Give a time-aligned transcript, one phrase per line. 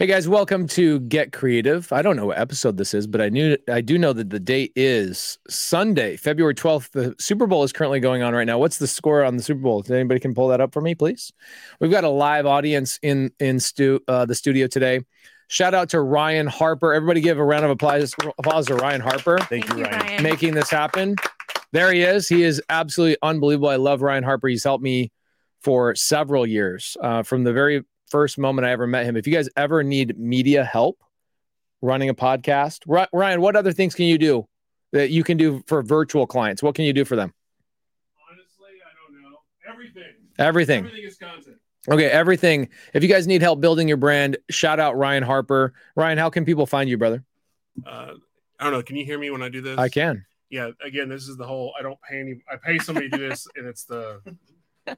[0.00, 1.92] Hey guys, welcome to Get Creative.
[1.92, 4.40] I don't know what episode this is, but I knew I do know that the
[4.40, 6.92] date is Sunday, February 12th.
[6.92, 8.56] The Super Bowl is currently going on right now.
[8.56, 9.80] What's the score on the Super Bowl?
[9.80, 11.34] If anybody can pull that up for me, please?
[11.80, 15.02] We've got a live audience in in stu- uh, the studio today.
[15.48, 16.94] Shout out to Ryan Harper.
[16.94, 19.36] Everybody give a round of applause, applause to Ryan Harper.
[19.36, 20.22] Thank, you, Ryan.
[20.22, 21.16] making this happen.
[21.72, 22.26] There he is.
[22.26, 23.68] He is absolutely unbelievable.
[23.68, 24.48] I love Ryan Harper.
[24.48, 25.12] He's helped me
[25.60, 29.16] for several years uh, from the very first moment I ever met him.
[29.16, 31.02] If you guys ever need media help
[31.80, 32.80] running a podcast,
[33.12, 34.46] Ryan, what other things can you do
[34.92, 36.62] that you can do for virtual clients?
[36.62, 37.32] What can you do for them?
[38.30, 39.38] Honestly, I don't know.
[39.68, 40.14] Everything.
[40.38, 40.84] Everything.
[40.86, 41.56] Everything is content.
[41.88, 42.68] Okay, everything.
[42.92, 45.72] If you guys need help building your brand, shout out Ryan Harper.
[45.96, 47.24] Ryan, how can people find you, brother?
[47.86, 48.12] Uh,
[48.58, 48.82] I don't know.
[48.82, 49.78] Can you hear me when I do this?
[49.78, 50.26] I can.
[50.50, 50.70] Yeah.
[50.84, 51.72] Again, this is the whole.
[51.78, 52.42] I don't pay any.
[52.50, 54.20] I pay somebody to do this, and it's the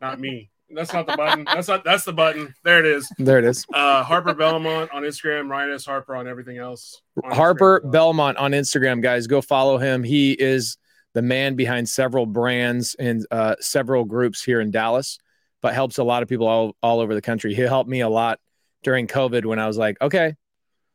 [0.00, 0.50] not me.
[0.74, 1.44] That's not the button.
[1.44, 1.84] That's not.
[1.84, 2.54] That's the button.
[2.64, 3.10] There it is.
[3.18, 3.66] There it is.
[3.72, 5.48] Uh, Harper Belmont on Instagram.
[5.48, 5.84] Ryan S.
[5.84, 7.00] Harper on everything else.
[7.22, 7.92] On Harper well.
[7.92, 9.26] Belmont on Instagram, guys.
[9.26, 10.02] Go follow him.
[10.02, 10.76] He is
[11.14, 15.18] the man behind several brands and uh, several groups here in Dallas,
[15.60, 17.54] but helps a lot of people all, all over the country.
[17.54, 18.40] He helped me a lot
[18.82, 20.34] during COVID when I was like, okay,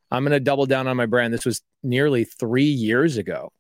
[0.10, 1.34] I'm going to double down on my brand.
[1.34, 3.52] This was nearly three years ago.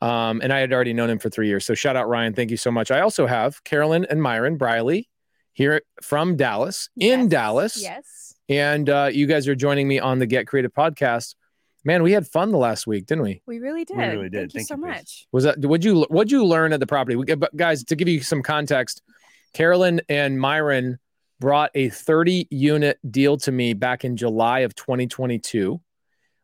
[0.00, 1.64] Um, and I had already known him for three years.
[1.64, 2.34] So shout out Ryan.
[2.34, 2.90] Thank you so much.
[2.90, 5.08] I also have Karolyn and Miron Briley
[5.54, 7.80] here from Dallas, in Dallas.
[7.80, 8.34] Yes.
[8.48, 11.34] And uh, you guys are joining me on the Get Creative podcast.
[11.84, 13.42] Man, we had fun the last week, didn't we?
[13.46, 13.96] We really did.
[13.96, 14.52] We really did.
[14.52, 15.26] Thank you so you, much.
[15.32, 17.16] Was that would you what'd you learn at the property?
[17.16, 19.02] We, but guys, to give you some context,
[19.54, 20.98] Karolyn and Miron
[21.40, 25.80] brought a 30 unit deal to me back in July of 2022.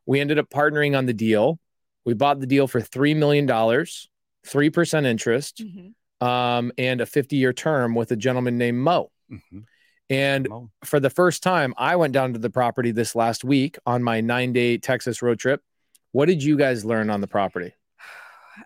[0.07, 1.59] We ended up partnering on the deal.
[2.05, 5.95] We bought the deal for $3 million, 3% interest, Mhm.
[6.21, 9.11] Um, and a 50 year term with a gentleman named Mo.
[9.31, 9.65] Mhm.
[10.09, 10.71] And Mo.
[10.85, 14.21] for the first time, I went down to the property this last week on my
[14.21, 15.63] nine day Texas road trip.
[16.13, 17.73] What did you guys learn on the property?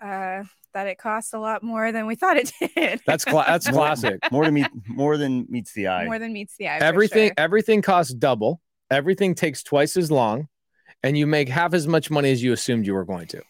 [0.03, 3.01] Uh, that it costs a lot more than we thought it did.
[3.07, 4.19] That's cla- that's classic.
[4.33, 6.07] More than meet, more than meets the eye.
[6.07, 6.79] more than meets the eye.
[6.79, 7.35] everything sure.
[7.37, 8.61] everything costs double.
[8.91, 10.49] Everything takes twice as long,
[11.05, 13.43] and you make half as much money as you assumed you were going to.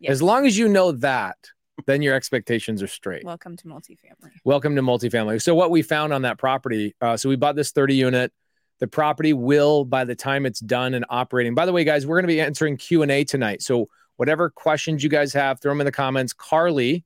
[0.00, 0.12] Yes.
[0.12, 1.36] As long as you know that,
[1.84, 3.24] then your expectations are straight.
[3.24, 4.30] Welcome to multifamily.
[4.44, 5.42] Welcome to multifamily.
[5.42, 8.32] So what we found on that property, uh, so we bought this 30 unit.
[8.78, 11.54] The property will, by the time it's done and operating.
[11.54, 13.62] By the way, guys, we're going to be answering Q and A tonight.
[13.62, 16.32] So whatever questions you guys have, throw them in the comments.
[16.32, 17.04] Carly,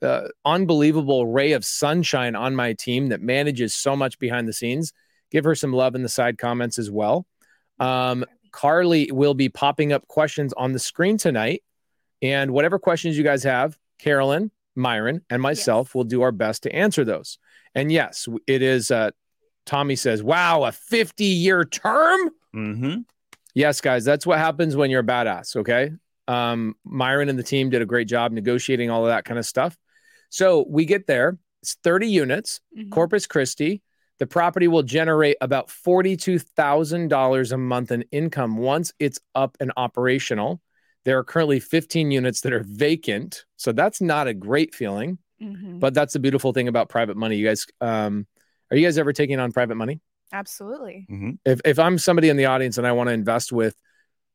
[0.00, 4.92] the unbelievable ray of sunshine on my team that manages so much behind the scenes,
[5.30, 7.26] give her some love in the side comments as well.
[7.78, 11.62] Um, Carly will be popping up questions on the screen tonight,
[12.22, 15.94] and whatever questions you guys have, Karolyn, Miron, and myself Yes.
[15.94, 17.38] will do our best to answer those.
[17.74, 18.90] And yes, it is.
[18.90, 19.10] Uh,
[19.64, 23.00] Tommy says, "Wow, a fifty-year term." Mm-hmm.
[23.54, 25.56] Yes, guys, that's what happens when you're a badass.
[25.56, 25.90] Okay.
[26.28, 29.46] Um, Miron and the team did a great job negotiating all of that kind of
[29.46, 29.76] stuff.
[30.28, 31.38] So we get there.
[31.62, 32.90] It's 30 units, Mhm.
[32.90, 33.82] Corpus Christi.
[34.18, 40.60] The property will generate about $42,000 a month in income once it's up and operational.
[41.06, 43.44] There are currently 15 units that are vacant.
[43.56, 45.78] So that's not a great feeling, Mhm.
[45.80, 47.36] but that's the beautiful thing about private money.
[47.36, 48.26] You guys, um,
[48.70, 50.00] are you guys ever taking on private money?
[50.32, 51.06] Absolutely.
[51.08, 51.30] Mm-hmm.
[51.44, 53.76] if if I'm somebody in the audience and I want to invest with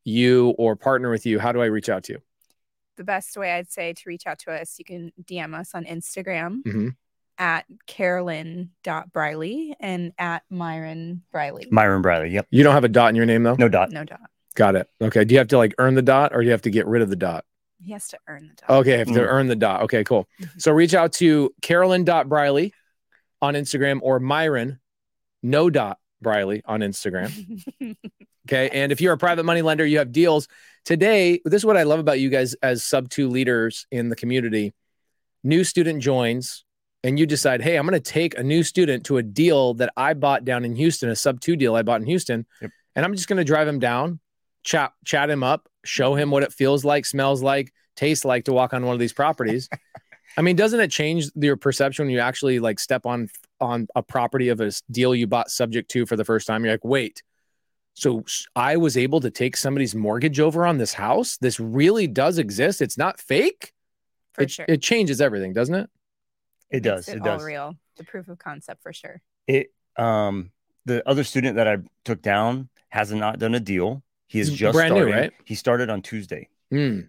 [0.06, 2.20] you or partner with you, how do I reach out to you?
[2.96, 5.84] The best way I'd say to reach out to us, you can DM us on
[5.84, 6.96] Instagram Mhm.
[7.38, 11.68] at karolyn.briley and at Miron Briley.
[11.72, 12.30] Miron Bradley.
[12.32, 12.48] Yep.
[12.52, 13.56] You don't have a dot in your name though.
[13.56, 13.92] No dot.
[13.92, 14.22] no dot.
[14.56, 14.90] Got it.
[15.02, 15.24] Okay.
[15.24, 17.02] Do you have to like earn the dot, or do you have to get rid
[17.02, 17.46] of the dot?
[17.84, 18.70] He has to earn the dot.
[18.82, 19.28] Okay, have to Mm.
[19.28, 19.82] earn the dot.
[19.84, 20.28] Okay, cool.
[20.42, 20.62] Mhm.
[20.62, 22.74] So reach out to Karolyn.Briley
[23.42, 24.80] on Instagram or Miron,
[25.42, 27.32] no dot Briley on Instagram.
[28.48, 28.70] Okay.
[28.74, 30.48] And if you're a private money lender, you have deals.
[30.84, 34.16] Today, this is what I love about you guys as sub two leaders in the
[34.16, 34.74] community.
[35.44, 36.66] New student joins,
[37.04, 39.94] and you decide, hey, I'm going to take a new student to a deal that
[39.96, 42.48] I bought down in Houston, a sub two deal I bought in Houston.
[42.62, 42.72] Yep.
[42.96, 44.20] And I'm just going to drive him down,
[44.64, 48.54] chat, chat him up, show him what it feels like, smells like, tastes like to
[48.54, 49.70] walk on one of these properties.
[50.38, 53.30] I mean, doesn't it change your perception when you actually like step on
[53.60, 56.64] on a property of a deal you bought subject to for the first time?
[56.64, 57.22] You're like, wait,
[57.94, 58.24] so
[58.56, 61.38] I was able to take somebody's mortgage over on this house.
[61.38, 62.82] This really does exist.
[62.82, 63.74] It's not fake.
[64.34, 64.66] for it, sure.
[64.68, 65.90] it changes everything, doesn't it?
[66.70, 67.44] It makes does, it all does.
[67.44, 67.76] real.
[67.98, 69.22] The proof of concept for sure.
[69.48, 70.52] It um
[70.86, 74.04] the other student that I took down has not done a deal.
[74.32, 75.34] He is He's just brand new, right?
[75.44, 76.48] He started on Tuesday.
[76.72, 77.02] Hmm.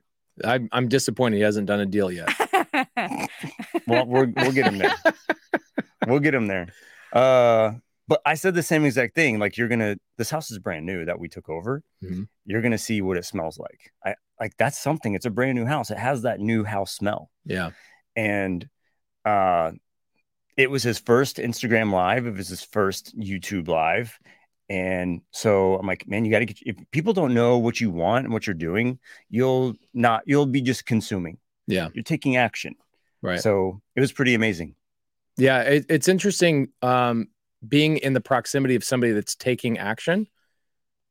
[0.45, 2.29] I'm, I'm disappointed he hasn't done a deal yet.
[3.87, 4.95] Well, we're, we'll get him there.
[6.07, 6.69] we'll get him there.
[7.13, 7.73] Uh,
[8.09, 9.39] But I said the same exact thing.
[9.39, 11.83] Like you're gonna, this house is brand new that we took over.
[12.03, 12.29] Mhm.
[12.45, 13.93] You're gonna see what it smells like.
[14.05, 15.15] I like that's something.
[15.15, 15.91] It's a brand new house.
[15.91, 17.31] It has that new house smell.
[17.45, 17.71] Yeah.
[18.17, 18.69] And
[19.25, 19.73] uh,
[20.57, 22.27] it was his first Instagram live.
[22.27, 24.19] It was his first YouTube live.
[24.73, 26.57] And so I'm like, man, you got to get.
[26.63, 28.99] If people don't know what you want and what you're doing,
[29.29, 30.23] you'll not.
[30.25, 31.37] You'll be just consuming.
[31.67, 31.91] Yeah.
[31.93, 32.77] You're taking action.
[33.21, 33.39] Right.
[33.39, 34.75] So it was pretty amazing.
[35.37, 36.69] Yeah, it, it's interesting.
[36.81, 37.29] Um,
[37.69, 40.27] being in the proximity of somebody that's taking action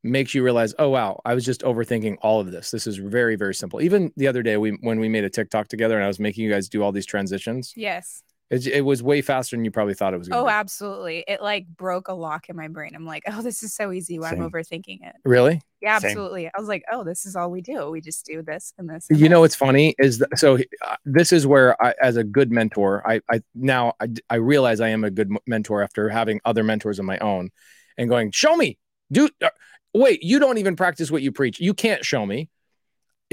[0.02, 2.72] makes you realize, oh wow, I was just overthinking all of this.
[2.72, 3.80] This is very, very simple.
[3.80, 6.42] Even the other day, we when we made a TikTok together, and I was making
[6.42, 8.24] you guys do all these transitions, Yes.
[8.52, 10.28] It, it was way faster than you probably thought it was.
[10.30, 10.50] Oh, be.
[10.50, 11.24] absolutely.
[11.26, 12.92] It like broke a lock in my brain.
[12.94, 14.30] I'm like, oh, this is so easy Why.
[14.30, 15.16] I'm overthinking it.
[15.24, 15.62] really?
[15.80, 16.10] Yeah, Same.
[16.10, 16.48] absolutely.
[16.48, 17.90] I was like, oh, this is all we do.
[17.90, 19.06] We just do this and this.
[19.10, 22.52] You know what's funny is that, so uh, this is where I, as a good
[22.52, 26.40] mentor, I, I now I, I realize I am a good m- mentor after having
[26.44, 27.50] other mentors of my own,
[27.96, 28.78] and going, show me,
[29.10, 29.32] dude.
[29.42, 29.48] Uh,
[29.94, 31.58] wait, you don't even practice what you preach.
[31.58, 32.48] You can't show me.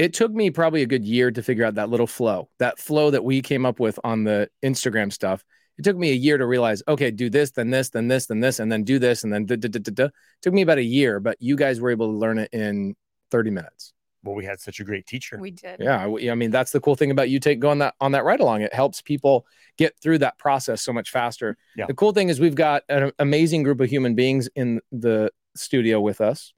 [0.00, 3.10] It took me probably a good year to figure out that little flow, that flow
[3.10, 5.44] that we came up with on the Instagram stuff.
[5.76, 8.40] It took me a year to realize, okay, do this, then this, then this, then
[8.40, 10.08] this, and then do this, and then da, da, da, da, da.
[10.40, 12.96] took me about a year, but you guys were able to learn it in
[13.30, 13.92] 30 minutes.
[14.24, 15.36] Well, we had such a great teacher.
[15.38, 15.80] we did.
[15.80, 18.24] Yeah, I I mean that's the cool thing about you take going that on that
[18.24, 18.62] ride along.
[18.62, 21.58] It helps people get through that process so much faster.
[21.76, 21.86] Yeah.
[21.86, 26.00] The cool thing is we've got an amazing group of human beings in the studio
[26.00, 26.52] with us.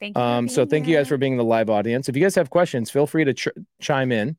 [0.00, 0.22] Thank you.
[0.22, 2.08] Um, so thank you guys for being in the live audience.
[2.08, 3.48] If you guys have questions, feel free to ch-
[3.80, 4.36] chime in.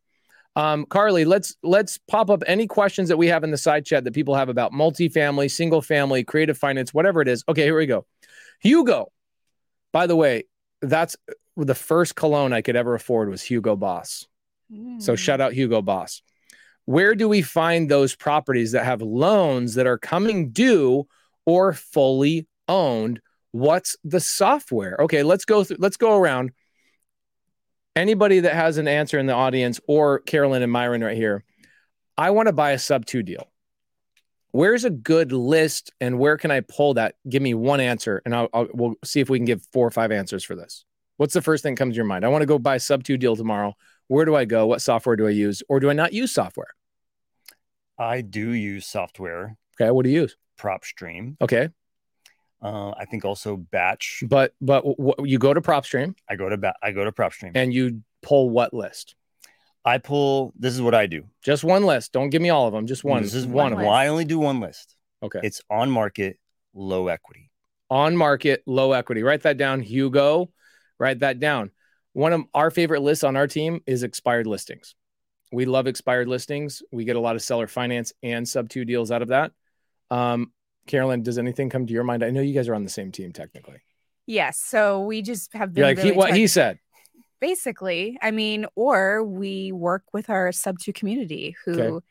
[0.56, 4.04] Um, Carly, let's let's pop up any questions that we have in the side chat
[4.04, 7.44] that people have about multifamily, single family, creative finance, whatever it is.
[7.48, 8.06] Okay, here we go.
[8.62, 9.12] Hugo.
[9.92, 10.46] By the way,
[10.82, 11.16] that's
[11.56, 14.28] the first cologne I could ever afford was Hugo Boss.
[15.00, 15.18] So Mm.
[15.18, 16.22] shout out Hugo Boss.
[16.86, 21.08] Where do we find those properties that have loans that are coming due
[21.46, 23.22] or fully owned?
[23.52, 24.98] What's the software?
[25.02, 26.52] Okay, let's go through let's go around.
[27.96, 31.44] Anybody that has an answer in the audience or Karolyn and Miron right here.
[32.18, 33.50] I want to buy a sub 2 deal.
[34.52, 37.16] Where's a good list and where can I pull that?
[37.28, 39.92] Give me one answer and I'll, I'll we'll see if we can give four or
[39.92, 40.86] five answers for this.
[41.18, 42.26] What's the first thing that comes to your mind?
[42.26, 43.76] I want to go buy a sub 2 deal tomorrow.
[44.08, 44.66] Where do I go?
[44.68, 45.62] What software do I use?
[45.70, 46.74] Or do I not use software?
[47.98, 50.38] I do use software, Okay, what do you use?
[50.58, 51.36] PropStream.
[51.42, 51.70] Okay,
[52.62, 54.24] Uh, I think also Batch.
[54.28, 57.52] but but w- you go to PropStream I go to ba- I go to PropStream.
[57.56, 59.16] and you pull what list?
[59.86, 60.54] I pull.
[60.60, 61.24] This is what I do.
[61.42, 62.12] Just one list.
[62.12, 62.86] Don't give me all of them.
[62.86, 63.22] Just one.
[63.24, 63.72] This is one one.
[63.74, 63.94] of Well, them.
[63.94, 64.96] I only do one list.
[65.24, 65.40] Okay.
[65.42, 66.38] It's on market,
[66.74, 67.50] low equity.
[67.90, 69.24] On market, low equity.
[69.24, 70.52] Write that down, Hugo.
[71.00, 71.72] Write that down.
[72.12, 74.96] One of our favorite lists on our team is expired listings.
[75.52, 76.84] We love expired listings.
[76.92, 79.54] We get a lot of seller finance and sub two deals out of that.
[80.12, 80.52] Um,
[80.90, 82.24] Karolyn, does anything come to your mind?
[82.24, 83.78] I know you guys are on the same team technically.
[84.26, 84.58] Yes.
[84.60, 86.80] So we just have been You're like he, really what he said.
[87.40, 92.06] basically i mean or we work with our sub 2 community who Okay.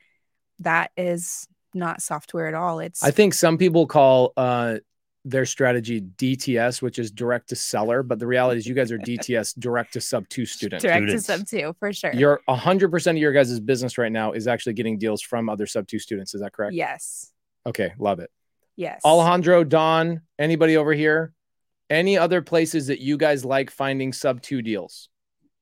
[0.61, 4.79] that is not software at all it's I think some people call uh,
[5.25, 8.99] their strategy DTS, which is direct to seller, but the reality is you guys are
[8.99, 10.83] DTS, direct to sub two students.
[10.83, 11.27] direct students.
[11.27, 14.73] to sub 2 for sure Your 100% of your guys' business right now is actually
[14.73, 16.35] getting deals from other sub two students.
[16.35, 16.75] Is that correct?
[16.75, 17.31] yes
[17.67, 18.31] Okay, love it.
[18.79, 21.35] Yes Alejandro, Don, anybody over here?
[21.91, 25.11] Any other places that you guys like finding sub two deals?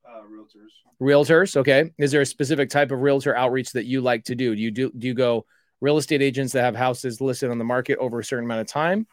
[0.04, 0.70] Uh, realtors.
[1.00, 1.90] Realtors, okay.
[1.99, 4.54] Is there a specific type of realtor outreach that you like to do?
[4.54, 5.46] Do you do do you go
[5.80, 8.66] real estate agents that have houses listed on the market over a certain amount of
[8.66, 9.06] time?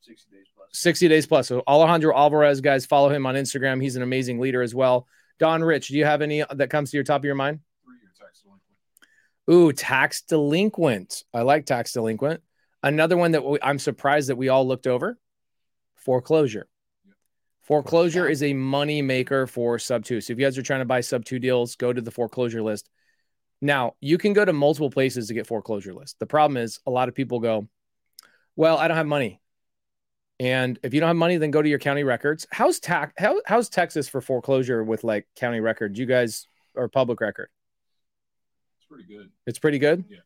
[0.00, 0.68] 60 days plus.
[0.72, 1.48] 60 days plus.
[1.48, 3.82] So Alejandro Alvarez, guys, follow him on Instagram.
[3.82, 5.06] He's an amazing leader as well.
[5.38, 7.60] Don Rich, do you have any that comes to your top of your mind?
[7.84, 9.50] Three year tax delinquent.
[9.50, 11.24] Ooh, tax delinquent.
[11.32, 12.42] I like tax delinquent.
[12.82, 15.18] Another one that we, I'm surprised that we all looked over
[15.94, 16.68] foreclosure.
[17.60, 20.20] Foreclosure is a money maker for sub two.
[20.20, 22.62] So if you guys are trying to buy sub two deals, go to the foreclosure
[22.62, 22.88] list.
[23.60, 26.18] Now you can go to multiple places to get foreclosure list.
[26.18, 27.68] The problem is a lot of people go,
[28.56, 29.40] well, I don't have money.
[30.40, 32.48] And if you don't have money, then go to your county records.
[32.50, 33.12] How's tax?
[33.16, 35.96] How, how's Texas for foreclosure with like county records?
[35.96, 37.48] You guys are public record.
[38.80, 39.30] It's pretty good.
[39.46, 40.04] It's pretty good.
[40.08, 40.18] Yeah.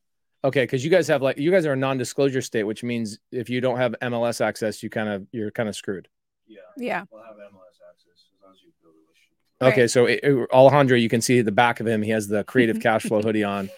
[0.47, 3.51] Okay, because you guys have like you guys are a non-disclosure state, which means if
[3.51, 6.07] you don't have MLS access, you kind of you're kind of screwed.
[6.47, 6.61] Yeah.
[6.77, 9.73] yeah We'll have MLS access as long as you build a relationship.
[9.73, 9.91] Okay, Right.
[9.91, 12.01] so it, it- Alejandro, you can see the back of him.
[12.01, 13.71] He has the creative cash flow hoodie on.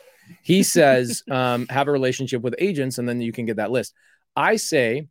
[0.43, 3.95] He says, um, have a relationship with agents, and then you can get that list.
[4.37, 5.09] I say,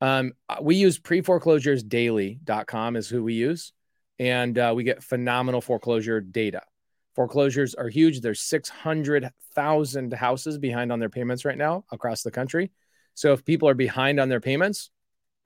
[0.00, 3.72] um, we use preforeclosuresdaily.com is who we use,
[4.18, 6.62] and uh, we get phenomenal foreclosure data.
[7.16, 8.20] Foreclosures are huge.
[8.20, 12.70] There's 600,000 houses behind on their payments right now across the country.
[13.14, 14.90] So if people are behind on their payments,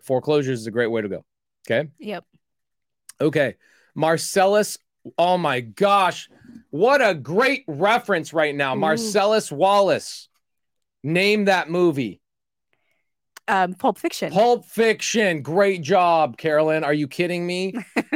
[0.02, 1.24] foreclosures is a great way to go.
[1.64, 1.88] Okay.
[2.00, 2.24] Yep.
[3.20, 3.54] Okay.
[3.94, 4.78] Marcellus.
[5.16, 6.28] Oh my gosh.
[6.70, 8.74] What a great reference right now.
[8.74, 8.80] Ooh.
[8.80, 10.28] Marcellus Wallace.
[11.04, 12.20] Name that movie.
[13.46, 14.32] Um, Pulp Fiction.
[14.32, 15.42] Pulp Fiction.
[15.42, 16.84] Great job, Karolyn.
[16.84, 17.74] Are you kidding me?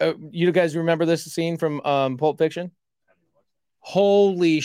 [0.00, 2.70] uh, you guys remember this scene from um, Pulp Fiction?
[3.80, 4.60] Holy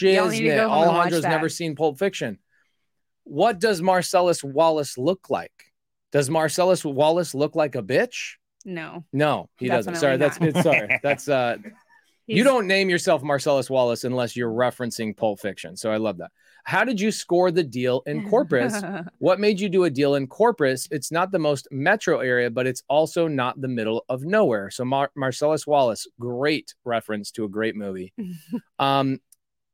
[0.00, 0.56] Y'all need to shit.
[0.56, 2.38] go home and watch Alejandro's never seen Pulp Fiction.
[3.24, 5.52] What does Marcellus Wallace look like?
[6.12, 8.34] Does Marcellus Wallace look like a bitch?
[8.64, 9.04] no.
[9.12, 9.96] No, he doesn't.
[9.96, 11.00] Sorry, that's Definitely sorry.
[11.02, 11.56] That's uh
[12.26, 15.76] you don't name yourself Marcellus Wallace unless you're referencing Pulp Fiction.
[15.76, 16.32] So I love that.
[16.66, 18.82] How did you score the deal in Corpus?
[19.18, 20.88] what made you do a deal in Corpus?
[20.90, 24.68] It's not the most metro area, but it's also not the middle of nowhere.
[24.70, 28.12] So Mar- Marcellus Wallace, great reference to a great movie.
[28.80, 29.20] um,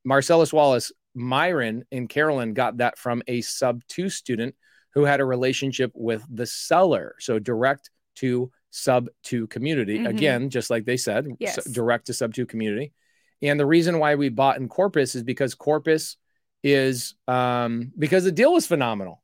[0.04, 4.54] Marcellus Wallace, Miron and Karolyn got that from a sub two student
[4.92, 7.14] who had a relationship with the seller.
[7.20, 10.00] So direct to sub two community.
[10.00, 10.08] Mhm.
[10.10, 11.64] Again, just like they said, Yes.
[11.64, 12.92] direct to sub two community.
[13.40, 16.18] And the reason why we bought in Corpus is because Corpus
[16.62, 19.22] is um, because the deal was phenomenal.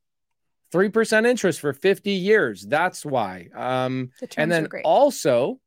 [0.73, 2.63] 3% interest for 50 years.
[2.63, 3.49] That's why.
[3.55, 5.61] Um, the and then also,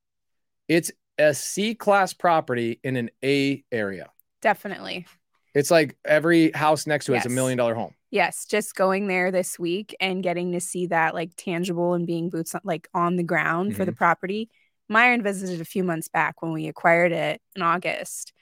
[0.68, 4.10] it's a C class property in an A area.
[4.42, 5.08] Definitely.
[5.54, 7.94] It's like every house next to it is a million dollar home.
[8.10, 12.30] Yes, just going there this week and getting to see that like tangible and being
[12.30, 14.50] boots on, like on the ground for the property.
[14.90, 18.34] Miron visited a few months back when we acquired it in August,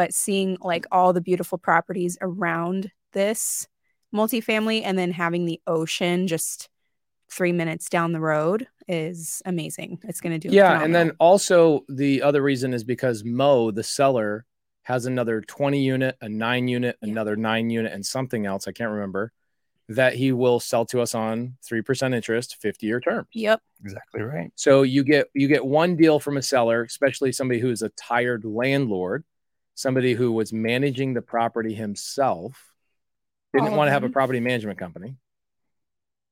[0.00, 3.68] but seeing like all the beautiful properties around this
[4.14, 6.70] multifamily and then having the ocean just
[7.30, 9.98] three minutes down the road is amazing.
[10.04, 10.82] It's going to do Yeah.
[10.82, 14.46] And then also, the other reason is because Mo, the seller,
[14.84, 17.10] has another 20 unit, a nine unit, Yeah.
[17.10, 18.66] another nine unit, and something else.
[18.66, 19.32] I can't remember
[19.90, 23.26] that he will sell to us on 3% interest, 50 year term.
[23.34, 23.60] Yep.
[23.84, 24.50] Exactly right.
[24.54, 28.46] So you get you get one deal from a seller, especially somebody who's a tired
[28.46, 29.24] landlord,
[29.80, 32.72] somebody who was managing the property himself,
[33.54, 35.16] didn't oh, want to have a property management company.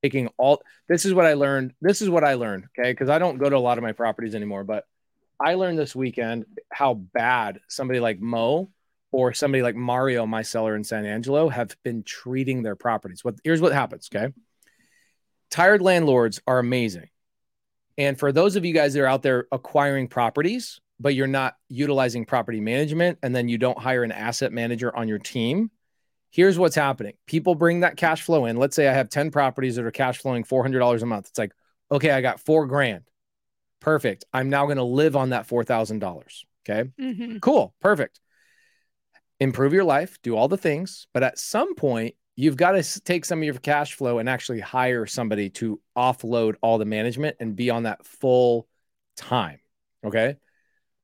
[0.02, 1.72] Taking all this is what I learned.
[1.80, 2.92] This is what I learned, okay?
[2.92, 4.84] Because I don't go to a lot of my properties anymore, but
[5.40, 8.70] I learned this weekend how bad somebody like Mo
[9.10, 13.24] or somebody like Mario, my seller in San Angelo, have been treating their properties.
[13.24, 14.32] What here's what happens, okay?
[15.50, 17.08] Tired landlords are amazing.
[17.96, 21.56] And for those of you guys that are out there acquiring properties, but you're not
[21.68, 25.70] utilizing property management, and then you don't hire an asset manager on your team,
[26.30, 27.14] here's what's happening.
[27.26, 28.56] People bring that cash flow in.
[28.56, 31.28] Let's say I have 10 properties that are cash flowing $400 a month.
[31.28, 31.52] It's like,
[31.90, 33.04] okay, I got four grand.
[33.80, 34.24] Perfect.
[34.32, 36.44] I'm now going to live on that $4,000.
[36.68, 36.90] Okay.
[37.00, 37.40] Mhm.
[37.40, 37.74] Cool.
[37.80, 38.20] Perfect.
[39.40, 41.06] Improve your life, do all the things.
[41.14, 44.60] But at some point, you've got to take some of your cash flow and actually
[44.60, 48.66] hire somebody to offload all the management and be on that full
[49.16, 49.60] time.
[50.04, 50.36] Okay.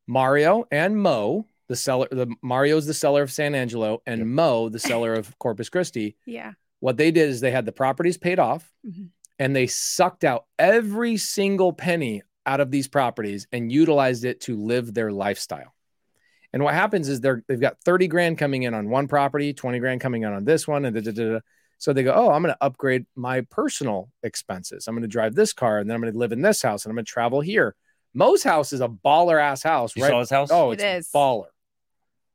[0.07, 4.27] Mario and Mo, the seller, the Mario's the seller of San Angelo, and Yep.
[4.29, 6.17] Mo, the seller of Corpus Christi.
[6.27, 6.53] Yeah.
[6.81, 9.09] What they did is they had the properties paid off Mhm.
[9.39, 14.57] and they sucked out every single penny out of these properties and utilized it to
[14.57, 15.75] live their lifestyle.
[16.53, 19.79] And what happens is they're they've got 30 grand coming in on one property, 20
[19.79, 21.41] grand coming in on this one, and da, da, da.
[21.79, 24.87] so they go, Oh, I'm going to upgrade my personal expenses.
[24.87, 26.85] I'm going to drive this car and then I'm going to live in this house
[26.85, 27.75] and I'm going to travel here.
[28.15, 30.11] Mo's house is a baller ass house, You right?
[30.11, 30.49] saw his house?
[30.53, 31.13] Oh, It it's is.
[31.13, 31.47] baller.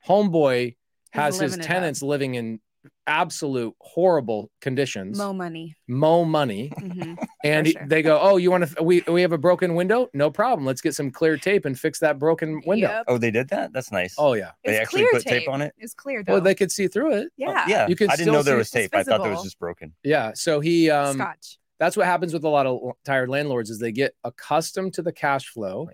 [0.08, 0.76] Homeboy
[1.12, 1.68] has his living it up.
[1.68, 2.60] tenants living in
[3.08, 5.18] absolute horrible conditions.
[5.18, 5.76] Mo money.
[5.88, 6.72] Mo money.
[6.80, 7.18] Mhm.
[7.44, 7.88] And For he- sure.
[7.88, 8.84] they go, "Oh, you want to?
[8.84, 10.10] We we have a broken window?
[10.14, 10.66] No problem.
[10.66, 13.06] Let's get some clear tape and fix that broken window." Yep.
[13.08, 13.74] Oh, they did that?
[13.74, 14.16] That's nice.
[14.18, 14.52] Oh yeah.
[14.64, 15.74] They It's actually clear put tape on it?
[15.78, 16.34] It's clear though.
[16.34, 17.30] Well, they could see through it.
[17.38, 17.66] yeah.
[17.68, 17.88] yeah.
[17.88, 18.94] You can I didn't know still there was it's tape.
[18.96, 19.44] I thought that was visible.
[19.44, 19.94] just broken.
[20.04, 20.32] Yeah.
[20.36, 21.58] So he um Scotch.
[21.80, 25.14] That's what happens with a lot of tired landlords is they get accustomed to the
[25.14, 25.90] cash flow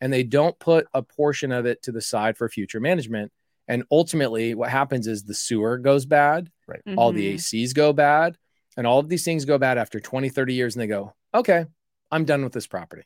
[0.00, 3.32] and they don't put a portion of it to the side for future management.
[3.66, 6.50] And ultimately what happens is the sewer goes bad,
[6.96, 7.34] all the Mhm.
[7.34, 8.36] ACs go bad,
[8.76, 11.66] and all of these things go bad after 20, 30 years and they go, "Okay,
[12.10, 13.04] I'm done with this property."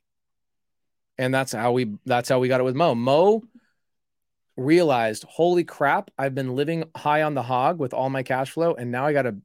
[1.19, 2.95] And that's how we that's how we got it with Mo.
[2.95, 3.43] Mo
[4.57, 8.75] realized, "Holy crap, I've been living high on the hog with all my cash flow
[8.75, 9.37] and now I got to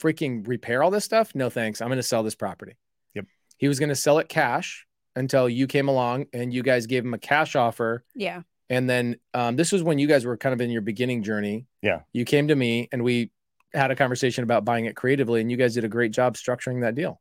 [0.00, 1.34] freaking repair all this stuff?
[1.34, 1.80] No thanks.
[1.80, 2.76] I'm going to sell this property."
[3.14, 3.26] Yep.
[3.58, 7.04] He was going to sell it cash until you came along and you guys gave
[7.04, 8.42] him a cash offer Yeah.
[8.68, 11.66] and then um, this was when you guys were kind of in your beginning journey.
[11.82, 12.00] Yeah.
[12.12, 13.32] You came to me and we
[13.74, 16.82] had a conversation about buying it creatively, and you guys did a great job structuring
[16.82, 17.20] that deal.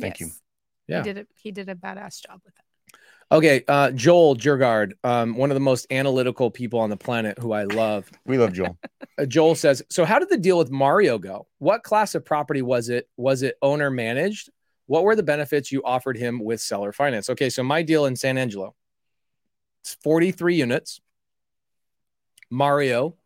[0.00, 0.28] Thank you.
[0.88, 0.98] Yeah.
[0.98, 1.28] He did it.
[1.36, 2.64] He did a badass job with it.
[3.30, 7.52] Okay, uh, Joel Jurgard, um, one of the most analytical people on the planet, who
[7.52, 8.10] I love.
[8.24, 8.78] We love Joel.
[9.18, 11.48] Uh, Joel says, "So how did the deal with Mario go?
[11.58, 13.08] What class of property was it?
[13.16, 14.48] Was it owner managed?
[14.86, 18.14] What were the benefits you offered him with seller finance?" Okay, so my deal in
[18.14, 18.76] San Angelo,
[19.80, 21.00] it's 43 units.
[22.48, 23.16] Mario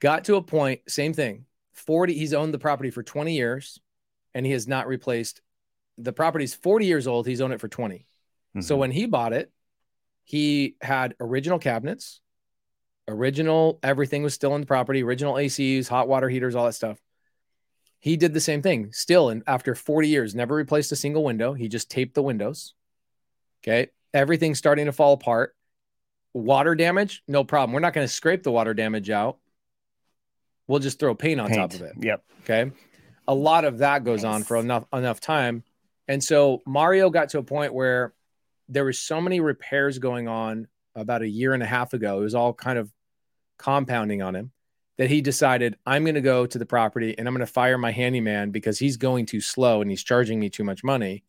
[0.00, 1.46] got to a point, same thing.
[1.74, 3.78] 40, he's owned the property for 20 years
[4.34, 5.40] and he has not replaced
[5.98, 7.26] the property's 40 years old.
[7.26, 8.06] He's owned it for 20.
[8.50, 8.62] Mm-hmm.
[8.62, 9.50] So when he bought it,
[10.24, 12.20] he had original cabinets,
[13.08, 16.98] original everything was still in the property, original ACs, hot water heaters, all that stuff.
[17.98, 19.28] He did the same thing still.
[19.28, 21.52] And after 40 years, never replaced a single window.
[21.52, 22.74] He just taped the windows.
[23.62, 23.88] Okay.
[24.14, 25.54] Everything's starting to fall apart.
[26.32, 27.72] Water damage, no problem.
[27.72, 29.38] We're not going to scrape the water damage out.
[30.66, 31.58] We'll just throw paint on Paint.
[31.58, 31.94] top of it.
[31.98, 32.24] Yep.
[32.44, 32.70] Okay.
[33.26, 35.64] A lot of that goes on for enough enough time.
[36.08, 38.14] And so Mario got to a point where
[38.70, 42.20] there was so many repairs going on about a year and a half ago.
[42.20, 42.90] It was all kind of
[43.58, 44.52] compounding on him
[44.96, 47.78] that he decided I'm going to go to the property and I'm going to fire
[47.78, 51.24] my handyman because he's going too slow and he's charging me too much money.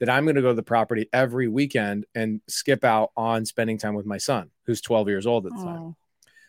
[0.00, 3.78] That I'm going to go to the property every weekend and skip out on spending
[3.78, 5.96] time with my son, who's 12 years old at the time.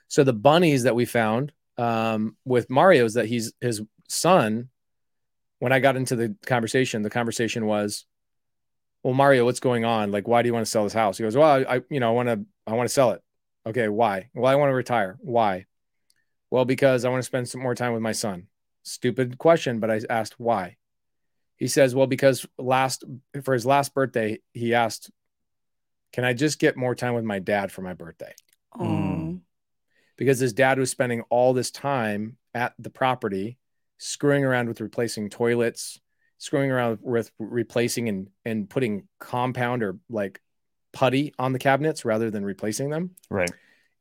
[0.07, 4.69] So the bunnies that we found um, with Mario's that he's his son.
[5.59, 8.05] When I got into the conversation, the conversation was,
[9.03, 10.11] "Well, Mario, what's going on?
[10.11, 11.99] Like, why do you want to sell this house?" He goes, "Well, I, I you
[11.99, 13.21] know, I want to, I want to sell it.
[13.65, 14.29] Okay, why?
[14.33, 15.17] Well, I want to retire.
[15.19, 15.65] Why?
[16.49, 18.47] Well, because I want to spend some more time with my son.
[18.83, 20.77] Stupid question, but I asked why.
[21.55, 23.03] He says, "Well, because last
[23.43, 25.11] for his last birthday, he asked,
[26.11, 28.33] "Can I just get more time with my dad for my birthday?"
[28.77, 28.83] oh.
[28.83, 29.41] Mm.
[30.17, 33.57] because his dad was spending all this time at the property
[33.97, 35.99] screwing around with replacing toilets
[36.43, 40.41] screwing around with replacing and and putting compound or like
[40.91, 43.49] putty on the cabinets rather than replacing them Right.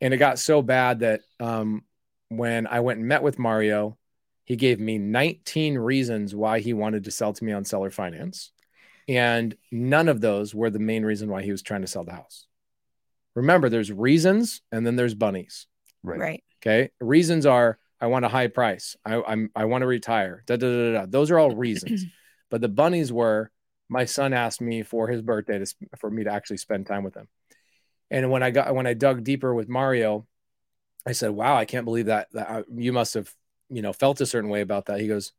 [0.00, 1.84] and it got so bad that um,
[2.28, 3.96] when i went and met with mario
[4.44, 8.50] he gave me 19 reasons why he wanted to sell to me on seller finance
[9.08, 12.12] and none of those were the main reason why he was trying to sell the
[12.12, 12.46] house
[13.36, 15.66] remember there's reasons and then there's bunnies
[16.04, 16.18] Right.
[16.18, 16.44] Right.
[16.58, 16.90] Okay.
[17.00, 18.96] Reasons are I want a high price.
[19.04, 20.42] I, I'm I want to retire.
[20.48, 21.06] Da, da, da, da, da.
[21.08, 22.04] Those are all reasons.
[22.52, 23.50] but the bunnies were
[23.88, 25.66] my son asked me for his birthday to
[25.98, 27.26] for me to actually spend time with him.
[28.10, 30.26] And when I got when I dug deeper with Mario,
[31.06, 33.34] I said, "Wow, I can't believe that that uh, you must have
[33.70, 35.32] you know felt a certain way about that." He goes,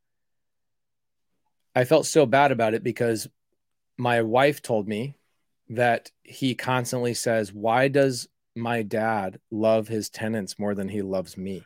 [1.76, 3.28] "I felt so bad about it because
[3.95, 5.15] my wife told me
[5.69, 11.38] that he constantly says, "Why does my dad love his tenants more than he loves
[11.38, 11.63] me?"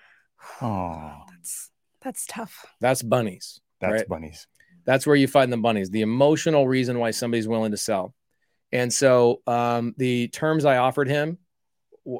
[0.62, 2.66] Oh, That's that's tough.
[2.82, 3.62] That's bunnies.
[3.80, 4.10] that's Right.
[4.10, 4.46] bunnies.
[4.88, 8.16] That's where you find the bunnies, the emotional reason why somebody's willing to sell.
[8.72, 11.38] And so um, the terms I offered him,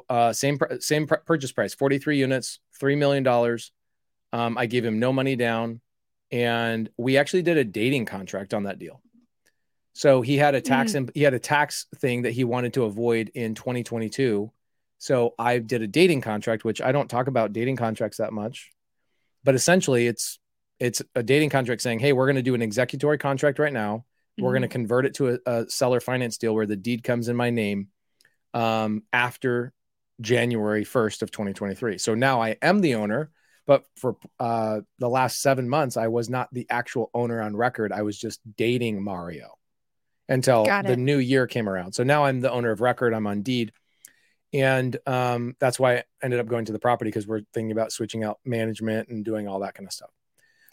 [0.08, 3.26] uh, same same purchase price, 43 units, $3 million.
[4.34, 5.80] Um, I gave him no money down.
[6.30, 9.00] And we actually did a dating contract on that deal.
[9.94, 12.84] So he had a tax and he had a tax thing that he wanted to
[12.84, 14.52] avoid in 2022.
[14.98, 18.70] So I did a dating contract, which I don't talk about dating contracts that much,
[19.42, 20.38] but essentially it's
[20.80, 24.04] it's a dating contract saying, hey, we're going to do an executory contract right now.
[24.40, 27.28] We're going to convert it to a, a seller finance deal where the deed comes
[27.28, 27.88] in my name
[28.54, 29.72] um, after
[30.20, 31.98] January 1st of 2023.
[31.98, 33.30] So now I am the owner,
[33.66, 37.92] but for uh, the last seven months, I was not the actual owner on record.
[37.92, 39.54] I was just dating Mario
[40.28, 41.92] until the new year came around.
[41.92, 43.14] So now I'm the owner of record.
[43.14, 43.72] I'm on deed.
[44.52, 47.92] And um, that's why I ended up going to the property because we're thinking about
[47.92, 50.10] switching out management and doing all that kind of stuff.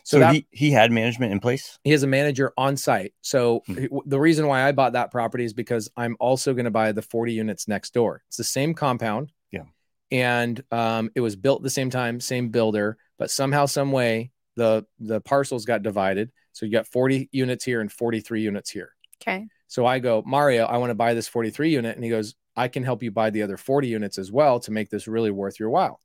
[0.06, 1.78] So, that- he, he had management in place.
[1.84, 3.14] he has a manager on site.
[3.22, 3.86] So Hmm.
[4.06, 7.02] the reason why I bought that property is because I'm also going to buy the
[7.02, 8.22] 40 units next door.
[8.28, 9.32] It's the same compound.
[9.52, 9.64] Yeah.
[10.12, 14.86] And um, it was built the same time, same builder, but somehow, some way, the
[15.00, 16.32] the parcels got divided.
[16.54, 18.92] So you got 40 units here and 43 units here.
[19.22, 19.48] Okay.
[19.68, 21.96] So I go, Mario, I want to buy this 43 unit.
[21.96, 24.72] And he goes, I can help you buy the other 40 units as well to
[24.72, 26.00] make this really worth your while.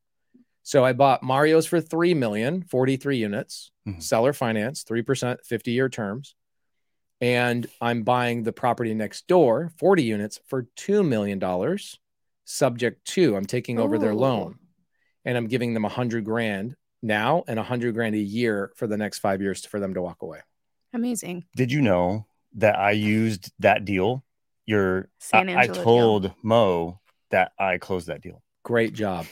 [0.63, 4.03] So I bought Mario's for 3 million, 43 units, Mhm.
[4.03, 6.35] seller finance, 3%, 50 year terms.
[7.21, 11.41] And I'm buying the property next door, 40 units for $2 million,
[12.45, 14.59] subject to I'm taking over their loan
[15.25, 18.87] and I'm giving them a hundred grand now and a hundred grand a year for
[18.87, 20.41] the next five years for them to walk away.
[20.93, 21.45] Amazing.
[21.55, 24.25] Did you know that I used that deal?
[24.67, 25.85] Your San I, I Angelo deal.
[25.85, 28.43] told Mo that I closed that deal.
[28.65, 29.27] Great job.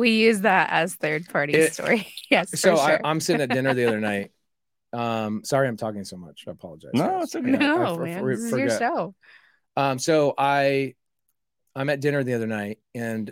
[0.00, 2.06] We use that as third party It- story.
[2.30, 2.58] yes.
[2.58, 2.78] so sure.
[2.84, 4.32] I, I'm sitting at dinner the other night.
[4.92, 6.44] Um, sorry, I'm talking so much.
[6.48, 6.90] I apologize.
[6.94, 7.50] No, it's okay.
[7.52, 8.20] Yeah, I no, for- man.
[8.20, 9.14] for- this is your show.
[9.76, 10.94] Um, so I,
[11.76, 13.30] I'm at dinner the other night, and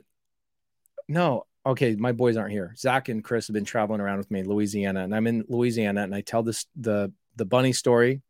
[1.08, 2.74] no, okay, my boys aren't here.
[2.78, 6.02] Zach and Chris have been traveling around with me, in Louisiana, and I'm in Louisiana,
[6.02, 8.22] and I tell this the the bunny story,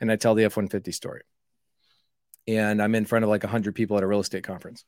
[0.00, 1.22] and I tell the F one fifty story,
[2.48, 4.84] and I'm in front of like hundred people at a real estate conference,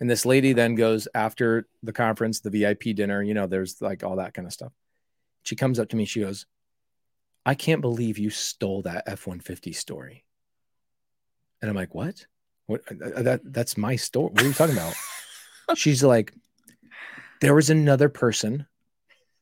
[0.00, 4.04] and this lady then goes after the conference, the VIP dinner, you know, there's like
[4.04, 4.72] all that kind of stuff.
[5.42, 6.46] She comes up to me, she goes,
[7.46, 10.24] "I can't believe you stole that F one fifty story,"
[11.60, 12.26] and I'm like, "What?
[12.66, 12.82] What?
[12.90, 14.30] uh, That that's my story.
[14.32, 14.94] What are you talking about?"
[15.74, 16.32] She's like
[17.40, 18.66] there was another person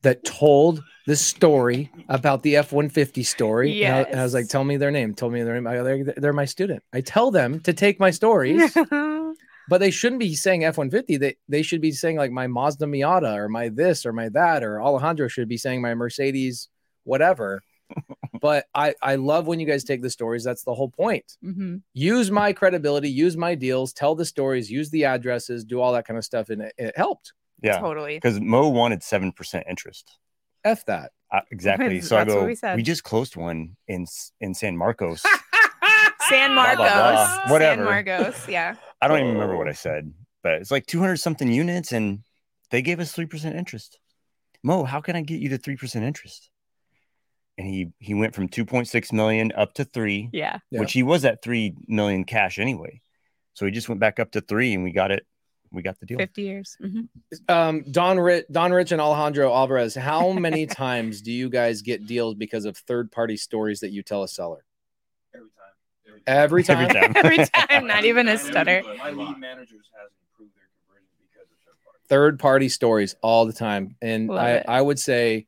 [0.03, 3.71] that told the story about the F 150 story.
[3.97, 5.13] And I, and I was like, tell me their name.
[5.15, 5.67] Tell me their name.
[5.67, 6.83] I They're, they're my student.
[6.93, 8.73] I tell them to take my stories,
[9.69, 11.17] but they shouldn't be saying F 150.
[11.17, 14.63] They, they should be saying like my Mazda Miata or my this or my that,
[14.63, 16.69] or Alejandro should be saying my Mercedes,
[17.03, 17.61] whatever.
[18.41, 20.43] but I, I love when you guys take the stories.
[20.43, 24.89] That's the whole point hmm use my credibility, use my deals, tell the stories, use
[24.89, 26.49] the addresses, do all that kind of stuff.
[26.49, 27.33] And it, it helped.
[27.61, 27.79] Yeah.
[27.79, 28.17] Totally.
[28.17, 30.17] Because Mo wanted 7% interest.
[30.63, 31.11] F that.
[31.31, 32.01] Uh, exactly.
[32.01, 32.75] So I That's what go, we said.
[32.75, 34.05] we just closed one in
[34.41, 35.23] in San Marcos.
[36.29, 36.77] San Blah, Marcos.
[36.77, 37.11] blah,
[37.45, 37.53] blah.
[37.53, 37.75] Whatever.
[37.75, 38.49] San Marcos.
[38.49, 38.75] Yeah.
[39.01, 40.11] I don't even remember what I said,
[40.43, 42.23] but it's like 200 something units and
[42.71, 43.99] they gave us 3% interest.
[44.63, 46.49] Mo, how can I get you to 3% interest?
[47.59, 50.59] And he he went from 2.6 million up to 3, Yeah.
[50.69, 50.79] Yeah.
[50.79, 53.01] which he was at 3 million cash anyway.
[53.53, 55.25] So he just went back up to 3 and we got it.
[55.71, 56.19] We got the deal.
[56.19, 56.77] 50 years.
[56.79, 57.01] hmm
[57.49, 59.95] Um, Don Rich, Don Rich, and Alejandro Alvarez.
[59.95, 64.23] How many times do you guys get deals because of third-party stories that you tell
[64.23, 64.63] a seller?
[66.25, 66.89] Every time.
[66.89, 67.13] Every time.
[67.15, 67.47] Every time.
[67.53, 68.83] Every time, not even a stutter.
[68.97, 72.69] My lead managers has improved their conversion because of third party.
[72.69, 74.65] Stories all the time, and Love I, it.
[74.67, 75.47] I would say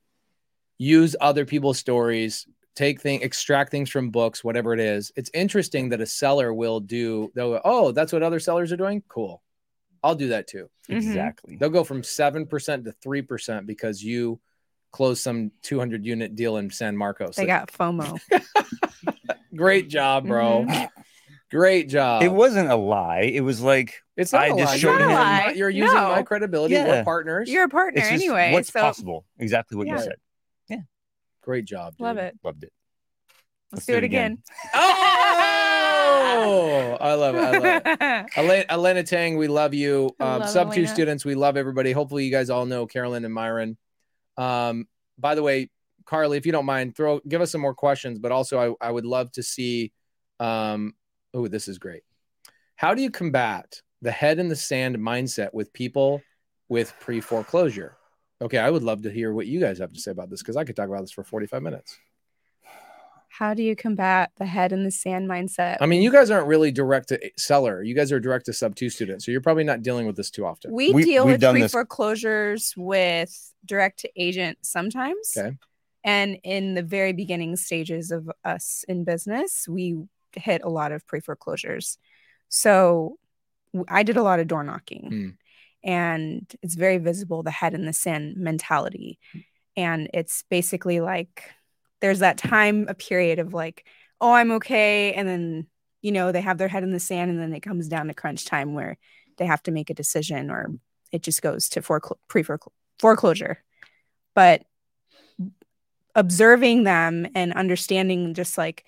[0.78, 2.48] use other people's stories.
[2.76, 5.12] Take things, extract things from books, whatever it is.
[5.18, 7.30] It's interesting that a seller will do.
[7.36, 9.04] They'll go, oh, that's what other sellers are doing.
[9.10, 9.42] Cool,
[10.02, 10.70] I'll do that too.
[10.90, 10.96] Mhm.
[10.98, 11.58] Exactly.
[11.58, 14.40] They'll go from seven percent to three percent because you
[14.92, 17.36] closed some 200 unit deal in San Marcos.
[17.36, 18.20] They got FOMO.
[19.56, 20.66] Great job, bro.
[21.52, 22.22] Great job.
[22.24, 23.22] It wasn't a lie.
[23.22, 24.78] It was like It's not I a just lie.
[24.78, 25.54] showed You're, him- using a my- lie.
[25.56, 26.10] you're using No.
[26.12, 26.74] my credibility.
[26.76, 26.88] Yeah.
[26.88, 27.50] We're partners.
[27.50, 28.52] You're a partner it's anyway.
[28.54, 29.26] what's so possible.
[29.40, 29.96] Exactly what Yeah.
[29.96, 30.16] you said.
[30.70, 30.78] Yeah.
[31.42, 31.96] Great job.
[32.00, 32.38] love it.
[32.44, 32.72] Loved it.
[33.72, 34.40] Let's, do it again.
[36.42, 37.40] Oh, I love it.
[37.40, 38.30] I love it.
[38.38, 40.12] Elena, Elena Tang, we love you.
[40.20, 41.92] Um, love sub two students, we love everybody.
[41.92, 43.78] Hopefully, you guys all know Karolyn and Miron.
[44.38, 44.88] Um,
[45.18, 45.70] by the way,
[46.10, 48.92] Carly, if you don't mind, throw give us some more questions, but also I, I
[48.92, 49.94] would love to see.
[50.40, 50.96] Um,
[51.36, 52.02] oh, this is great.
[52.76, 56.24] How do you combat the head in the sand mindset with people
[56.68, 57.96] with pre foreclosure?
[58.42, 60.58] Okay, I would love to hear what you guys have to say about this because
[60.58, 61.96] I could talk about this for 45 minutes.
[63.28, 65.78] How do you combat the head in the sand mindset?
[65.80, 67.84] I mean, you guys aren't really direct to seller.
[67.84, 69.26] You guys are direct to sub two students.
[69.26, 70.72] So you're probably not dealing with this too often.
[70.72, 75.36] we, We- deal with pre foreclosures with direct to agent sometimes.
[75.38, 75.56] Okay.
[76.04, 81.06] And in the very beginning stages of us in business, we hit a lot of
[81.06, 81.98] pre foreclosures.
[82.48, 83.18] So
[83.88, 85.38] I did a lot of door knocking, Mm.
[85.84, 89.20] and it's very visible the head in the sand mentality.
[89.76, 91.44] And it's basically like
[92.02, 93.86] there's that time, a period of like,
[94.22, 95.14] oh, I'm okay.
[95.14, 95.68] And then,
[96.02, 98.14] you know, they have their head in the sand, and then it comes down to
[98.14, 98.98] crunch time where
[99.38, 100.72] they have to make a decision or
[101.12, 102.44] it just goes to foreclo- pre
[103.00, 103.64] foreclosure.
[104.34, 104.64] But
[106.20, 108.84] observing them and understanding just like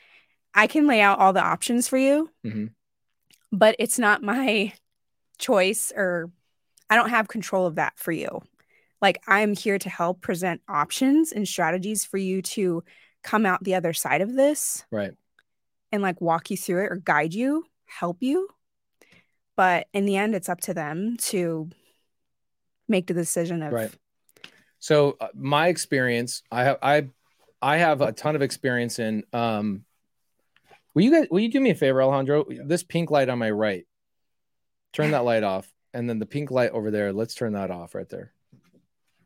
[0.53, 2.73] I can lay out all the options for you, Mhm.
[3.53, 4.73] but it's not my
[5.37, 6.29] choice or
[6.89, 8.41] I don't have control of that for you.
[9.01, 12.83] Like I'm here to help present options and strategies for you to
[13.23, 15.13] come out the other side of this Right.
[15.93, 18.49] and like walk you through it or guide you, help you.
[19.55, 21.69] But in the end, it's up to them to
[22.89, 23.95] make the decision of Right.
[24.79, 27.09] So uh, my experience, I have I
[27.61, 29.85] I have a ton of experience in um
[30.93, 32.45] will you guys will you do me a favor, Alejandro?
[32.65, 33.85] This pink light on my right.
[34.93, 35.71] Turn that light off.
[35.93, 38.31] And then the pink light over there, let's turn that off right there.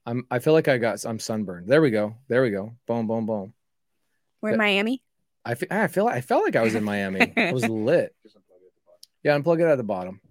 [0.06, 1.68] I'm I feel like I got I'm sunburned.
[1.68, 2.16] There we go.
[2.28, 2.76] There we go.
[2.88, 3.54] Boom, boom, boom.
[4.42, 5.02] we're in Miami.
[5.44, 7.34] I feel I feel I felt like I was in Miami.
[7.38, 8.16] I was lit.
[9.24, 10.22] Yeah, unplug it at the bottom.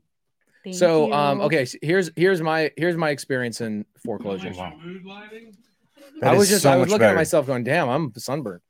[0.62, 4.52] Thank so um okay, so here's here's my here's my experience in foreclosure.
[6.04, 6.28] Nice mood lighting.
[6.28, 8.60] That I was just so I was much looking at myself going, damn, I'm sunburned.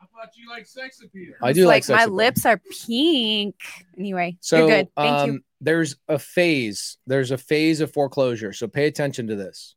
[0.00, 1.34] I thought you like sex appeal.
[1.42, 2.14] I do like like, sex my appeal.
[2.14, 3.56] lips are pink.
[3.96, 4.88] Anyway, So you're good.
[4.96, 5.40] Thank um, you.
[5.60, 6.98] there's a phase.
[7.06, 8.52] There's a phase of foreclosure.
[8.52, 9.74] So pay attention to this.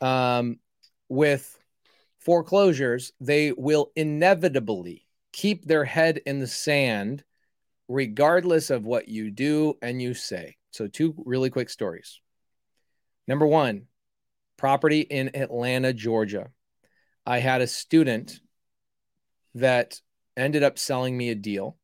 [0.00, 0.58] Um,
[1.08, 1.58] with
[2.18, 7.24] foreclosures, they will inevitably keep their head in the sand
[7.88, 10.56] regardless of what you do and you say.
[10.70, 12.20] So, two really quick stories.
[13.28, 13.86] Number one,
[14.62, 16.48] property in Atlanta, Georgia.
[17.26, 18.38] I had a student
[19.56, 20.00] that
[20.36, 21.76] ended up selling me a deal.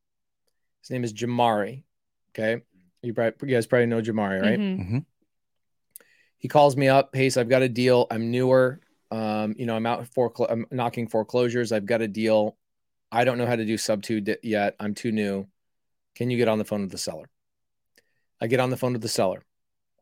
[0.82, 1.82] His name is Jamari.
[2.30, 2.62] Okay.
[3.02, 4.60] You, probably, you guys probably know Jamari, right?
[4.60, 5.04] Mhm.
[6.38, 7.16] He calls me up.
[7.16, 8.06] Hey, so I've got a deal.
[8.12, 8.78] I'm newer.
[9.10, 11.72] Um, you know, I'm out for I'm knocking foreclosures.
[11.72, 12.56] I've got a deal.
[13.10, 14.76] I don't know how to do sub two di- yet.
[14.78, 15.48] I'm too new.
[16.14, 17.28] Can you get on the phone with the seller?
[18.40, 19.42] I get on the phone with the seller.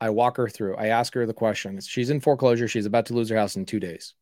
[0.01, 0.77] I walk her through.
[0.77, 1.81] I ask her the question.
[1.81, 2.69] She's in foreclosure.
[2.69, 4.15] She's about to lose her house in two days.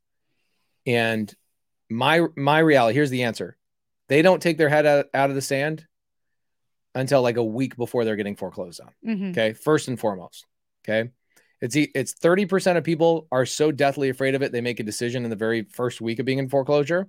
[0.87, 1.33] And
[1.91, 3.57] my my reality here's the answer.
[4.09, 5.87] They don't take their head out, out of the sand
[6.95, 8.93] until like a week before they're getting foreclosed on.
[9.07, 9.31] Mhm.
[9.31, 9.53] Okay.
[9.53, 10.47] First and foremost.
[10.85, 11.11] Okay.
[11.61, 15.25] It's it's 30% of people are so deathly afraid of it, they make a decision
[15.25, 17.09] in the very first week of being in foreclosure.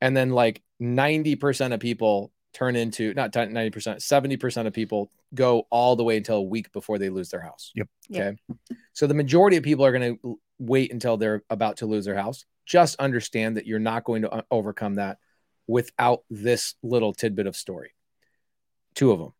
[0.00, 5.96] And then like 90% of people turn into not 90%, 70% of people go all
[5.96, 7.72] the way until a week before they lose their house.
[7.74, 7.88] Yep.
[8.12, 8.36] Okay.
[8.92, 12.14] So the majority of people are going to wait until they're about to lose their
[12.16, 12.44] house.
[12.66, 15.18] Just understand that you're not going to uh, overcome that
[15.66, 17.92] without this little tidbit of story.
[18.94, 19.32] Two of them.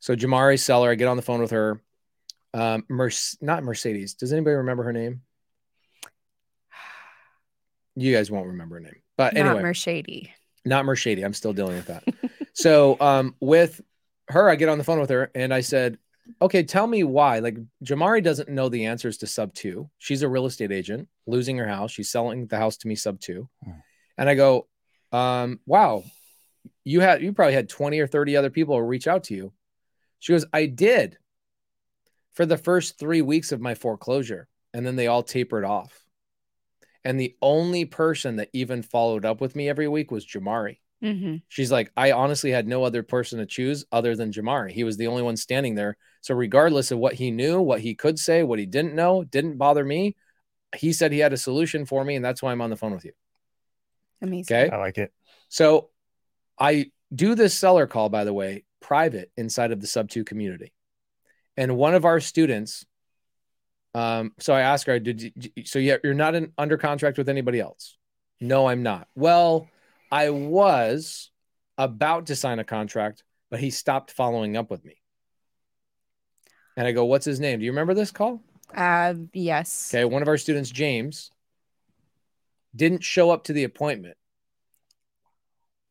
[0.00, 1.80] So Jamari Seller, I get on the phone with her.
[2.54, 4.14] Um, Merce, not Mercedes.
[4.14, 5.22] Does anybody remember her name?
[7.96, 10.30] You guys won't remember her name, but Not anyway, Mershady.
[10.64, 11.24] not Mercedes.
[11.24, 12.04] I'm still dealing with that.
[12.58, 13.80] so um, with
[14.30, 15.96] her, I get on the phone with her and I said,
[16.42, 17.38] okay, tell me why.
[17.38, 19.88] Like Jamari doesn't know the answers to sub two.
[19.98, 21.92] She's a real estate agent losing her house.
[21.92, 23.48] She's selling the house to me sub two.
[23.62, 23.70] Hmm.
[24.18, 24.66] And I go,
[25.12, 26.02] um, wow,
[26.82, 29.52] you had, you probably had 20 or 30 other people reach out to you.
[30.18, 31.16] She goes, I did
[32.32, 34.48] for the first three weeks of my foreclosure.
[34.74, 35.96] And then they all tapered off.
[37.04, 40.78] And the only person that even followed up with me every week was Jamari.
[41.00, 44.70] Hmm She's like, I honestly had no other person to choose other than Jamari.
[44.70, 45.96] He was the only one standing there.
[46.20, 49.56] So, regardless of what he knew, what he could say, what he didn't know, didn't
[49.56, 50.16] bother me.
[50.76, 52.92] He said he had a solution for me, and that's why I'm on the phone
[52.92, 53.12] with you.
[54.20, 54.56] Amazing.
[54.56, 54.70] Okay.
[54.70, 55.12] I like it.
[55.48, 55.90] So,
[56.58, 60.72] I do this seller call, by the way, private inside of the sub two community.
[61.56, 62.84] And one of our students,
[63.94, 67.28] um, so I asked her, did you, so yeah, you're not in, under contract with
[67.28, 67.96] anybody else?
[68.40, 69.08] No, I'm not.
[69.14, 69.68] Well,
[70.10, 71.30] I was
[71.76, 75.00] about to sign a contract, but he stopped following up with me.
[76.76, 77.58] And I go, what's his name?
[77.58, 78.40] Do you remember this call?
[78.74, 79.92] Uh, yes.
[79.92, 80.04] Okay.
[80.04, 81.30] One of our students, James,
[82.74, 84.16] didn't show up to the appointment.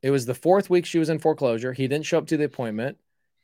[0.02, 1.74] It was the fourth week she was in foreclosure.
[1.74, 2.98] He didn't show up to the appointment.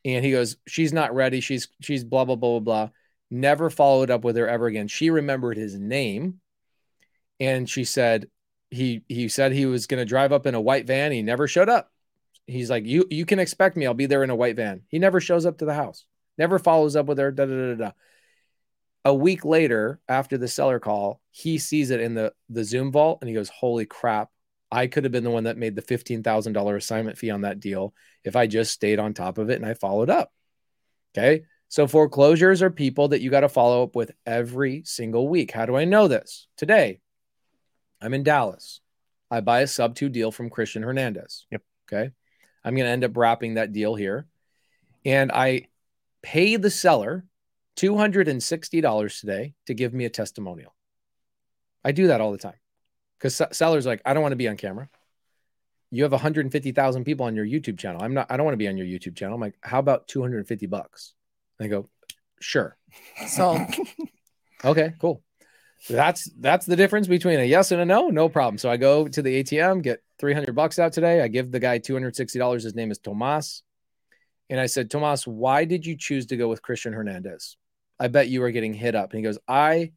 [0.06, 1.40] And he goes, She's not ready.
[1.40, 2.90] She's she's blah, blah, blah, blah, blah.
[3.32, 4.88] Never followed up with her ever again.
[4.88, 6.40] She remembered his name.
[7.40, 8.28] And she said,
[8.74, 11.12] he he said he was gonna drive up in a white van.
[11.12, 11.92] He never showed up.
[12.48, 13.86] He's like, You you can expect me.
[13.86, 14.82] I'll be there in a white van.
[14.88, 16.06] He never shows up to the house,
[16.38, 17.32] never follows up with her.
[17.32, 17.92] Da, da, da, da,
[19.06, 23.20] a week later after the seller call he sees it in the the zoom vault
[23.22, 24.30] and he goes holy crap
[24.72, 27.94] i could have been the one that made the $15000 assignment fee on that deal
[28.24, 30.32] if i just stayed on top of it and i followed up
[31.16, 35.52] okay so foreclosures are people that you got to follow up with every single week
[35.52, 37.00] how do i know this today
[38.04, 38.82] i'm in dallas
[39.32, 41.62] i buy a sub 2 deal from christian hernandez Yep.
[41.92, 42.12] okay
[42.63, 44.28] i'm going to end up wrapping that deal here
[45.06, 45.68] and i
[46.22, 47.26] pay the seller
[47.78, 50.74] $260 today to give me a testimonial.
[51.84, 52.56] I do that all the time
[53.18, 54.89] because sellers like, I don't want to be on camera.
[55.92, 58.02] You have 150,000 people on your YouTube channel.
[58.02, 59.36] I'm not, I don't want to be on your YouTube channel.
[59.36, 61.13] I'm like, how about 250 bucks?
[61.60, 61.89] They go,
[62.39, 62.78] sure.
[63.28, 63.60] So,
[64.66, 65.22] Okay, cool.
[65.89, 68.10] That's that's the difference between a yes and a no.
[68.10, 68.58] No problem.
[68.58, 71.22] So I go to the ATM, get 300 bucks out today.
[71.22, 72.63] I give the guy $260.
[72.63, 73.63] His name is Tomas.
[74.50, 77.58] And I said, Tomas, why did you choose to go with Christian Hernandez?
[78.00, 79.12] I bet you were getting hit up.
[79.12, 79.91] And he goes, I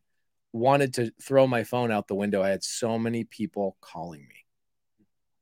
[0.53, 2.43] wanted to throw my phone out the window.
[2.43, 4.45] I had so many people calling me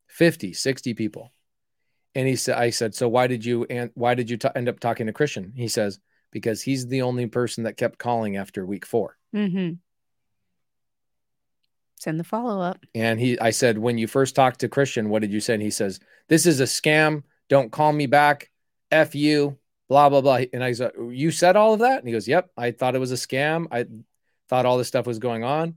[0.08, 1.32] 50, 60 people.
[2.14, 4.68] And he said, I said, so why did you, and why did you t- end
[4.68, 5.52] up talking to Christian?
[5.56, 5.98] He says,
[6.30, 9.16] because he's the only person that kept calling after week four.
[9.32, 9.72] hmm
[11.98, 12.84] Send the follow up.
[12.94, 15.54] And he, I said, when you first talked to Christian, what did you say?
[15.54, 17.22] And he says, this is a scam.
[17.48, 18.50] Don't call me back.
[18.90, 20.40] F you, blah, blah, blah.
[20.52, 21.98] And I said, you said all of that?
[21.98, 22.50] And he goes, yep.
[22.56, 23.66] I thought it was a scam.
[23.70, 23.86] I
[24.48, 25.76] thought all this stuff was going on.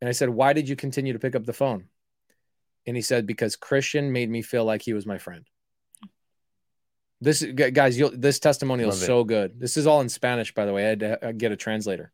[0.00, 1.86] And I said, why did you continue to pick up the phone?
[2.86, 5.46] And he said, because Christian made me feel like he was my friend.
[7.20, 9.06] This gu- guys, you'll, this testimonial is Love it.
[9.06, 9.58] so good.
[9.58, 10.84] This is all in Spanish, by the way.
[10.84, 12.12] I had to uh, get a translator.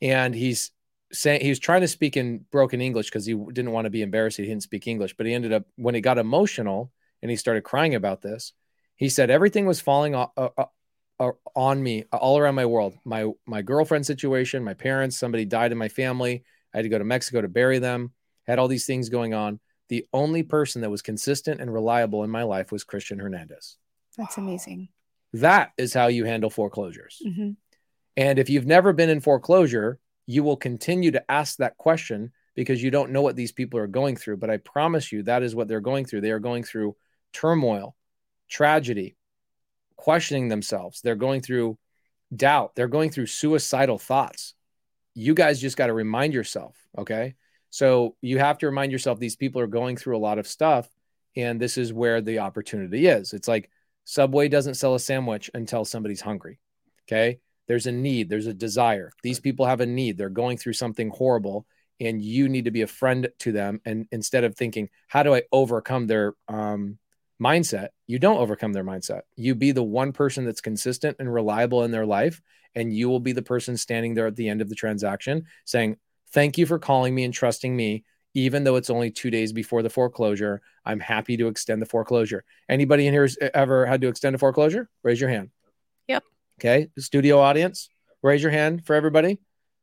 [0.00, 0.70] And he's
[1.14, 4.02] saying he was trying to speak in broken English because he didn't want to be
[4.02, 4.36] embarrassed.
[4.36, 7.62] He didn't speak English, but he ended up when he got emotional and he started
[7.62, 8.52] crying about this.
[8.96, 10.30] He said everything was falling o-
[11.54, 12.94] on me all around my world.
[13.04, 16.44] My my girlfriend situation, my parents, somebody died in my family.
[16.72, 18.12] I had to go to Mexico to bury them.
[18.46, 19.60] Had all these things going on.
[19.88, 23.76] The only person that was consistent and reliable in my life was Christian Hernandez.
[24.16, 24.88] That's amazing.
[25.34, 27.20] That is how you handle foreclosures.
[27.22, 27.50] hmm
[28.16, 32.82] And if you've never been in foreclosure, you will continue to ask that question because
[32.82, 34.36] you don't know what these people are going through.
[34.36, 36.20] But I promise you, that is what they're going through.
[36.22, 36.96] They are going through
[37.32, 37.96] turmoil,
[38.48, 39.16] tragedy,
[39.96, 41.00] questioning themselves.
[41.00, 41.78] They're going through
[42.34, 42.74] doubt.
[42.74, 44.54] They're going through suicidal thoughts.
[45.14, 47.34] You guys just got to remind yourself, okay?
[47.70, 50.88] So you have to remind yourself these people are going through a lot of stuff.
[51.36, 53.32] And this is where the opportunity is.
[53.32, 53.68] It's like
[54.04, 56.60] Subway doesn't sell a sandwich until somebody's hungry.
[57.08, 57.40] Okay.
[57.66, 59.10] There's a need, there's a desire.
[59.22, 60.18] These people have a need.
[60.18, 61.66] They're going through something horrible,
[62.00, 63.80] and you need to be a friend to them.
[63.84, 66.98] And instead of thinking, how do I overcome their um,
[67.40, 69.22] mindset, you don't overcome their mindset.
[69.36, 72.40] You be the one person that's consistent and reliable in their life,
[72.74, 75.96] and you will be the person standing there at the end of the transaction saying,
[76.32, 78.04] Thank you for calling me and trusting me.
[78.36, 82.44] Even though it's only two days before the foreclosure, I'm happy to extend the foreclosure.
[82.68, 84.88] Anybody in here has ever had to extend a foreclosure?
[85.04, 85.50] Raise your hand.
[86.60, 86.88] Okay.
[86.98, 87.88] Studio audience,
[88.22, 89.38] raise your hand for everybody.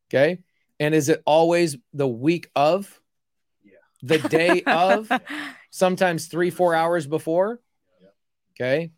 [0.09, 0.39] Okay.
[0.79, 2.99] And is it always the week of?
[3.63, 3.73] Yeah.
[4.03, 5.11] The day of?
[5.69, 7.59] Sometimes three, four hours before?
[8.55, 8.91] Okay.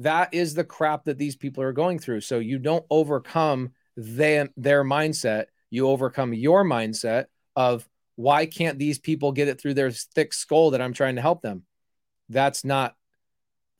[0.00, 2.20] That is the crap that these people are going through.
[2.20, 5.46] So you don't overcome them, their mindset.
[5.70, 10.70] You overcome your mindset of why can't these people get it through their thick skull
[10.70, 11.64] that I'm trying to help them?
[12.28, 12.94] That's not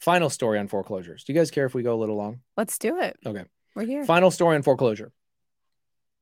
[0.01, 1.25] final story on foreclosures.
[1.25, 2.41] Do you guys care if we go a little long?
[2.57, 3.17] Let's do it.
[3.25, 3.45] Okay.
[3.75, 4.05] We're here.
[4.05, 5.13] Final story on foreclosure.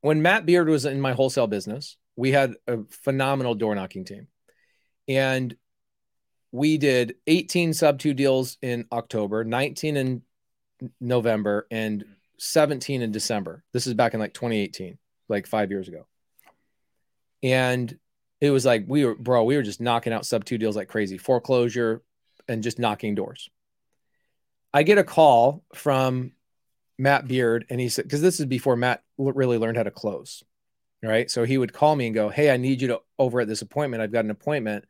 [0.01, 4.27] When Matt Beard was in my wholesale business, we had a phenomenal door knocking team.
[5.07, 5.55] And
[6.51, 10.21] we did 18 SubTo deals in October, 19 in
[10.99, 12.05] November, and
[12.39, 13.63] 17 in December.
[13.73, 14.97] This is back in like 2018,
[15.29, 16.07] like five years ago.
[17.43, 17.97] And
[18.41, 21.17] it was like we were, bro, we were just knocking out SubTo deals like crazy,
[21.17, 22.03] foreclosure
[22.47, 23.49] and just knocking doors.
[24.77, 26.33] I get a call from
[26.99, 30.43] Matt Beard, and he said, because this is before Matt really learned how to close.
[31.01, 31.31] Right.
[31.31, 33.63] So he would call me and go, Hey, I need you to over at this
[33.63, 34.03] appointment.
[34.03, 34.85] I've got an appointment.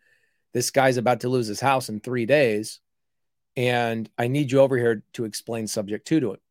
[0.53, 2.81] This guy's about to lose his house in three days.
[3.55, 6.41] And I need you over here to explain subject two to it.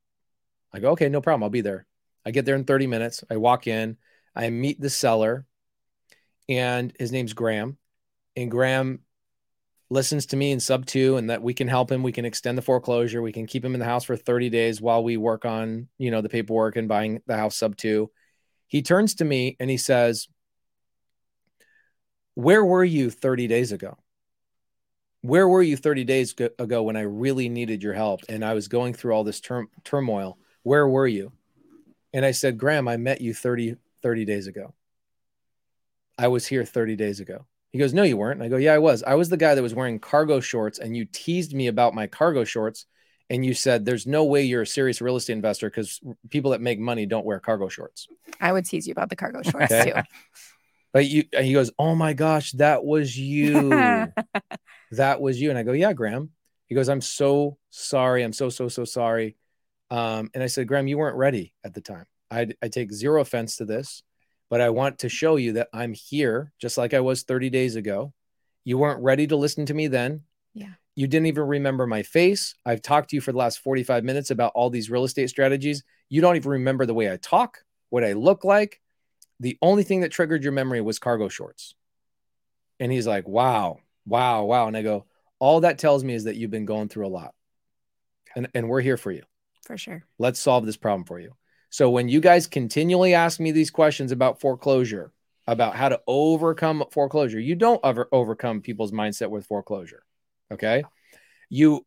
[0.73, 1.43] I go, Okay, no problem.
[1.43, 1.87] I'll be there.
[2.25, 3.23] I get there in 30 minutes.
[3.31, 3.99] I walk in,
[4.35, 5.45] I meet the seller,
[6.49, 7.77] and his name's Graham.
[8.35, 9.01] And Graham
[9.89, 12.03] listens to me in SubTo and that we can help him.
[12.03, 13.23] We can extend the foreclosure.
[13.23, 16.11] We can keep him in the house for 30 days while we work on, you
[16.11, 18.09] know, the paperwork and buying the house SubTo.
[18.67, 20.29] He turns to me and he says,
[22.35, 23.97] Where were you 30 days ago?
[25.23, 28.69] Where were you 30 days ago when I really needed your help and I was
[28.69, 30.39] going through all this term- turmoil?
[30.63, 31.33] Where were you?
[32.13, 34.75] And I said, Graham, I met you 30, 30 days ago.
[36.19, 37.47] I was here 30 days ago.
[37.77, 38.41] He goes, No, you weren't.
[38.41, 39.03] And I go, Yeah, I was.
[39.03, 42.07] I was the guy that was wearing cargo shorts and you teased me about my
[42.07, 42.87] cargo shorts.
[43.29, 46.63] And you said, There's no way you're a serious real estate investor because people that
[46.63, 48.09] make money don't wear cargo shorts.
[48.41, 49.93] I would tease you about the cargo shorts Okay.
[49.93, 50.01] too.
[50.95, 54.11] But you, and he goes, Oh my gosh, that was you.
[54.93, 55.51] that was you.
[55.51, 56.31] And I go, Yeah, Graham.
[56.69, 58.23] He goes, I'm so sorry.
[58.23, 59.37] I'm so, so, so sorry.
[59.91, 62.07] Um, and I said, Graham, you weren't ready at the time.
[62.31, 64.03] I, I take zero offense to this,
[64.49, 67.77] but I want to show you that I'm here just like I was 30 days
[67.77, 68.13] ago.
[68.65, 70.23] You weren't ready to listen to me then.
[70.55, 70.73] Yeah.
[70.95, 72.55] You didn't even remember my face.
[72.65, 75.85] I've talked to you for the last 45 minutes about all these real estate strategies.
[76.09, 77.59] You don't even remember the way I talk,
[77.91, 78.81] what I look like.
[79.41, 81.75] The only thing that triggered your memory was cargo shorts.
[82.81, 84.69] And he's like, wow, wow, wow.
[84.69, 85.07] And I go,
[85.39, 87.35] all that tells me is that you've been going through a lot.
[88.35, 89.23] And, and we're here for you.
[89.65, 90.05] For sure.
[90.19, 91.33] Let's solve this problem for you.
[91.71, 95.13] So when you guys continually ask me these questions about foreclosure,
[95.47, 100.03] about how to overcome foreclosure, you don't ever overcome people's mindset with foreclosure.
[100.53, 100.85] Okay?
[101.49, 101.85] You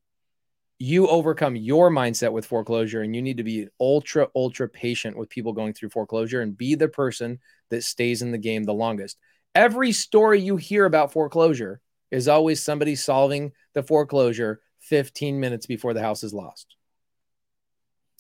[0.82, 5.30] you overcome your mindset with foreclosure and you need to be ultra ultra patient with
[5.30, 7.38] people going through foreclosure and be the person
[7.70, 9.18] that stays in the game the longest.
[9.54, 15.94] Every story you hear about foreclosure is always somebody solving the foreclosure 15 minutes before
[15.94, 16.76] the house is lost.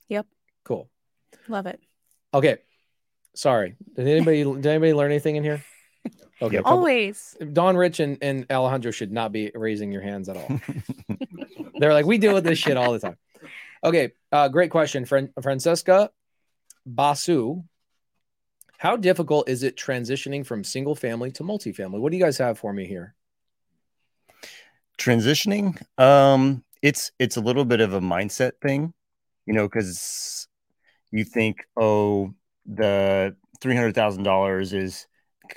[0.09, 0.27] Yep.
[0.65, 0.89] Cool.
[1.49, 1.81] Love it.
[2.33, 2.57] Okay.
[3.35, 3.75] Sorry.
[3.95, 5.63] Did anybody did anybody learn anything in here?
[6.41, 6.55] Okay.
[6.55, 6.63] Yep.
[6.65, 7.35] Always.
[7.51, 10.61] Don Rich and, and Alejandro should not be raising your hands at all.
[11.79, 13.17] They're like, we deal with this shit all the time.
[13.83, 14.11] Okay.
[14.31, 15.05] Uh, great question.
[15.05, 16.11] Fran- Francesca
[16.85, 17.63] Basu.
[18.77, 21.99] How difficult is it transitioning from single family to multifamily?
[21.99, 23.13] What do you guys have for me here?
[24.97, 28.93] Transitioning, um, it's it's a little bit of a mindset thing,
[29.45, 30.38] you know, because
[31.11, 32.33] you think, oh,
[32.65, 35.07] the three hundred thousand dollars is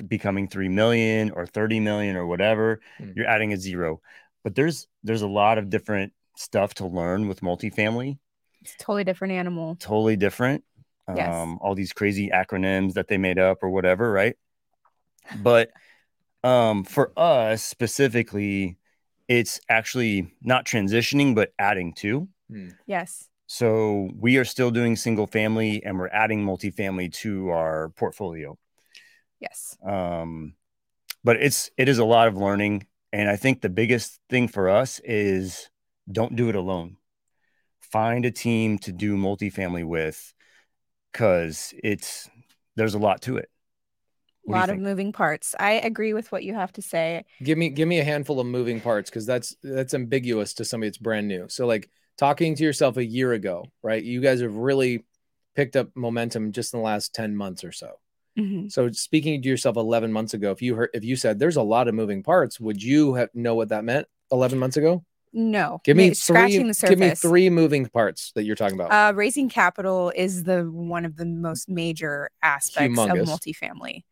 [0.07, 2.81] becoming three million or thirty million or whatever.
[2.99, 3.11] Hmm.
[3.15, 4.01] You're adding a zero,
[4.45, 8.19] but there's there's a lot of different stuff to learn with multifamily.
[8.63, 9.77] It's a totally different animal.
[9.77, 10.65] Totally different.
[11.15, 11.35] Yes.
[11.35, 14.37] Um, all these crazy acronyms that they made up or whatever, right?
[15.43, 15.71] But
[16.45, 18.79] um, for us specifically,
[19.29, 22.29] it's actually not transitioning, but adding to.
[22.87, 23.29] Yes.
[23.53, 28.57] So we are still doing single family and we're adding multifamily to our portfolio.
[29.41, 29.77] Yes.
[29.85, 30.55] Um,
[31.23, 34.71] but it's it is a lot of learning, and I think the biggest thing for
[34.71, 35.69] us is
[36.11, 36.97] don't do it alone.
[37.81, 40.33] Find a team to do multifamily with,
[41.13, 42.31] because it's
[42.77, 43.51] there's a lot to it.
[44.49, 45.55] A What do you lot of moving parts.
[45.61, 47.27] I agree with what you have to say.
[47.45, 50.89] Give me give me a handful of moving parts because that's that's ambiguous to somebody
[50.89, 51.51] that's brand new.
[51.51, 54.03] So like talking to yourself a year ago, right?
[54.03, 55.05] You guys have really
[55.55, 57.99] picked up momentum just in the last 10 months or so.
[58.39, 58.73] Mhm.
[58.73, 61.63] So speaking to yourself 11 months ago, if you heard if you said there's a
[61.63, 65.05] lot of moving parts, would you have know what that meant 11 months ago?
[65.35, 65.81] No.
[65.85, 66.91] Give me scratching three the surface.
[66.91, 68.91] give me three moving parts that you're talking about.
[68.93, 73.21] Uh, raising capital is the one of the most major aspects Humongous.
[73.23, 74.05] of multifamily.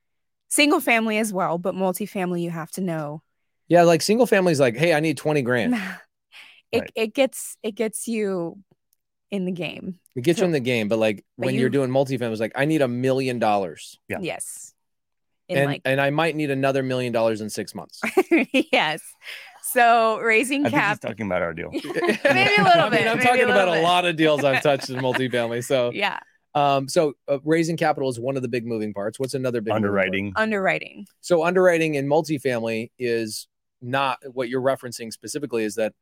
[0.49, 3.23] Single family as well, but multifamily you have to know.
[3.69, 5.75] yeah, like single families like, "Hey, I need 20 grand."
[6.73, 6.93] it Right.
[6.95, 8.59] it gets it gets you
[9.31, 9.99] in the game.
[10.17, 12.41] It gets you in the game, but like But when you- you're doing multifamily, it's
[12.41, 14.19] like, "I need a million dollars." Yeah.
[14.21, 14.75] Yes.
[15.49, 18.01] In And like and I might need another million dollars in 6 months.
[18.73, 19.01] yes.
[19.73, 21.01] So raising I think he's cap.
[21.01, 21.71] talking about our deal.
[21.73, 24.43] Maybe a little I mean, bit, I'm talking a about little a lot of deals
[24.45, 25.65] I've touched in multifamily.
[25.65, 26.19] So, Yeah.
[26.55, 29.19] um, so uh, raising capital is one of the big moving parts.
[29.21, 29.91] What's another big moving part?
[29.91, 30.33] Underwriting.
[30.37, 31.07] Underwriting.
[31.21, 33.47] So underwriting in multifamily is
[33.83, 35.65] not what you're referencing specifically.
[35.65, 35.95] Is that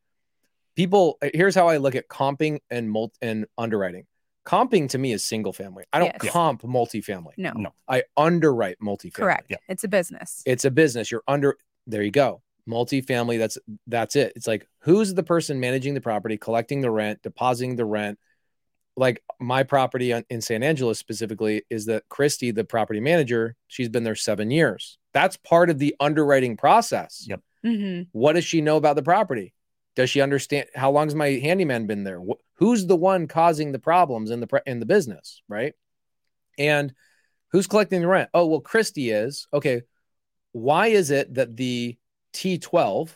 [0.78, 1.18] people?
[1.34, 4.06] Here's how I look at comping and mult and underwriting.
[4.46, 5.84] Comping to me is single family.
[5.92, 6.32] I don't Yes.
[6.32, 7.32] comp multifamily.
[7.36, 7.52] No.
[7.52, 7.70] No.
[7.88, 9.12] I underwrite multifamily.
[9.14, 9.46] Correct.
[9.50, 9.56] Yeah.
[9.68, 10.42] It's a business.
[10.46, 11.10] It's a business.
[11.10, 11.56] You're under.
[11.88, 12.42] There you go.
[12.68, 13.38] Multifamily.
[13.38, 13.58] That's
[13.88, 14.32] that's it.
[14.36, 18.18] It's like who's the person managing the property, collecting the rent, depositing the rent.
[18.96, 24.04] Like my property in San Angelo specifically is that Christy, the property manager, she's been
[24.04, 24.96] there seven years.
[25.12, 27.24] That's part of the underwriting process.
[27.28, 27.40] Yep.
[27.64, 29.52] hmm What does she know about the property?
[29.98, 32.20] Does she understand how long's my handyman been there?
[32.20, 35.74] Wh- Who's the one causing the problems in the pre- in the business, right?
[36.56, 36.94] And
[37.50, 38.30] who's collecting the rent?
[38.32, 39.48] Oh, well, Christy is.
[39.52, 39.82] Okay.
[40.52, 41.98] Why is it that the
[42.32, 43.10] T12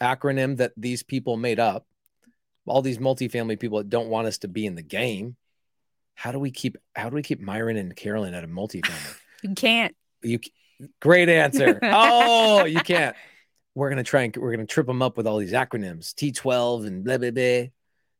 [0.00, 1.84] acronym that these people made up,
[2.64, 5.34] all these multifamily people that don't want us to be in the game,
[6.14, 9.16] how do we keep how do we keep Miron and Karolyn at a multifamily?
[9.42, 9.96] You can't.
[10.22, 10.38] You
[11.00, 11.80] great answer.
[11.82, 13.16] Oh, you can't.
[13.80, 17.02] We're gonna try and we're gonna trip them up with all these acronyms, T12 and
[17.02, 17.68] blah blah blah.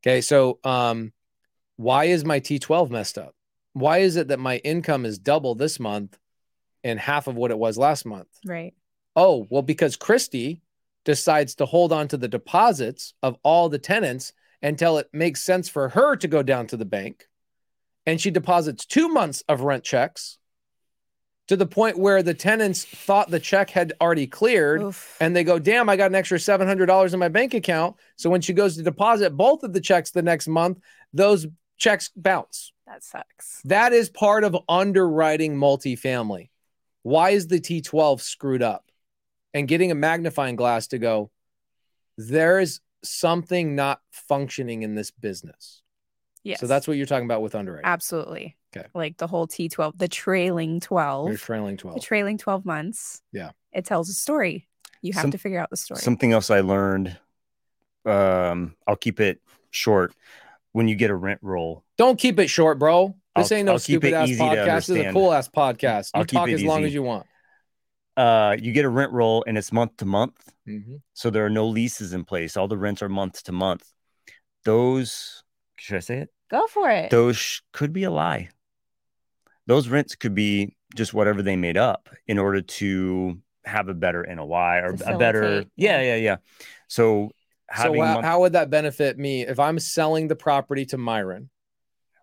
[0.02, 1.12] Okay, so um,
[1.76, 3.34] why is my T12 messed up?
[3.74, 6.18] Why is it that my income is double this month
[6.82, 8.28] and half of what it was last month?
[8.42, 8.72] Right.
[9.14, 10.62] Oh, well, because Christy
[11.04, 14.32] decides to hold on to the deposits of all the tenants
[14.62, 17.28] until it makes sense for her to go down to the bank.
[18.06, 20.38] And she deposits two months of rent checks
[21.50, 24.82] to the point where the tenants thought the check had already cleared.
[24.82, 25.16] Oof.
[25.18, 27.96] And they go, damn, I got an extra $700 in my bank account.
[28.14, 30.78] So when she goes to deposit both of the checks the next month,
[31.12, 32.72] those checks bounce.
[32.86, 33.62] that sucks.
[33.64, 36.50] That is part of underwriting multifamily.
[37.02, 38.84] Why is the T12 screwed up?
[39.52, 41.32] And getting a magnifying glass to go,
[42.16, 45.82] there is something not functioning in this business.
[46.44, 46.60] Yes.
[46.60, 47.86] So that's what you're talking about with underwriting.
[47.86, 48.56] absolutely.
[48.76, 48.86] Okay.
[48.94, 51.28] Like the whole T12, the trailing 12.
[51.28, 52.04] You're trailing the 12.
[52.04, 53.20] trailing 12 months.
[53.32, 53.50] Yeah.
[53.72, 54.68] It tells a story.
[55.02, 56.00] You have Some- to figure out the story.
[56.00, 57.16] Something else I learned.
[58.04, 59.40] Um, I'll keep it
[59.70, 60.14] short.
[60.72, 63.16] When you get a rent roll, Don't keep it short, bro.
[63.34, 64.74] This I'll- ain't no I'll stupid ass podcast.
[64.86, 66.10] This is a cool ass podcast.
[66.14, 67.26] You I'll talk it as long as you want.
[68.16, 70.36] uh, you get a rent roll and it's month to month.
[70.68, 71.00] Mhm.
[71.14, 72.56] So there are no leases in place.
[72.56, 73.84] All the rents are month to month.
[74.64, 75.42] Those,
[75.76, 76.28] should I say it?
[76.50, 77.10] Go for it.
[77.10, 78.50] Those sh- could be a lie.
[79.70, 84.26] Those rents could be just whatever they made up in order to have a better
[84.28, 85.64] NOI or a better.
[85.76, 86.02] Yeah, yeah.
[86.02, 86.36] yeah, yeah.
[86.88, 87.30] So
[87.68, 90.98] having so how, month- how would that benefit me if I'm selling the property to
[90.98, 91.50] Miron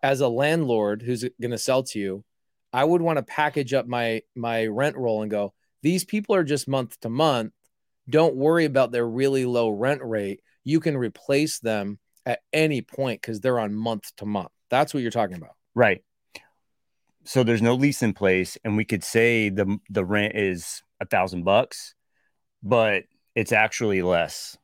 [0.02, 2.22] as a landlord who's going to sell to you?
[2.70, 5.54] I would want to package up my my rent roll and go.
[5.82, 7.54] These people are just month to month.
[8.10, 10.42] Don't worry about their really low rent rate.
[10.64, 14.50] You can replace them at any point because they're on month to month.
[14.68, 15.54] That's what you're talking about.
[15.74, 16.02] Right.
[17.28, 21.04] So there's no lease in place, and we could say the the rent is a
[21.04, 21.94] thousand bucks,
[22.62, 23.04] but
[23.34, 24.56] it's actually less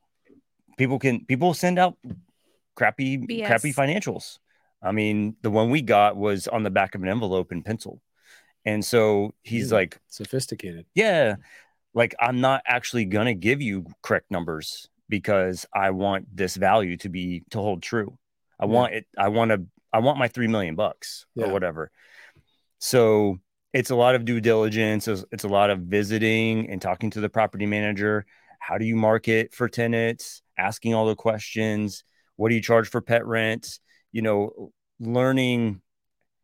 [0.79, 1.99] people can people send out
[2.75, 3.47] crappy BS.
[3.47, 4.39] crappy financials.
[4.83, 8.01] I mean, the one we got was on the back of an envelope in pencil.
[8.65, 9.75] And so he's Hmm.
[9.75, 10.87] like, Sophisticated.
[10.95, 11.37] yeah,
[11.93, 16.97] like I'm not actually going to give you correct numbers because I want this value
[16.99, 18.17] to be to hold true.
[18.59, 18.71] I Yeah.
[18.73, 21.45] want it I want to I want my 3 million bucks Yeah.
[21.45, 21.91] or whatever.
[22.85, 23.39] So
[23.73, 27.21] it's a lot of due diligence, it's, it's a lot of visiting and talking to
[27.21, 28.27] the property manager.
[28.59, 30.43] How do you market for tenants?
[30.59, 32.05] Asking all the questions.
[32.37, 33.79] What do you charge for pet rent?
[34.13, 34.71] You know,
[35.01, 35.81] learning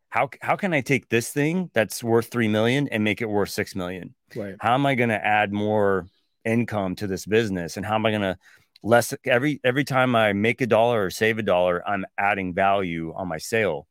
[0.09, 3.51] how how can I take this thing that's worth 3 million and make it worth
[3.51, 4.15] 6 million?
[4.35, 4.55] Right.
[4.61, 6.07] how am i going to add more
[6.45, 8.39] income to this business and how am i going to
[8.83, 13.13] less every every time i make a dollar or save a dollar i'm adding value
[13.15, 13.89] on my sale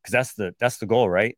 [0.00, 1.36] because that's the that's the goal right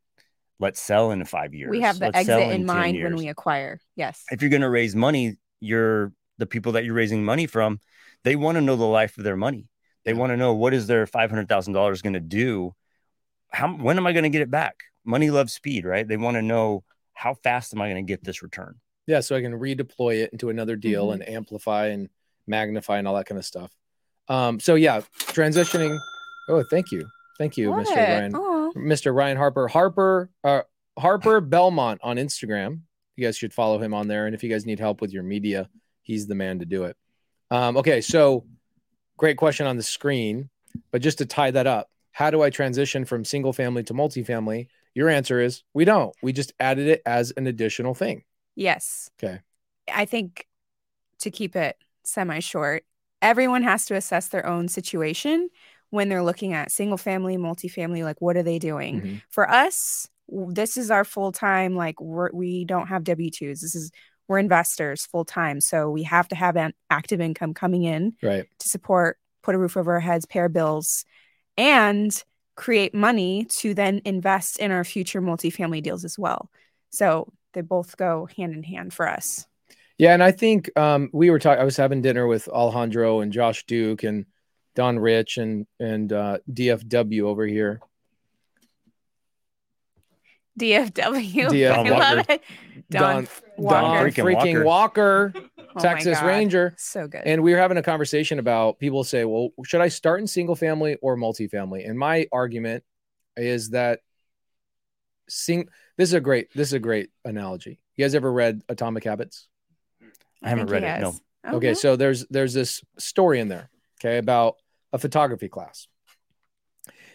[0.59, 3.27] let's sell in five years We have the Let's exit in 10 mind when we
[3.27, 3.79] acquire.
[3.95, 4.23] Yes.
[4.31, 7.79] if you're going to raise money you're the people that you're raising money from
[8.23, 9.67] they want to know the life of their money
[10.03, 12.73] they want to know what is their $500000 going to do
[13.51, 14.75] how when am i going to get it back
[15.05, 16.83] money loves speed right they want to know
[17.13, 18.75] how fast am i going to get this return
[19.07, 21.13] Yeah, so I can redeploy it into another deal Mhm.
[21.13, 22.09] and amplify and
[22.47, 23.71] magnify and all that kind of stuff.
[24.27, 25.01] Um, so yeah,
[25.37, 25.97] transitioning.
[26.49, 27.05] Oh, thank you,
[27.37, 27.95] thank you, Mr.
[27.95, 28.54] Ryan, Aw.
[28.75, 29.15] Mr.
[29.15, 30.61] Ryan Harper, Harper, uh,
[30.97, 32.81] Harper Belmont on Instagram.
[33.15, 35.23] You guys should follow him on there, and if you guys need help with your
[35.23, 35.69] media,
[36.01, 36.97] he's the man to do it.
[37.51, 38.45] Um, okay, so
[39.17, 40.49] great question on the screen,
[40.91, 44.67] but just to tie that up, how do I transition from single family to multifamily?
[44.93, 46.15] Your answer is we don't.
[46.21, 48.23] We just added it as an additional thing.
[48.55, 49.09] Yes.
[49.21, 49.41] Okay.
[49.93, 50.47] I think
[51.19, 52.85] to keep it semi short,
[53.21, 55.49] everyone has to assess their own situation
[55.95, 58.03] when they're looking at single family, multifamily.
[58.03, 59.01] Like, what are they doing?
[59.01, 59.21] Mhm.
[59.29, 61.75] For us, this is our full time.
[61.75, 63.61] Like, we're, we don't have W 2s.
[63.61, 63.91] This is,
[64.27, 65.61] we're investors full time.
[65.61, 68.45] So we have to have an active income coming in Right.
[68.59, 71.05] to support, put a roof over our heads, pay our bills,
[71.57, 72.23] and
[72.55, 76.49] create money to then invest in our future multifamily deals as well.
[76.89, 79.45] So they both go hand in hand for us.
[79.97, 81.61] Yeah, and I think um, we were talking.
[81.61, 84.25] I was having dinner with Alejandro and Josh Duke and
[84.75, 87.81] Don Rich and and uh, DFW over here.
[90.59, 91.49] DFW.
[91.49, 92.43] DF I love it.
[92.89, 93.81] Don, Don, Walker.
[93.81, 95.33] Don Freaking freaking Walker.
[95.35, 96.27] Walker, Oh Texas God.
[96.27, 96.73] Ranger.
[96.77, 97.23] So good.
[97.25, 100.55] And we were having a conversation about people say, well, should I start in single
[100.55, 101.87] family or multifamily?
[101.87, 102.83] And my argument
[103.35, 103.99] is that
[105.27, 105.67] sing
[105.97, 107.79] this is a great this is a great analogy.
[107.97, 109.47] You guys ever read Atomic Habits?
[110.41, 111.01] I haven't think read it.
[111.01, 111.11] No.
[111.11, 111.21] has.
[111.47, 111.73] Oh, okay no?
[111.73, 113.69] so there's there's this story in there
[113.99, 114.55] okay about
[114.95, 115.87] a photography class.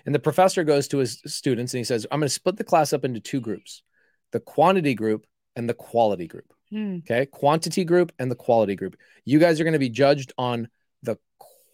[0.05, 2.65] And the professor goes to his students and he says i'm going to split the
[2.65, 3.83] class up into two groups
[4.33, 5.27] the quantity group
[5.57, 6.53] and the quality group.
[6.71, 6.99] Hmm.
[6.99, 8.97] okay quantity group and the quality group.
[9.25, 10.69] You guys are going to be judged on
[11.03, 11.17] the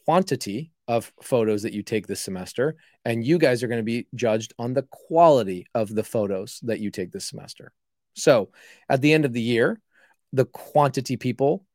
[0.05, 4.07] quantity of photos that you take this semester and you guys are going to be
[4.15, 7.73] judged on the quality of the photos that you take this semester.
[8.15, 8.51] So
[8.89, 9.81] at the end of the year
[10.33, 11.67] the quantity people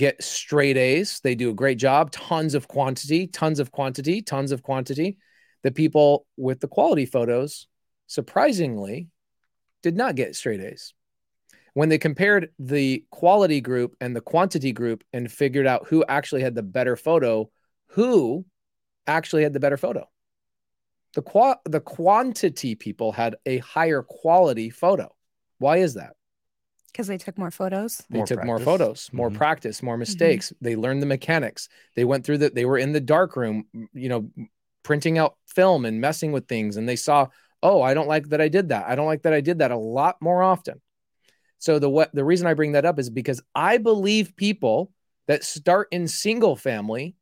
[0.00, 1.20] get straight A's.
[1.22, 5.18] They do a great job, tons of quantity, tons of quantity, tons of quantity.
[5.62, 7.66] The people with the quality photos,
[8.06, 9.08] surprisingly,
[9.82, 10.94] did not get straight A's.
[11.74, 16.40] When they compared the quality group and the quantity group and figured out who actually
[16.40, 17.50] had the better photo,
[17.88, 18.46] who
[19.06, 20.08] actually had the better photo?
[21.12, 25.14] The qua- the quantity people had a higher quality photo.
[25.58, 26.14] Why is that?
[26.92, 27.98] Because they took more photos.
[28.10, 29.34] They More took more photos, more Mhm.
[29.34, 30.52] practice, more mistakes.
[30.60, 31.68] They learned the mechanics.
[31.94, 32.54] They went through that.
[32.54, 34.30] they were in the dark room, you know,
[34.82, 36.76] printing out film and messing with things.
[36.76, 37.28] And they saw,
[37.62, 38.86] oh, I don't like that I did that.
[38.88, 40.80] I don't like that I did that a lot more often.
[41.58, 44.92] So the what the reason I bring that up is because I believe people
[45.26, 47.14] that start in single family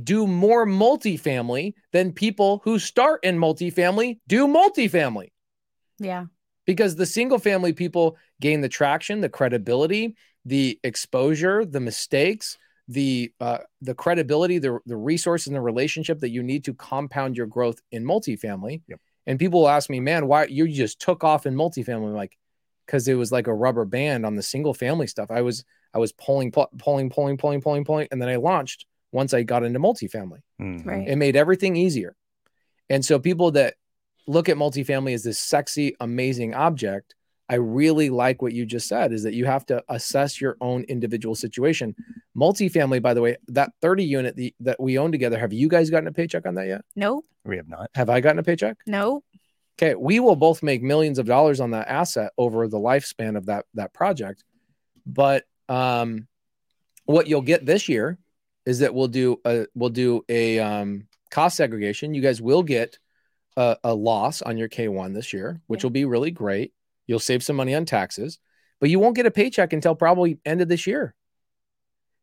[0.00, 5.32] do more multifamily than people who start in multifamily do multifamily
[5.98, 6.26] Yeah.
[6.66, 12.58] Because the single family people gain the traction, the credibility, the exposure, the mistakes,
[12.88, 17.36] the uh, the credibility, the the resources, and the relationship that you need to compound
[17.36, 18.82] your growth in multifamily.
[18.86, 19.00] Yep.
[19.26, 22.36] And people will ask me, "Man, why you just took off in multifamily?" I'm like,
[22.86, 25.30] because it was like a rubber band on the single family stuff.
[25.30, 28.86] I was I was pulling, pu- pulling, pulling, pulling, pulling, pulling, and then I launched
[29.12, 30.40] once I got into multifamily.
[30.60, 30.86] Mhm.
[30.86, 31.08] Right.
[31.08, 32.14] It made everything easier.
[32.88, 33.74] And so people that
[34.26, 37.14] look at multifamily as this sexy, amazing object,
[37.48, 40.82] I really like what you just said is that you have to assess your own
[40.84, 41.94] individual situation.
[42.36, 45.90] Multifamily, by the way, that 30 unit the, that we own together, have you guys
[45.90, 46.82] gotten a paycheck on that yet?
[46.96, 47.22] No.
[47.44, 47.90] We have not.
[47.94, 48.78] Have I gotten a paycheck?
[48.86, 49.22] No.
[49.78, 53.46] Okay, we will both make millions of dollars on that asset over the lifespan of
[53.46, 54.42] that that project.
[55.04, 56.26] But um,
[57.04, 58.18] what you'll get this year
[58.64, 62.14] is that we'll do a we'll do a um, cost segregation.
[62.14, 62.98] You guys will get
[63.56, 65.86] a, a loss on your K1 this year, which Yeah.
[65.86, 66.72] will be really great.
[67.06, 68.38] You'll save some money on taxes,
[68.80, 71.14] but you won't get a paycheck until probably end of this year.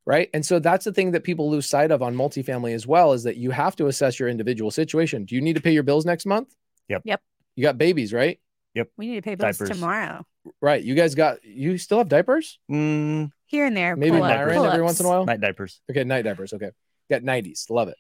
[0.06, 0.30] Right.
[0.34, 3.24] And so that's the thing that people lose sight of on multifamily as well is
[3.24, 5.24] that you have to assess your individual situation.
[5.24, 6.54] Do you need to pay your bills next month?
[6.90, 7.04] Yep.
[7.06, 7.22] Yep.
[7.56, 8.38] You got babies, right?
[8.74, 8.90] Yep.
[8.98, 9.70] We need to pay bills Diapers.
[9.70, 10.26] tomorrow.
[10.62, 10.84] Right.
[10.84, 12.60] You guys got you still have diapers?
[12.70, 13.96] Mm, Here and there.
[13.96, 15.26] Maybe pull-ups, Miron every once in a while.
[15.26, 15.80] night diapers.
[15.90, 16.52] Okay, night diapers.
[16.52, 16.72] Okay.
[17.10, 17.70] Got 90s.
[17.70, 17.96] Love it.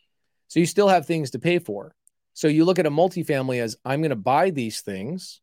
[0.49, 1.95] So you still have things to pay for.
[2.33, 5.41] So you look at a multifamily as I'm going to buy these things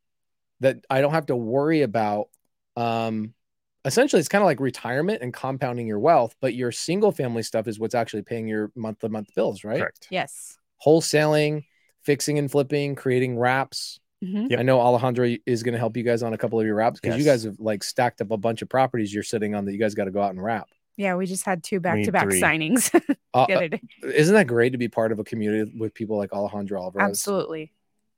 [0.61, 2.29] that I don't have to worry about.
[2.77, 3.35] Um,
[3.85, 7.69] essentially, it's kind of like retirement and compounding your wealth, but your single family stuff
[7.69, 9.81] is what's actually paying your month to month bills, right?
[9.81, 10.09] Correct.
[10.11, 10.59] Yes.
[10.85, 11.65] Wholesaling,
[12.03, 14.01] fixing and flipping, creating wraps.
[14.23, 14.59] hmm Yep.
[14.59, 17.01] I know Alejandro is going to help you guys on a couple of your wraps
[17.01, 19.73] because you guys have like stacked up a bunch of properties you're sitting on that
[19.73, 20.69] you guys got to go out and wrap.
[21.01, 22.41] Yeah, we just had two back to back three.
[22.43, 22.93] signings
[23.33, 23.81] Uh, the other day.
[24.03, 27.09] isn't that great to be part of a community with people like Alejandro Alvarez?
[27.09, 27.73] Absolutely.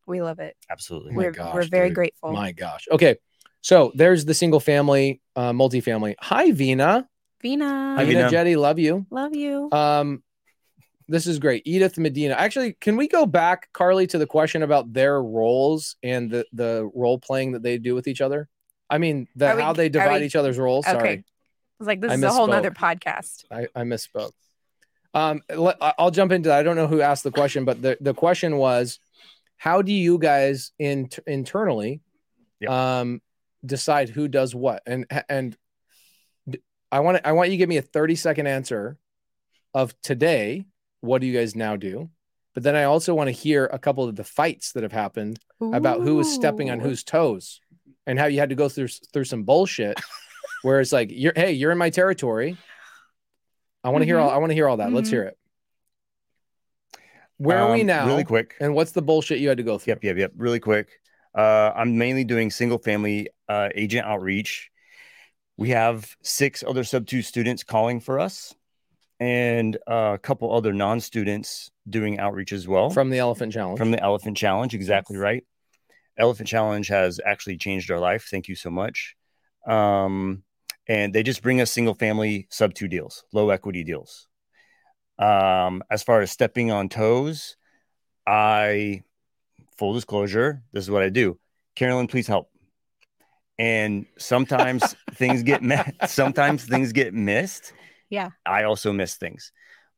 [0.07, 0.57] We love it.
[0.69, 1.13] Absolutely.
[1.13, 1.95] My we're gosh, we're very dude.
[1.95, 2.33] grateful.
[2.33, 2.89] My gosh.
[2.91, 3.17] Okay.
[3.61, 6.17] So there's the single family, uh, multifamily.
[6.21, 7.09] Hi, Vina.
[7.41, 8.31] Vina, Hi, Vina Vina.
[8.31, 9.07] Jetty, love you.
[9.11, 9.69] love you.
[9.71, 10.25] Um,
[11.09, 11.63] this is great.
[11.67, 12.35] Edith Medina.
[12.35, 16.91] Actually, can we go back, Carly, to the question about their roles and the the
[16.95, 18.49] role playing that they do with each other?
[18.91, 20.85] I mean, the, we- how they divide we- each other's roles.
[20.87, 20.99] okay.
[20.99, 21.25] Sorry, I
[21.83, 23.45] was like, this I is a whole nother podcast.
[23.51, 24.33] I, I misspoke.
[25.15, 26.59] Um, let, I- I'll jump into that.
[26.59, 28.99] I don't know who asked the question, but the, the question was,
[29.57, 32.01] how do you guys in, internally
[32.61, 32.71] Yep.
[32.71, 33.23] um,
[33.67, 34.83] decide who does what?
[34.87, 35.57] And and
[36.49, 36.61] d-
[36.93, 38.97] I want I want you to give me a 30 second answer
[39.75, 40.65] of today.
[41.01, 42.09] What do you guys now do?
[42.55, 45.39] But then I also want to hear a couple of the fights that have happened
[45.61, 47.61] about who was stepping on whose toes
[48.07, 49.99] and how you had to go through through some bullshit
[50.63, 52.57] where it's like you're hey you're in my territory
[53.85, 55.13] i want to hear all i want to hear all that let's Mhm.
[55.13, 55.39] hear it
[57.39, 58.55] where are we Um, now Really quick.
[58.61, 60.33] and what's the bullshit you had to go through Yep, yep, yep.
[60.37, 60.89] Really quick.
[61.35, 64.71] Uh, I'm mainly doing single family uh, agent outreach.
[65.57, 68.55] We have six other SubTo students calling for us,
[69.19, 73.79] and uh, a couple other non students doing outreach as well from the elephant challenge
[73.79, 74.75] from the Elephant Challenge.
[74.75, 75.45] Exactly right.
[76.19, 78.29] Elephant Challenge has actually changed our life.
[78.31, 79.17] Thank you so much.
[79.67, 80.43] Um,
[80.89, 84.29] and they just bring us single family SubTo deals, low equity deals.
[85.19, 87.57] Um, as far as stepping on toes,
[88.27, 89.05] I
[89.77, 91.39] full disclosure, this is what I do.
[91.77, 92.51] Karolyn, please help.
[93.59, 96.11] And sometimes things get met.
[96.11, 97.73] Sometimes things get missed.
[98.11, 98.31] Yeah.
[98.45, 99.53] I also miss things,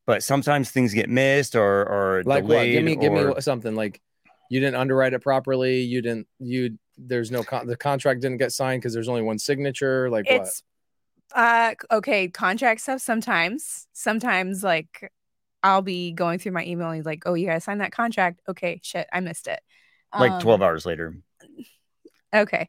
[0.07, 2.73] but sometimes things get missed or or like what delayed.
[2.73, 4.01] give me give me or- something like
[4.51, 8.53] you didn't underwrite it properly you didn't you there's no con- the contract didn't get
[8.53, 10.63] signed because there's only one signature like what It's
[11.35, 13.87] uh okay, contract stuff sometimes.
[13.93, 15.13] Sometimes like
[15.63, 18.41] I'll be going through my email and he's like, Oh, you gotta sign that contract.
[18.49, 19.61] Okay, shit, I missed it.
[20.19, 21.17] like Um, 12 hours later.
[22.33, 22.69] Okay.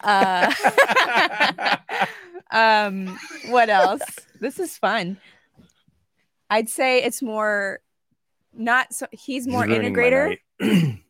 [0.00, 0.52] Uh
[2.50, 3.18] um
[3.48, 4.02] what else?
[4.40, 5.18] This is fun.
[6.48, 7.80] I'd say it's more
[8.54, 10.36] not so he's more Ruining integrator.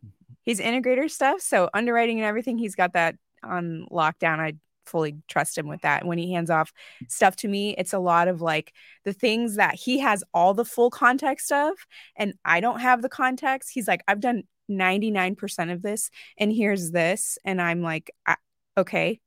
[0.47, 1.43] he's integrator stuff.
[1.43, 4.41] So underwriting and everything, he's got that on lockdown.
[4.41, 4.55] I
[4.87, 6.07] fully trust him with that.
[6.07, 6.73] When he hands off
[7.09, 8.73] stuff to me, it's a lot of like
[9.05, 11.75] the things that he has all the full context of,
[12.17, 13.71] and I don't have the context.
[13.73, 17.39] He's like, I've done 99% of this, and here's this.
[17.45, 18.37] And I'm like, I,
[18.79, 19.21] okay,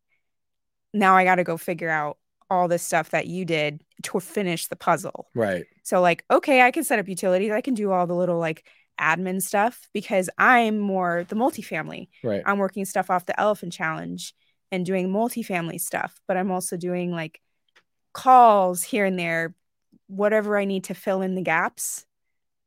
[0.94, 2.18] now I got to go figure out
[2.50, 5.28] all this stuff that you did to finish the puzzle.
[5.36, 7.52] right So like, okay, I can set up utilities.
[7.52, 8.66] I can do all the little like
[9.00, 12.10] admin stuff because I'm more the multifamily.
[12.24, 14.34] right I'm working stuff off the elephant challenge
[14.72, 17.41] and doing multifamily stuff, but I'm also doing like
[18.14, 19.56] calls here and there,
[20.08, 22.06] whatever I need to fill in the gaps.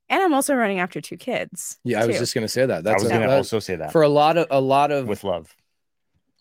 [0.08, 1.78] And I'm also running after two kids.
[1.84, 3.60] yeah i was just gonna say that I that's was a, going to that- also
[3.60, 5.54] say that for a lot of a lot of with love.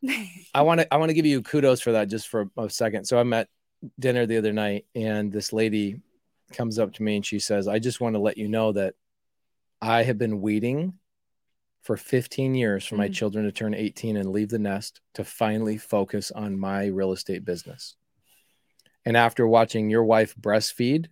[0.54, 3.06] I want to I want to give you kudos for that just for a second.
[3.06, 3.48] So I'm at
[4.00, 6.02] dinner the other night and this lady
[6.54, 8.96] comes up to me and she says, "I just want to let you know that
[9.82, 11.00] I have been waiting
[11.82, 13.14] for 15 years for my Mhm.
[13.14, 17.44] children to turn 18 and leave the nest to finally focus on my real estate
[17.44, 17.96] business."
[19.04, 21.08] And after watching your wife breastfeed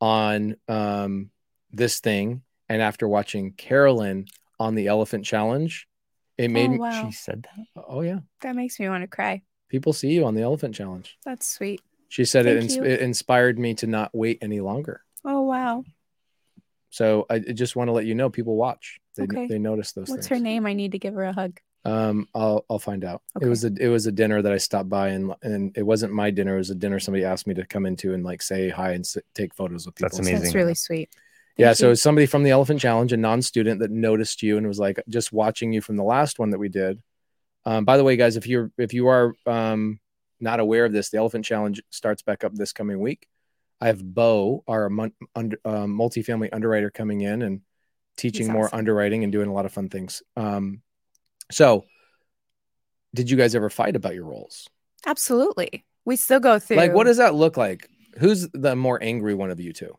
[0.00, 1.30] on um,
[1.70, 4.28] this thing and after watching Karolyn
[4.58, 5.88] on the elephant challenge,
[6.38, 7.00] it made oh, me.
[7.00, 7.84] She said that.
[7.86, 9.42] Oh yeah, That makes me want to cry.
[9.68, 11.18] people see you on the elephant challenge.
[11.24, 11.82] That's sweet.
[12.08, 15.02] She said it, ins- it inspired me to not wait any longer.
[15.24, 15.84] Oh, wow.
[16.92, 19.00] So I I just want to let you know people watch.
[19.16, 19.46] They, Okay.
[19.48, 20.38] they notice those What's things.
[20.38, 20.66] her name?
[20.66, 21.58] I need to give her a hug.
[21.84, 23.22] Um, I'll I'll find out.
[23.36, 23.46] Okay.
[23.46, 26.12] It was a it was a dinner that I stopped by and and it wasn't
[26.12, 26.54] my dinner.
[26.54, 29.04] It was a dinner somebody asked me to come into and like say hi and
[29.06, 30.10] sit, take photos with people.
[30.10, 30.42] That's amazing.
[30.44, 31.08] That's really sweet.
[31.56, 31.92] Yeah, Thank so you.
[31.92, 35.32] it's somebody from the Elephant Challenge, a non-student that noticed you and was like just
[35.32, 37.02] watching you from the last one that we did.
[37.66, 39.98] Um, by the way, guys, if you're if you are um,
[40.40, 43.26] not aware of this, the Elephant Challenge starts back up this coming week.
[43.82, 47.62] I have Bo, our mon- under, um, multifamily underwriter, coming in and
[48.16, 48.78] teaching He's more awesome.
[48.78, 50.22] underwriting and doing a lot of fun things.
[50.36, 50.82] Um,
[51.50, 51.84] so,
[53.12, 54.68] did you guys ever fight about your roles?
[55.04, 55.84] Absolutely.
[56.04, 56.76] We still go through.
[56.76, 57.88] Like, what does that look like?
[58.18, 59.96] Who's the more angry one of you two?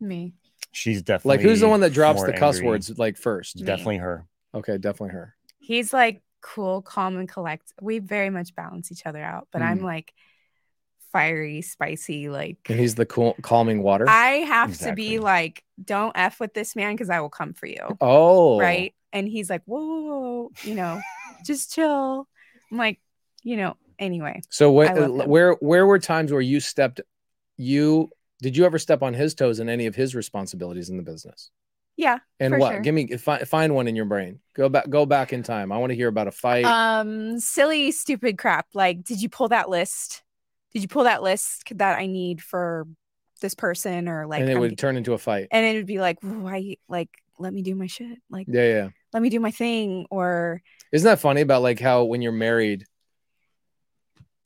[0.00, 0.32] me?
[0.72, 2.68] She's definitely Like, who's the one that drops the cuss angry.
[2.68, 3.56] words like first?
[3.60, 3.66] Me.
[3.66, 4.26] Definitely her.
[4.54, 5.34] Okay, definitely her.
[5.58, 7.72] He's like cool, calm, and collect.
[7.80, 9.84] We very much balance each other out, but I'm Mm.
[9.84, 10.12] like
[11.14, 12.28] fiery, spicy.
[12.28, 14.06] Like And he's the cool, calming water.
[14.08, 17.66] I have to be like, don't f with this man because I will come for
[17.66, 18.94] you, oh, right?
[19.12, 21.00] And he's like, whoa, whoa, whoa, you know,
[21.46, 22.28] just chill.
[22.70, 23.00] I'm like,
[23.42, 23.76] you know.
[23.96, 25.28] Anyway, So what?
[25.28, 27.00] Where where were times where you stepped?
[27.56, 28.10] You
[28.42, 31.50] did you ever step on his toes in any of his responsibilities in the business?
[31.96, 32.18] yeah.
[32.40, 32.72] And what?
[32.72, 32.80] sure.
[32.80, 34.40] Give me find, find one in your brain.
[34.54, 35.70] Go back go back in time.
[35.70, 36.64] I want to hear about a fight.
[36.64, 38.66] Um, silly, stupid crap.
[38.74, 40.23] Like, did you pull that list?
[40.74, 42.86] Did you pull that list that I need for
[43.40, 44.40] this person or like?
[44.40, 45.48] and it I'm- would turn into a fight.
[45.50, 46.76] and it would be like, why?
[46.88, 47.08] Like,
[47.38, 48.18] let me do my shit.
[48.30, 48.88] Like, Yeah, yeah.
[49.12, 50.06] let me do my thing.
[50.10, 50.62] Or
[50.92, 52.84] Isn't that funny about like how when you're married,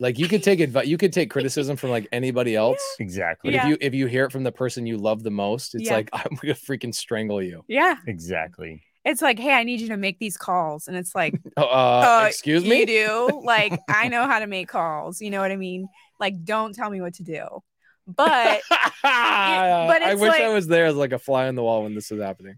[0.00, 2.80] like you could take advice, you could take criticism from like anybody else.
[3.00, 3.50] Exactly.
[3.50, 3.62] But Yeah.
[3.64, 5.94] if you if you hear it from the person you love the most, it's Yeah.
[5.96, 7.64] like I'm gonna freaking strangle you.
[7.68, 8.82] yeah, Exactly.
[9.04, 12.22] it's like, hey, I need you to make these calls, and it's like, Oh, uh,
[12.22, 12.84] uh, excuse you me.
[12.84, 13.40] do.
[13.44, 15.20] Like, I know how to make calls.
[15.20, 15.88] You know what I mean?
[16.20, 17.44] Like, don't tell me what to do.
[18.06, 18.62] But
[19.02, 22.10] but I wish I was there as like a fly on the wall when this
[22.10, 22.56] is happening.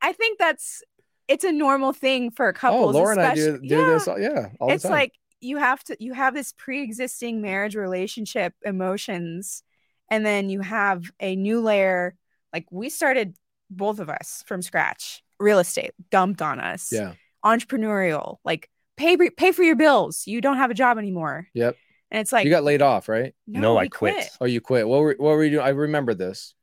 [0.00, 0.82] I think that's
[1.28, 2.96] it's a normal thing for oh, couples.
[2.96, 3.90] oh, Laura and I do, especially- do yeah.
[3.90, 4.08] this.
[4.08, 4.98] all- Yeah, all it's the time.
[4.98, 9.62] like you have to you have this pre-existing marriage relationship emotions
[10.10, 12.16] and then you have a new layer
[12.54, 13.36] like we started
[13.68, 17.12] both of us from scratch real estate dumped on us yeah,
[17.44, 21.76] entrepreneurial like pay pay for your bills you don't have a job anymore Yep.
[22.10, 23.34] And it's like you got laid off, right?
[23.46, 24.28] No, we I quit.
[24.40, 24.86] Oh, you quit.
[24.88, 25.64] What were what were you doing?
[25.64, 26.54] I remember this.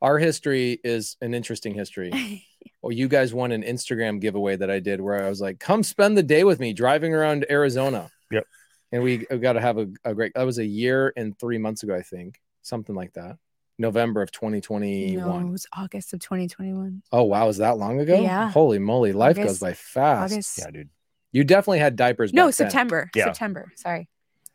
[0.00, 2.44] Our history is an interesting history.
[2.80, 5.84] Well, you guys won an Instagram giveaway that I did where I was like, "Come
[5.84, 8.44] spend the day with me driving around Arizona." Yep.
[8.90, 10.32] And we uh, got to have a, a great.
[10.34, 13.36] That was a year and three months ago, I think, something like that.
[13.78, 15.16] November of 2021.
[15.16, 18.20] no, it was august of 2021 Oh wow, was that long ago?
[18.20, 18.50] Yeah.
[18.50, 20.32] Holy moly, life goes by fast.
[20.32, 20.90] august Yeah, dude.
[21.32, 22.32] You definitely had diapers.
[22.32, 22.70] no back then.
[22.70, 23.24] september Yeah.
[23.26, 24.08] september sorry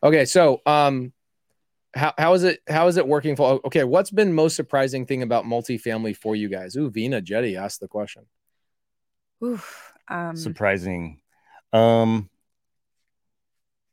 [0.04, 1.12] Okay, so um,
[1.94, 3.60] how how is it how is it working for?
[3.66, 6.76] Okay, what's been most surprising thing about multifamily for you guys?
[6.76, 8.26] Ooh, Vina Jetty asked the question.
[9.44, 9.94] Oof.
[10.08, 11.20] um Surprising.
[11.74, 12.30] Um,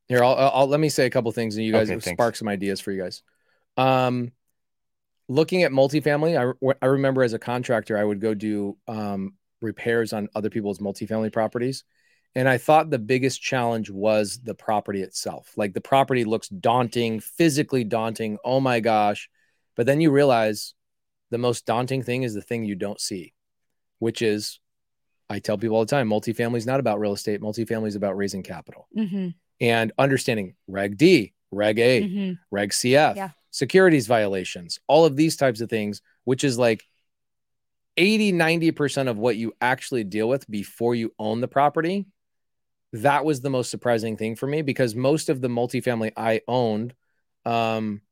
[0.09, 2.17] Here, I'll, I'll I'll- let me say a couple things, and you guys Okay, thanks.
[2.17, 3.23] spark some ideas for you guys.
[3.77, 4.33] Um,
[5.29, 10.13] looking at multifamily, I I remember as a contractor, I would go do um repairs
[10.13, 11.85] on other people's multifamily properties,
[12.35, 15.53] and I thought the biggest challenge was the property itself.
[15.57, 18.39] Like the property looks daunting, physically daunting.
[18.45, 19.29] Oh my gosh!
[19.77, 20.75] But then you realize
[21.31, 23.33] the most daunting thing is the thing you don't see,
[23.99, 24.61] which is,
[25.29, 27.41] I tell people all the time, multifamily is not about real estate.
[27.41, 32.39] Multifamily is about raising capital mhm, and understanding Reg D, Reg A, mhm.
[32.51, 33.31] Reg CF, Yeah.
[33.51, 36.85] securities violations, all of these types of things, which is like
[37.97, 42.07] 80, 90% of what you actually deal with before you own the property.
[42.95, 46.95] That was the most surprising thing for me because most of the multifamily I owned
[47.45, 48.03] um,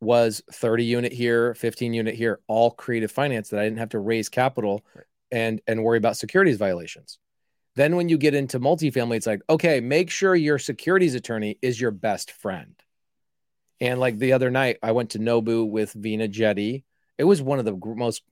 [0.00, 4.00] was 30 unit here, 15 unit here, all creative finance that I didn't have to
[4.00, 4.84] raise capital
[5.30, 7.20] and and worry about securities violations.
[7.76, 11.80] Then when you get into multifamily, it's like, okay, make sure your securities attorney is
[11.80, 12.74] your best friend.
[13.80, 16.84] And like the other night, I went to Nobu with Vina Jetty.
[17.16, 18.22] It was one of the most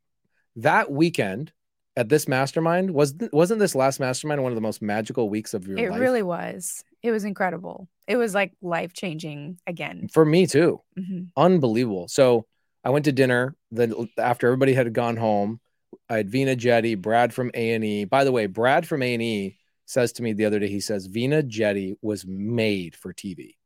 [0.57, 1.53] that weekend
[1.97, 5.67] at this mastermind was wasn't this last mastermind one of the most magical weeks of
[5.67, 6.85] your It life really was.
[7.03, 7.89] It was incredible.
[8.07, 10.09] It was like life changing again.
[10.13, 10.81] for me too.
[10.99, 11.29] Mhm.
[11.37, 12.09] unbelievable.
[12.09, 12.47] So
[12.85, 13.57] I went to dinner.
[13.71, 15.61] Then after everybody had gone home,
[16.09, 18.05] I had Vina Jetty, Brad from A and E.
[18.05, 20.81] By the way, Brad from A and E says to me the other day, he
[20.81, 23.57] says Vina Jetty was made for TV.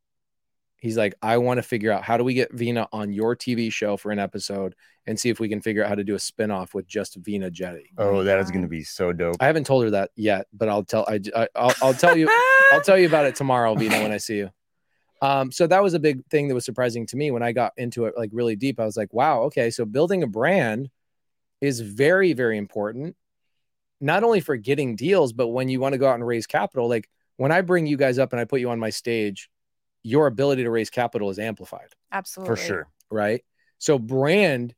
[0.77, 3.71] He's like, I want to figure out how do we get Vina on your TV
[3.71, 4.75] show for an episode
[5.07, 7.49] and see if we can figure out how to do a spinoff with just Vina
[7.49, 7.91] Jetty.
[7.97, 9.37] oh, that is going to be so dope.
[9.39, 12.27] I haven't told her that yet, but I'll tell I, I I'll, I'll tell you
[12.71, 14.49] I'll tell you about it tomorrow, Vina, when I see you.
[15.21, 17.71] Um, so that was a big thing that was surprising to me when I got
[17.77, 18.79] into it like really deep.
[18.79, 20.89] I was like, wow, okay, so building a brand
[21.61, 23.15] is very, very important.
[24.01, 26.89] not only for getting deals, but when you want to go out and raise capital,
[26.89, 29.49] like when I bring you guys up and I put you on my stage,
[30.05, 32.55] your ability to raise capital is amplified, Absolutely.
[32.55, 32.87] for sure.
[33.09, 33.43] right?
[33.79, 34.75] So brand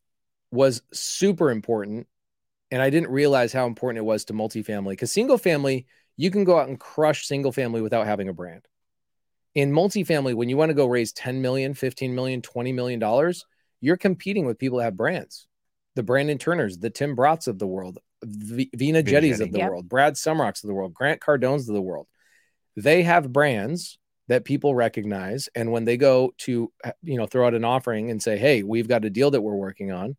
[0.52, 2.08] was super important.
[2.72, 5.86] And I didn't realize how important it was to multifamily because single family,
[6.18, 8.66] you can go out and crush single family without having a brand.
[9.56, 13.46] In multifamily, when you want to go raise 10 million, 15 million, 20 million dollars,
[13.82, 15.48] you're competing with people that have brands.
[15.96, 19.44] The Brandon Turners, the Tim Bratz of the world, v- Vina Vina Jetties Jetty.
[19.50, 19.70] of the Yep.
[19.70, 22.08] world, Brad Sumroks of the world, Grant Cardones of the world.
[22.76, 23.98] They have brands
[24.28, 25.50] that people recognize.
[25.56, 28.64] And when they go to, uh, you know, throw out an offering and say, hey,
[28.64, 30.16] we've got a deal that we're working on,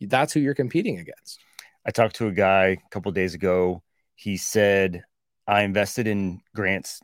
[0.00, 1.40] that's who you're competing against.
[1.86, 3.82] I talked to a guy a couple days ago.
[4.14, 5.02] He said,
[5.46, 7.00] I invested in Grant's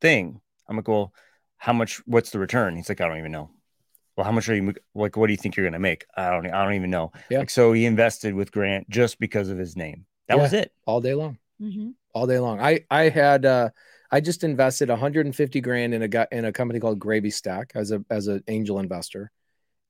[0.00, 0.40] thing.
[0.68, 1.12] I'm like, well,
[1.58, 2.02] how much?
[2.06, 2.76] What's the return?
[2.76, 3.50] He's like, I don't even know.
[4.16, 5.16] Well, how much are you like?
[5.16, 6.06] What do you think you're going to make?
[6.16, 6.46] I don't.
[6.46, 7.12] I don't even know.
[7.30, 7.40] Yeah.
[7.40, 10.06] Like, so he invested with Grant just because of his name.
[10.28, 10.72] That was it.
[10.86, 11.38] all day long.
[11.58, 12.60] hmm all day long.
[12.60, 13.70] I I had uh
[14.10, 17.90] I just invested 150 grand in a guy in a company called Gravy Stack as
[17.90, 19.30] a as an angel investor,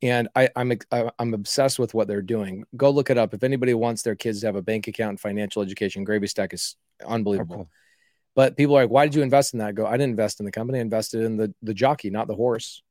[0.02, 2.64] and I I'm I- I'm obsessed with what they're doing.
[2.76, 5.20] Go look it up if anybody wants their kids to have a bank account and
[5.20, 6.04] financial education.
[6.04, 7.56] Gravy Stack is Oh, unbelievable.
[7.56, 7.70] cool.
[8.36, 9.68] But people are like, why did you invest in that?
[9.68, 10.78] I go, I didn't invest in the company.
[10.78, 12.82] I invested in the the jockey, not the horse.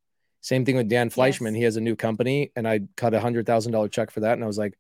[0.42, 1.52] Same thing with Dan Fleischman.
[1.52, 1.56] Yes.
[1.56, 4.34] He has a new company, and I cut a hundred thousand dollar check for that.
[4.34, 4.74] And I was like,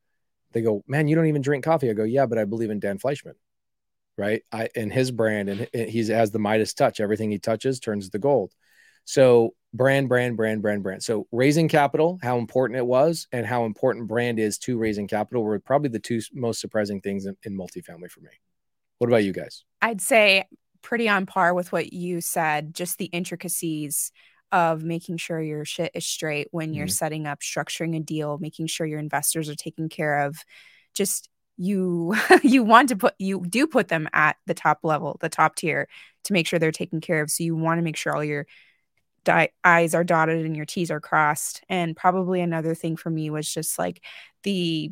[0.51, 1.89] they go, man, you don't even drink coffee.
[1.89, 3.33] I go, yeah, but I believe in Dan Fleischman,
[4.18, 4.43] right?
[4.51, 6.99] I and his brand, and he has the Midas touch.
[6.99, 8.53] Everything he touches turns to gold.
[9.05, 11.03] So brand, brand, brand, brand, brand.
[11.03, 15.43] So raising capital, how important it was, and how important brand is to raising capital
[15.43, 18.30] were probably the two most surprising things in, in multifamily for me.
[18.99, 19.66] What about you guys?
[19.82, 20.45] I'd say
[20.82, 24.11] pretty on par with what you said, just the intricacies
[24.51, 26.91] of making sure your shit is straight when you're Mhm.
[26.91, 30.38] setting up, structuring a deal, making sure your investors are taken care of.
[30.93, 31.28] Just
[31.58, 35.56] you you want to put you do put them at the top level, the top
[35.56, 35.88] tier
[36.26, 37.30] to make sure they're taken care of.
[37.30, 38.47] So you want to make sure all your
[39.26, 41.64] di- I's are dotted and your T's are crossed.
[41.70, 44.04] And probably another thing for me was just like
[44.43, 44.91] the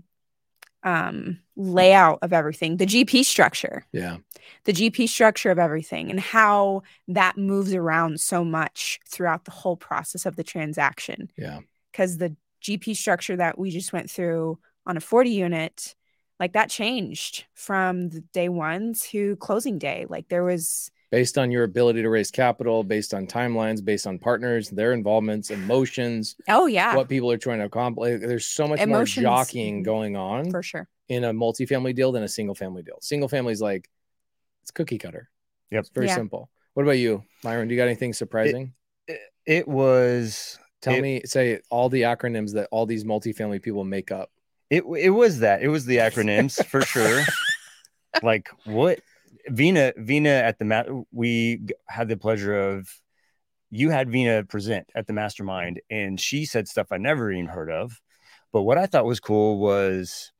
[0.83, 4.17] um layout of everything, the GP structure Yeah.
[4.65, 9.77] the GP structure of everything and how that moves around so much throughout the whole
[9.77, 11.31] process of the transaction.
[11.37, 11.59] Yeah.
[11.91, 14.57] Because the GP structure that we just went through
[14.87, 15.95] on a 40 unit,
[16.41, 20.05] like that changed from the day one to closing day.
[20.09, 24.17] Like there was, Based on your ability to raise capital, based on timelines, based on
[24.17, 28.21] partners, their involvements, emotions, oh, yeah, what people are trying to accomplish.
[28.21, 29.23] There's so much Emotions.
[29.23, 29.85] more jockeying Mhm.
[29.85, 30.87] going on for sure.
[31.09, 32.97] in a multifamily deal than a single family deal.
[33.01, 33.89] Single family is like
[34.63, 35.29] it's cookie cutter.
[35.69, 35.79] Yep.
[35.81, 36.15] It's very Yeah.
[36.15, 36.49] simple.
[36.73, 37.67] What about you, Miron?
[37.67, 38.73] Do you got anything surprising?
[39.45, 40.57] It was.
[40.81, 44.31] Tell it- me, say all the acronyms that all these multifamily people make up.
[44.71, 45.61] It it was that.
[45.61, 47.21] It was the acronyms for sure.
[48.23, 48.99] Like what
[49.47, 52.89] Vina Vina at the mat we had the pleasure of
[53.69, 57.71] you had Vina present at the mastermind and she said stuff I never even heard
[57.71, 58.01] of.
[58.51, 60.33] But what I thought was cool was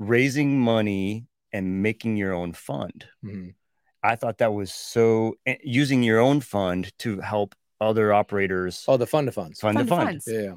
[0.00, 3.06] raising money and making your own fund.
[3.24, 3.54] Mhm.
[4.02, 8.96] I thought that was so eh, using your own fund to help other operators Oh,
[8.96, 9.60] the fund to funds.
[9.60, 10.08] fund Fund the to fund.
[10.08, 10.24] funds.
[10.26, 10.54] Yeah, yeah.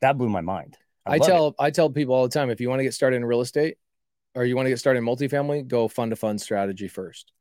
[0.00, 0.76] That blew my mind.
[1.04, 1.30] I, love it.
[1.30, 3.40] tell I tell people all the time if you want to get started in real
[3.40, 3.76] estate
[4.34, 7.32] or you want to get started in multifamily, go fund to fund strategy first.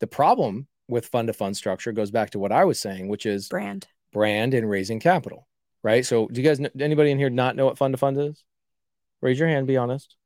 [0.00, 3.26] The problem with fund to fund structure goes back to what I was saying, which
[3.26, 3.86] is Brand.
[4.12, 5.46] brand and raising capital,
[5.82, 6.04] right?
[6.04, 8.42] So, do you guys, anybody in here not know what fund to fund is?
[9.20, 9.66] Raise your hand.
[9.66, 10.16] Be honest.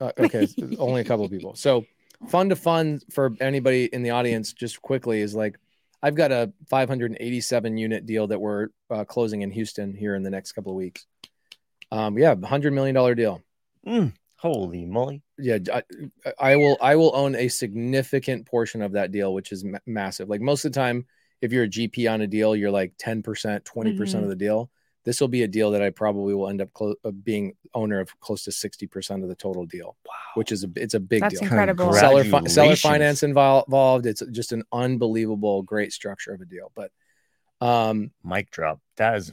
[0.00, 0.46] Uh, okay,
[0.78, 1.56] only a couple of people.
[1.56, 1.84] So,
[2.28, 5.58] fund to fund for anybody in the audience, just quickly, is like
[6.02, 10.30] I've got a 587 unit deal that we're uh, closing in Houston here in the
[10.30, 11.06] next couple of weeks.
[11.90, 13.42] Um, yeah, hundred million dollar deal.
[13.86, 15.22] Mm, holy moly.
[15.38, 15.82] Yeah, I,
[16.38, 16.76] I will.
[16.80, 20.28] I will own a significant portion of that deal, which is ma- massive.
[20.28, 21.06] Like most of the time,
[21.40, 24.70] if you're a GP on a deal, you're like 10%, 20% of the deal.
[25.04, 28.00] This will be a deal that I probably will end up clo- uh, being owner
[28.00, 30.12] of close to 60% of the total deal, Wow.
[30.34, 31.44] which is a it's a big That's deal.
[31.44, 31.94] incredible.
[31.94, 34.04] Seller fi- seller finance involved.
[34.04, 36.72] It's just an unbelievable, great structure of a deal.
[36.74, 36.90] But
[37.66, 38.80] um, Mic drop.
[38.96, 39.32] That is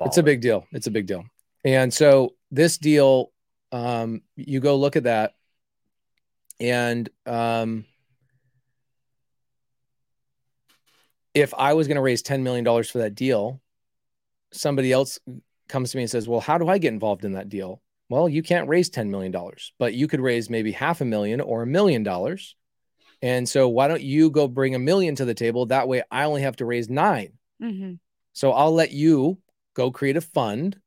[0.00, 0.66] it's a big deal.
[0.72, 1.24] It's a big deal.
[1.68, 3.30] And so this deal,
[3.72, 5.34] um, you go look at that,
[6.58, 7.84] and um,
[11.34, 13.60] if I was going to raise ten million dollars for that deal,
[14.50, 15.18] somebody else
[15.68, 18.30] comes to me and says, "Well, how do I get involved in that deal?" Well,
[18.30, 21.60] you can't raise ten million dollars, but you could raise maybe half a million or
[21.60, 22.56] a million dollars.
[23.20, 25.66] And so, why don't you go bring a million to the table?
[25.66, 27.34] That way, I only have to raise nine.
[27.60, 27.96] hmm
[28.32, 29.36] So I'll let you
[29.74, 30.80] go create a fund,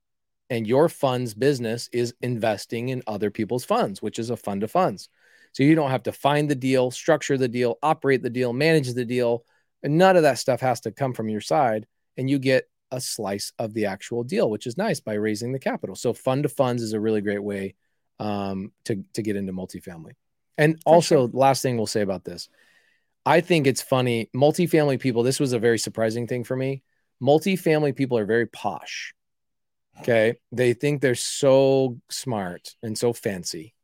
[0.51, 4.69] and your fund's business is investing in other people's funds, which is a fund of
[4.69, 5.07] funds.
[5.53, 8.93] So you don't have to find the deal, structure the deal, operate the deal, manage
[8.93, 9.45] the deal.
[9.81, 11.87] And none of that stuff has to come from your side.
[12.17, 15.59] And you get a slice of the actual deal, which is nice by raising the
[15.59, 15.95] capital.
[15.95, 17.75] So fund to funds is a really great way
[18.19, 20.15] um, to, to get into multifamily.
[20.57, 22.49] And For also, last thing we'll say about this,
[23.25, 24.29] I think it's funny.
[24.35, 26.83] Multifamily people, this was a very surprising thing for me.
[27.23, 29.13] Multifamily people are very posh.
[29.99, 30.37] Okay.
[30.51, 33.75] They think they're so smart and so fancy.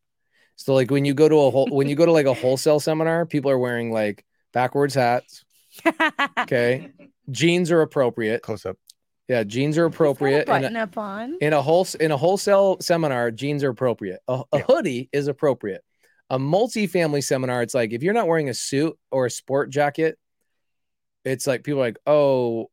[0.56, 2.80] So, like when you go to a whole, when you go to like a wholesale
[2.80, 5.44] seminar, people are wearing like backwards hats.
[6.40, 6.92] Okay.
[7.30, 8.42] Jeans are appropriate.
[8.42, 8.78] Close up.
[9.28, 9.44] Yeah.
[9.44, 10.44] Jeans are appropriate.
[10.48, 11.38] In a, Button up on.
[11.42, 14.22] in a whole in a wholesale seminar, jeans are appropriate.
[14.28, 14.64] A, a Yeah.
[14.64, 15.84] hoodie is appropriate.
[16.30, 20.18] A multi-family seminar, it's like if you're not wearing a suit or a sport jacket,
[21.26, 22.70] it's like people are like, "Oh,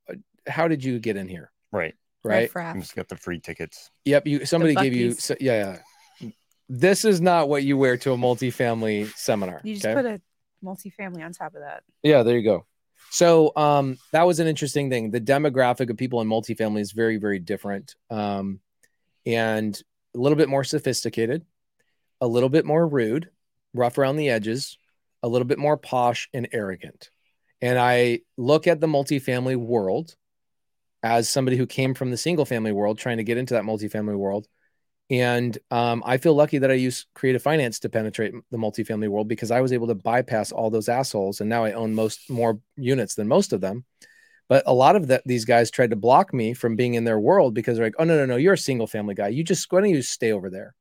[0.47, 1.95] how did you get in here?" Right.
[2.25, 2.51] Right?
[2.75, 3.91] You just got the free tickets.
[4.07, 4.27] Yep.
[4.27, 5.13] You somebody gave you.
[5.13, 5.79] So, yeah,
[6.21, 6.31] yeah.
[6.69, 9.61] This is not what you wear to a multi-family seminar.
[9.63, 9.95] You just okay?
[9.95, 10.21] put a
[10.65, 11.83] multifamily on top of that.
[12.03, 12.65] Yeah, there you go.
[13.11, 15.11] So um, that was an interesting thing.
[15.11, 18.61] The demographic of people in multifamily is very, very different, um,
[19.27, 19.81] and
[20.15, 21.45] a little bit more sophisticated,
[22.21, 23.31] a little bit more rude,
[23.75, 24.79] rough around the edges,
[25.23, 27.11] a little bit more posh and arrogant.
[27.61, 30.17] And I look at the multifamily world
[31.05, 34.17] as somebody who came from the single family world, trying to get into that multifamily
[34.17, 34.49] world.
[35.11, 39.29] And um, I feel lucky that I use creative finance to penetrate the multifamily world
[39.29, 42.59] because I was able to bypass all those assholes, and now I own most more
[42.77, 43.85] units than most of them.
[44.49, 47.21] But a lot of that, these guys tried to block me from being in their
[47.21, 49.29] world because they're like, "Oh no, no, no, you're a single family guy.
[49.29, 50.75] You just why don't you stay over there?"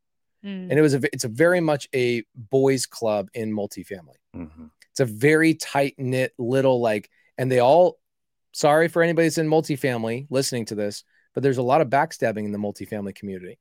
[0.43, 0.69] Mm.
[0.69, 4.19] And it was a, it's a very much a boys' club in multifamily.
[4.36, 4.69] Mhm.
[4.91, 7.97] It's a very tight knit little like, and they all.
[8.54, 12.45] Sorry for anybody that's in multifamily listening to this, but there's a lot of backstabbing
[12.45, 13.58] in the multifamily community,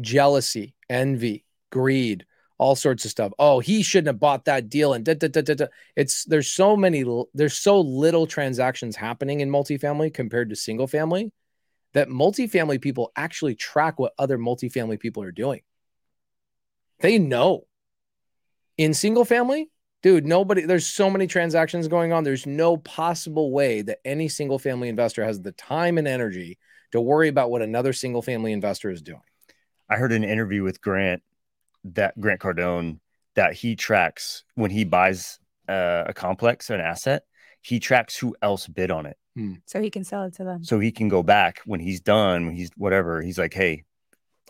[0.00, 2.26] jealousy, envy, greed,
[2.58, 3.32] all sorts of stuff.
[3.38, 5.66] Oh, he shouldn't have bought that deal, and da, da, da, da, da.
[5.94, 7.04] it's there's so many
[7.34, 11.32] there's so little transactions happening in multifamily compared to single family
[11.92, 15.60] that multifamily people actually track what other multifamily people are doing.
[17.00, 17.66] They know.
[18.76, 19.70] In single family,
[20.02, 22.24] dude, nobody, there's so many transactions going on.
[22.24, 26.58] There's no possible way that any single family investor has the time and energy
[26.92, 29.22] to worry about what another single family investor is doing.
[29.88, 31.22] I heard an interview with Grant,
[31.84, 32.98] that Grant Cardone,
[33.34, 35.38] that he tracks when he buys
[35.68, 37.24] uh, a complex or an asset,
[37.60, 39.16] he tracks who else bid on it.
[39.66, 40.64] So he can sell it to them.
[40.64, 43.20] So he can go back when he's done, when he's whatever.
[43.20, 43.84] He's like, hey,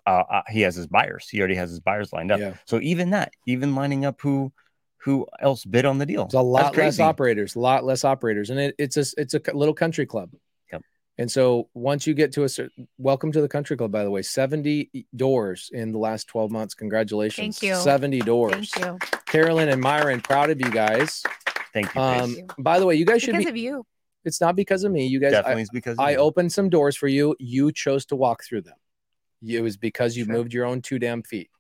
[0.07, 1.29] uh, uh, he has his buyers.
[1.29, 2.39] He already has his buyers lined up.
[2.39, 2.55] Yeah.
[2.67, 4.53] So even that, even lining up who
[4.99, 6.25] who else bid on the deal.
[6.25, 7.03] There's a lot That's less crazy.
[7.03, 10.31] operators, a lot less operators, and it, it's a it's a little country club.
[10.73, 10.83] Yep.
[11.19, 14.11] And so once you get to a certain, welcome to the country club, by the
[14.11, 16.75] way, 70 doors in the last 12 months.
[16.75, 17.59] Congratulations.
[17.59, 17.77] Thank you.
[17.81, 18.71] 70 doors.
[18.71, 19.09] Thank you.
[19.27, 21.23] Karolyn and Miron, proud of you guys.
[21.73, 22.01] Thank you.
[22.01, 22.45] Um, Pace.
[22.59, 23.87] by the way, you guys should Because be, of you.
[24.25, 25.07] it's not because of me.
[25.07, 26.17] You guys, Definitely is because of I, I you.
[26.19, 27.37] opened some doors for you.
[27.39, 28.77] You chose to walk through them.
[29.47, 30.35] It was because you Sure.
[30.35, 31.51] moved your own two damn feet.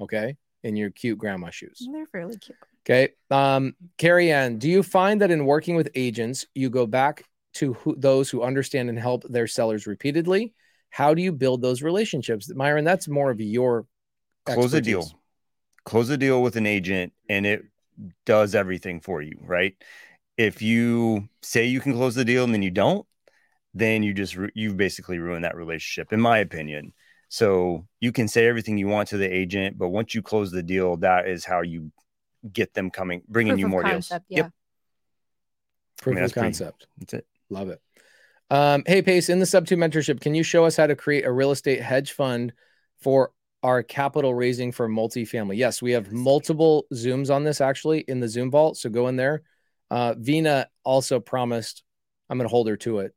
[0.00, 0.36] Okay.
[0.62, 1.86] In your cute grandma shoes.
[1.92, 2.56] They're fairly cute.
[2.84, 3.10] Okay.
[3.30, 7.24] Um, Carrie Ann, do you find that in working with agents, you go back
[7.54, 10.52] to who, those who understand and help their sellers repeatedly?
[10.90, 12.52] How do you build those relationships?
[12.52, 13.86] Miron, that's more of your
[14.44, 15.08] close a deal
[15.84, 17.62] close a deal with an agent and it
[18.24, 19.74] does everything for you right
[20.36, 23.06] if you say you can close the deal and then you don't
[23.74, 26.92] then you just you've basically ruined that relationship in my opinion
[27.28, 30.62] so you can say everything you want to the agent but once you close the
[30.62, 31.90] deal that is how you
[32.50, 34.44] get them coming bringing Proof you more concept, deals Yeah.
[34.44, 34.52] yep
[36.00, 36.86] Proof that's of pretty- concept.
[36.98, 37.80] that's it Love it.
[38.50, 41.30] Um, hey, Pace, in the SubTo mentorship, can you show us how to create a
[41.32, 42.52] real estate hedge fund
[43.00, 43.32] for
[43.62, 45.56] our capital raising for multifamily?
[45.58, 48.76] Yes, we have multiple Zooms on this actually in the Zoom vault.
[48.78, 49.42] So go in there.
[49.90, 51.82] Uh, Vina also promised,
[52.30, 53.14] I'm going to hold her to it.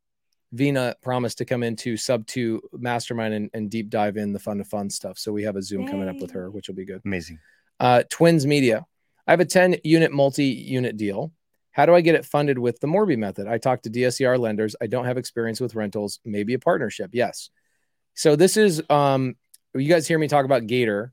[0.51, 4.65] Vina promised to come into SubTo Mastermind and, and deep dive in the fund to
[4.65, 5.17] fund stuff.
[5.17, 7.01] So we have a Zoom coming up with her, which will be good.
[7.05, 7.39] amazing
[7.79, 8.85] Uh, Twins Media.
[9.27, 11.31] I have a 10 unit multi unit deal.
[11.71, 13.47] How do I get it funded with the Morby method?
[13.47, 14.75] I talked to DSCR lenders.
[14.79, 16.19] I don't have experience with rentals.
[16.23, 17.09] Maybe a partnership.
[17.13, 17.49] Yes.
[18.13, 19.35] So this is um
[19.73, 21.11] you guys hear me talk about Gator.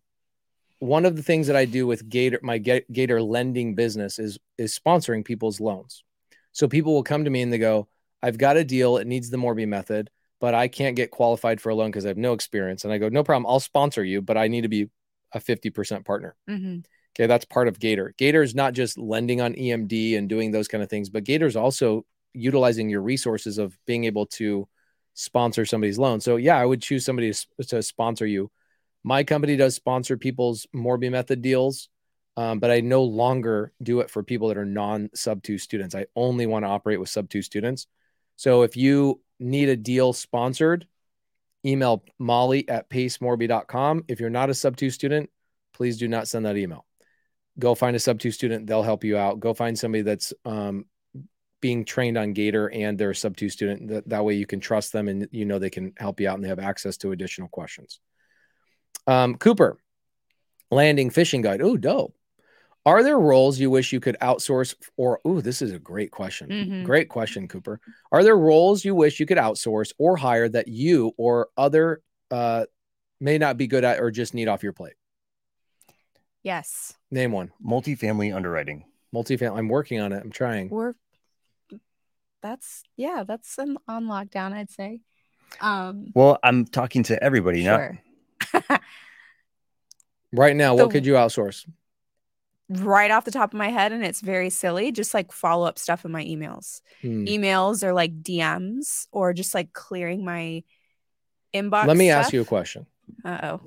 [0.78, 4.78] One of the things that I do with Gator, my Gator lending business is is
[4.78, 6.04] sponsoring people's loans.
[6.52, 7.88] So people will come to me and they go,
[8.22, 8.98] "I've got a deal.
[8.98, 10.10] It needs the Morby method,
[10.40, 12.98] but I can't get qualified for a loan because I have no experience." And I
[12.98, 13.46] go, "No problem.
[13.50, 14.90] I'll sponsor you, but I need to be
[15.32, 16.78] a 50% partner." hmm
[17.14, 18.14] Okay, that's part of Gator.
[18.16, 21.46] Gator is not just lending on EMD and doing those kind of things, but Gator
[21.46, 24.66] is also utilizing your resources of being able to
[25.14, 26.20] sponsor somebody's loan.
[26.20, 28.50] So yeah, I would choose somebody to, to sponsor you.
[29.04, 31.88] My company does sponsor people's Morby method deals.
[32.36, 35.94] Um, but I no longer do it for people that are non SubTo students.
[35.94, 37.86] I only want to operate with SubTo students.
[38.36, 40.86] So if you need a deal sponsored,
[41.64, 44.04] email molly at pacemorby.com.
[44.08, 45.28] If you're not a SubTo student,
[45.74, 46.86] please do not send that email.
[47.58, 49.40] Go find a SubTo student, they'll help you out.
[49.40, 50.86] Go find somebody that's um,
[51.60, 53.88] being trained on Gator and they're a SubTo student.
[53.88, 56.34] That, that way you can trust them and you know they can help you out
[56.36, 58.00] and they have access to additional questions.
[59.06, 59.78] Um, Cooper,
[60.70, 61.60] landing fishing guide.
[61.62, 62.14] Oh, dope.
[62.84, 66.48] Are there roles you wish you could outsource or oh, this is a great question.
[66.48, 66.84] Mhm.
[66.84, 67.80] Great question, Cooper.
[68.10, 72.64] Are there roles you wish you could outsource or hire that you or other uh,
[73.20, 74.94] may not be good at or just need off your plate?
[76.42, 76.94] Yes.
[77.10, 77.52] Name one.
[77.64, 78.84] Multifamily underwriting.
[79.14, 79.58] Multifamily.
[79.58, 80.22] I'm working on it.
[80.22, 80.68] I'm trying.
[80.70, 80.94] We're
[82.42, 85.00] that's yeah, that's an on lockdown, I'd say.
[85.60, 87.90] Um Well, I'm talking to everybody now.
[90.34, 91.66] Right now, The- what could you outsource?
[92.68, 95.78] right off the top of my head, and it's very silly, just like follow up
[95.78, 96.80] stuff in my emails.
[97.02, 97.24] Hmm.
[97.26, 100.62] Emails or like DMs or just like clearing my
[101.52, 101.86] inbox.
[101.86, 102.86] Let me ask you a question.
[103.22, 103.60] Uh oh.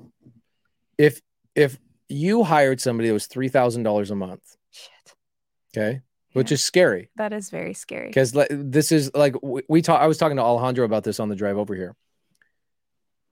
[0.98, 1.20] If
[1.54, 5.14] if you hired somebody that was three thousand dollars a month, Shit.
[5.76, 6.00] okay,
[6.32, 6.54] which Yeah.
[6.54, 8.08] is scary That is very scary.
[8.08, 10.00] because this is like we, we talk.
[10.00, 11.94] I was talking to Alejandro about this on the drive over here.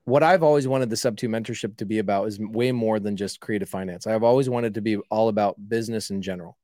[0.05, 3.39] What I've always wanted the SubTo mentorship to be about is way more than just
[3.39, 4.05] creative finance.
[4.05, 6.57] I've always wanted to be all about business in general,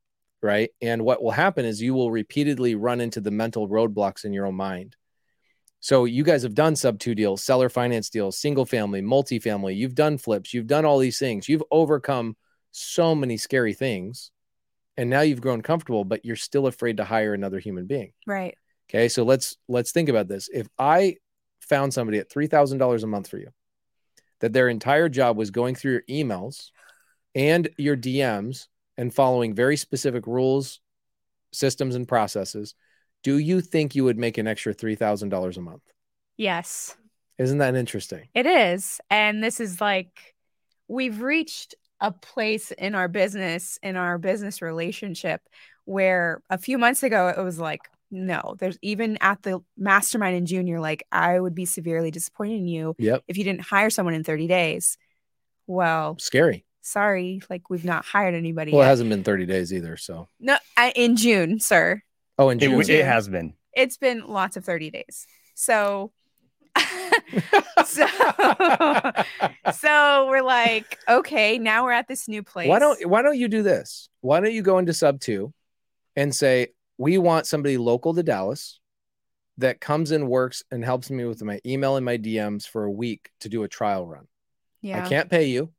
[0.43, 0.69] right?
[0.79, 4.45] And what will happen is you will repeatedly run into the mental roadblocks in your
[4.45, 4.95] own mind.
[5.81, 9.75] So you guys have done SubTo deals, seller finance deals, single family, multifamily.
[9.75, 10.53] You've done flips.
[10.53, 11.49] You've done all these things.
[11.49, 12.37] You've overcome
[12.69, 14.31] so many scary things,
[14.95, 18.13] and now you've grown comfortable, but you're still afraid to hire another human being.
[18.27, 18.55] Right.
[18.89, 20.49] Okay, so let's let's think about this.
[20.53, 21.15] If I
[21.61, 23.49] found somebody at three thousand dollars a month for you,
[24.39, 26.69] that their entire job was going through your emails
[27.33, 28.67] and your DMs
[28.97, 30.79] and following very specific rules,
[31.51, 32.75] systems, and processes,
[33.23, 35.83] do you think you would make an extra three thousand dollars a month?
[36.37, 36.95] Yes.
[37.37, 38.27] Isn't that interesting?
[38.33, 38.99] It is.
[39.09, 40.35] And this is like
[40.87, 45.41] we've reached a place in our business, in our business relationship,
[45.85, 50.45] where a few months ago it was like, no, there's even at the mastermind in
[50.45, 54.13] junior, like I would be severely disappointed in you Yep, if you didn't hire someone
[54.15, 54.97] in 30 days.
[55.67, 56.65] Well, scary.
[56.81, 58.71] sorry, like we've not hired anybody.
[58.73, 59.95] Well, it hasn't been thirty days either.
[59.95, 62.01] So, no, I, in June, sir.
[62.37, 62.77] Oh, and It, June.
[62.79, 63.53] w- it has been.
[63.73, 65.27] It's been lots of 30 days.
[65.55, 66.11] So,
[67.85, 68.07] so,
[69.73, 72.67] so we're like, okay, now we're at this new place.
[72.67, 74.09] Why don't Why don't you do this?
[74.21, 75.51] Why don't you go into SubTo,
[76.15, 76.67] and say
[76.97, 78.79] we want somebody local to Dallas
[79.57, 82.91] that comes and works and helps me with my email and my DMs for a
[82.91, 84.27] week to do a trial run.
[84.81, 85.03] yeah.
[85.03, 85.71] I can't pay you,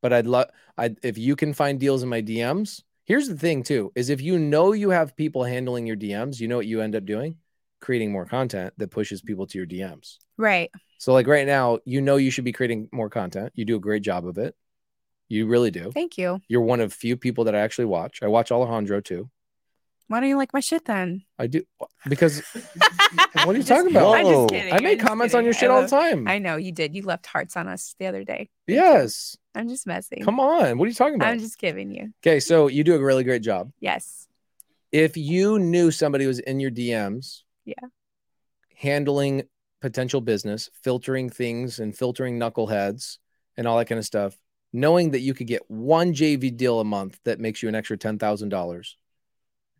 [0.00, 2.82] but I'd love I if you can find deals in my DMs.
[3.08, 6.46] Here's the thing too: is if you know you have people handling your DMs, you
[6.46, 7.36] know what you end up doing?
[7.80, 10.18] Creating more content that pushes people to your DMs.
[10.36, 10.70] Right.
[10.98, 13.52] So like right now, you know you should be creating more content.
[13.54, 14.54] You do a great job of it.
[15.26, 15.90] You really do.
[15.90, 16.40] Thank you.
[16.48, 18.22] You're one of few people that I actually watch.
[18.22, 19.30] I watch Alejandro too.
[20.08, 21.22] Why don't you like my shit then?
[21.38, 21.62] I do
[22.10, 22.40] because
[23.44, 24.16] what are you talking about?
[24.16, 24.72] I'm just kidding.
[24.72, 26.28] I I'm make just comments on your shit I all the time.
[26.28, 26.94] I know you did.
[26.94, 28.50] You left hearts on us the other day.
[28.66, 29.38] yes.
[29.58, 30.22] I'm just messing.
[30.22, 30.78] Come on.
[30.78, 31.28] What are you talking about?
[31.30, 32.12] I'm just giving you.
[32.24, 33.72] Okay, so you do a really great job.
[33.80, 34.28] Yes.
[34.92, 37.74] If you knew somebody was in your DMs, Yeah.
[38.76, 39.42] handling
[39.80, 43.18] potential business, filtering things and filtering knuckleheads
[43.56, 44.38] and all that kind of stuff,
[44.72, 47.98] knowing that you could get one JV deal a month that makes you an extra
[47.98, 48.94] $10,000,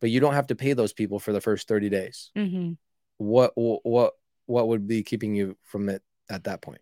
[0.01, 2.31] but you don't have to pay those people for the first 30 days.
[2.35, 2.73] hmm
[3.19, 4.15] What what
[4.47, 6.81] what would be keeping you from it at that point?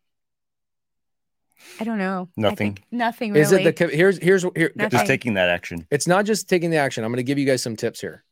[1.81, 2.29] I don't know.
[2.37, 2.79] Nothing.
[2.91, 3.43] nothing really.
[3.43, 4.91] Is it the here's here's here Nothing.
[4.91, 5.87] Just taking that action.
[5.91, 7.05] it's not just taking the action.
[7.05, 8.25] I'm going to give you guys some tips here.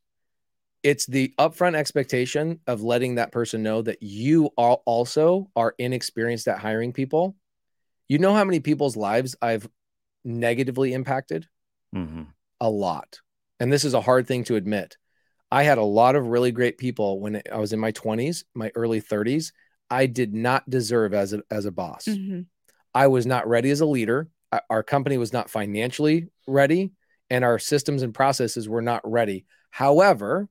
[0.82, 6.46] It's the upfront expectation of letting that person know that you all also are inexperienced
[6.48, 7.36] at hiring people.
[8.08, 9.66] You know how many people's lives I've
[10.24, 11.46] negatively impacted?
[11.92, 12.22] hmm
[12.60, 13.20] A lot.
[13.60, 14.96] And this is a hard thing to admit.
[15.50, 18.70] I had a lot of really great people when I was in my 20s, my
[18.74, 19.52] early 30s.
[19.90, 22.06] I did not deserve as a, as a boss.
[22.06, 22.46] Mhm.
[22.94, 24.28] I was not ready as a leader.
[24.70, 26.92] Our company was not financially ready,
[27.28, 29.46] and our systems and processes were not ready.
[29.70, 30.48] However,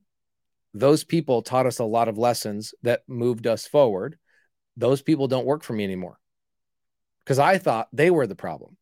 [0.73, 4.17] those people taught us a lot of lessons that moved us forward.
[4.75, 6.19] Those people don't work for me anymore
[7.23, 8.75] because I thought they were the problem.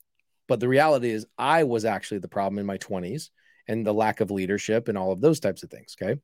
[0.47, 3.29] But the reality is, I was actually the problem in my 20s
[3.67, 5.95] and the lack of leadership and all of those types of things.
[6.01, 6.19] Okay.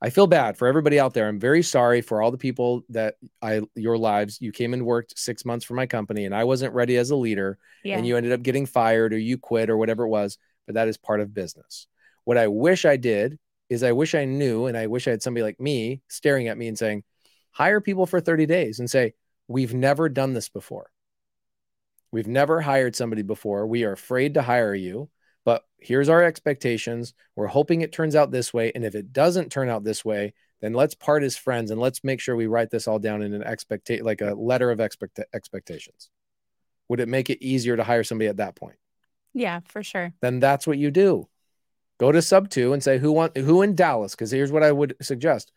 [0.00, 1.26] I feel bad for everybody out there.
[1.26, 5.18] I'm very sorry for all the people that I, your lives, you came and worked
[5.18, 7.96] six months for my company and I wasn't ready as a leader Yeah.
[7.96, 10.38] and you ended up getting fired or you quit or whatever it was.
[10.66, 11.86] but that is part of business.
[12.24, 13.38] What I wish I did
[13.70, 16.58] is I wish I knew, and I wish I had somebody like me staring at
[16.58, 17.04] me and saying,
[17.52, 19.14] hire people for 30 days and say,
[19.48, 20.90] we've never done this before.
[22.12, 23.66] We've never hired somebody before.
[23.66, 25.08] We are afraid to hire you,
[25.48, 27.14] but here's our expectations.
[27.34, 28.70] We're hoping it turns out this way.
[28.74, 32.04] And if it doesn't turn out this way, then let's part as friends and let's
[32.04, 35.20] make sure we write this all down in an expectation, like a letter of expect-
[35.32, 36.10] expectations.
[36.90, 38.76] Would it make it easier to hire somebody at that point?
[39.32, 40.12] Yeah, for sure.
[40.20, 41.30] Then that's what you do.
[41.98, 44.14] Go to sub two and say who want who in Dallas.
[44.14, 45.50] Because here's what I would suggest: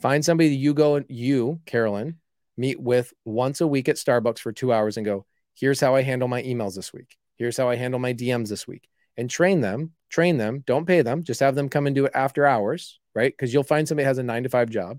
[0.00, 2.16] find somebody that you go and you, Karolyn,
[2.56, 5.24] meet with once a week at Starbucks for two hours and go,
[5.54, 7.16] here's how I handle my emails this week.
[7.36, 8.88] Here's how I handle my DMs this week.
[9.16, 12.12] And train them, train them, don't pay them, just have them come and do it
[12.14, 13.32] after hours, right?
[13.32, 14.98] Because you'll find somebody has a nine to five job.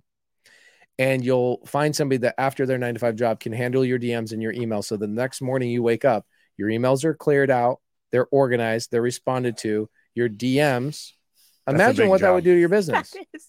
[0.99, 4.31] And you'll find somebody that after their nine to five job can handle your DMs
[4.31, 4.85] and your emails.
[4.85, 6.26] So the next morning you wake up,
[6.57, 7.80] your emails are cleared out,
[8.11, 11.11] they're organized, they're responded to, your DMs.
[11.68, 13.14] Imagine big what that would do to your business.
[13.15, 13.48] That is-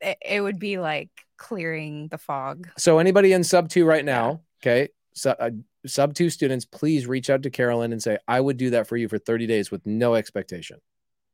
[0.00, 2.68] it, it would be like clearing the fog.
[2.76, 5.50] So anybody in SubTo right now, okay, so, uh,
[5.86, 9.08] SubTo students, please reach out to Karolyn and say, I would do that for you
[9.08, 10.78] for 30 days with no expectation.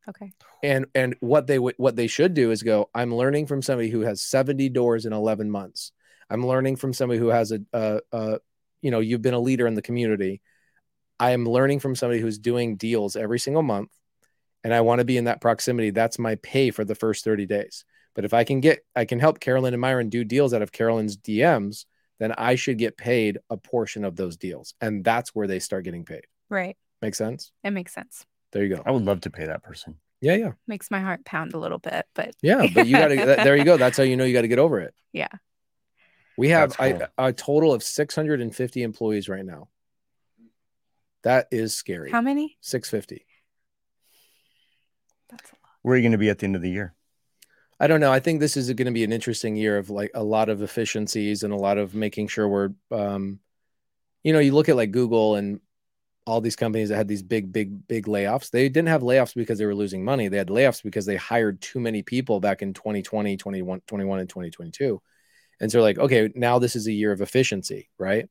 [0.09, 0.33] Okay.
[0.63, 3.91] And and what they would what they should do is go, I'm learning from somebody
[3.91, 5.93] who has 70 doors in 11 months.
[6.31, 8.39] I'm learning from somebody who has a, a, a
[8.81, 10.41] you know, you've been a leader in the community.
[11.21, 13.91] I am learning from somebody who's doing deals every single month
[14.65, 15.91] and I want to be in that proximity.
[15.91, 17.85] That's my pay for the first 30 days.
[18.15, 20.73] But if I can get, I can help Karolyn and Miron do deals out of
[20.73, 21.85] Karolyn's DMs,
[22.19, 24.75] then I should get paid a portion of those deals.
[24.81, 26.27] And that's where they start getting paid.
[26.51, 26.77] Right.
[27.03, 27.53] Make sense?
[27.63, 28.27] It makes sense.
[28.53, 28.83] There you go.
[28.85, 29.97] I would love to pay that person.
[30.21, 30.53] Yeah, yeah.
[30.67, 32.67] Makes my heart pound a little bit, but Yeah.
[32.75, 33.77] But you got to, there you go.
[33.77, 34.95] That's how you know you got to get over it.
[35.13, 35.29] Yeah.
[36.37, 37.09] We have That's cool.
[37.19, 39.69] I, a total of 650 employees right now.
[41.25, 42.11] That is scary.
[42.13, 42.57] how many?
[42.61, 43.27] 650.
[45.31, 45.73] That's a lot.
[45.83, 46.95] Where are you going to be at the end of the year?
[47.81, 48.13] I don't know.
[48.13, 50.63] I think this is going to be an interesting year of like a lot of
[50.63, 53.39] efficiencies and a lot of making sure we're, um,
[54.25, 55.61] you know, you look at like Google and
[56.27, 58.51] all these companies that had these big, big, big layoffs.
[58.51, 60.29] They didn't have layoffs because they were losing money.
[60.29, 64.29] They had layoffs because they hired too many people back in 2020, 21, 21, and
[64.29, 65.01] 2022.
[65.61, 68.29] And so, like, okay, now this is a year of efficiency, right?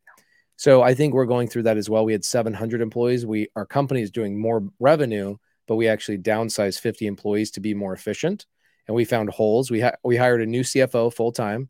[0.57, 2.05] So I think we're going through that as well.
[2.05, 3.25] We had 700 employees.
[3.25, 5.37] We our company is doing more revenue,
[5.67, 8.45] but we actually downsized 50 employees to be more efficient
[8.87, 9.69] and we found holes.
[9.69, 11.69] We ha- we hired a new CFO full time.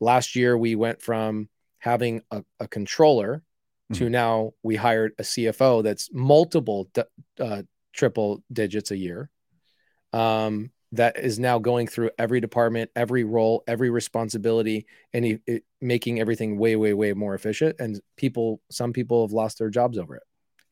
[0.00, 3.42] Last year, we went from having a, a controller
[3.92, 7.02] to now we hired a CFO that's multiple d-
[7.38, 7.62] uh,
[7.92, 9.30] triple digits a year.
[10.12, 15.64] Um, that is now going through every department, every role, every responsibility, and he, it,
[15.80, 17.76] making everything way, way, way more efficient.
[17.78, 20.22] And people, some people have lost their jobs over it.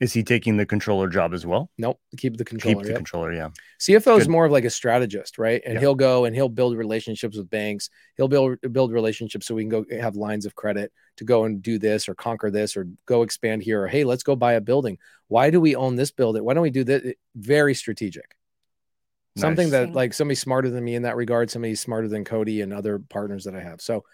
[0.05, 1.71] Is he taking the controller job as well?
[1.79, 2.75] Nope, keep the controller.
[2.75, 2.97] Keep the yep.
[2.99, 3.49] controller, yeah.
[3.81, 5.63] CFO is more of like a strategist, right?
[5.65, 5.81] And Yeah.
[5.81, 7.89] he'll go and he'll build relationships with banks.
[8.19, 11.63] He'll build build relationships so we can go have lines of credit to go and
[11.63, 14.61] do this or conquer this or go expand here or hey, let's go buy a
[14.61, 14.99] building.
[15.29, 16.45] Why do we own this building?
[16.45, 17.17] Why don't we do that?
[17.35, 18.37] Very strategic.
[19.37, 22.75] Something that like somebody smarter than me in that regard, somebody smarter than Cody and
[22.75, 23.81] other partners that I have.
[23.81, 24.05] So,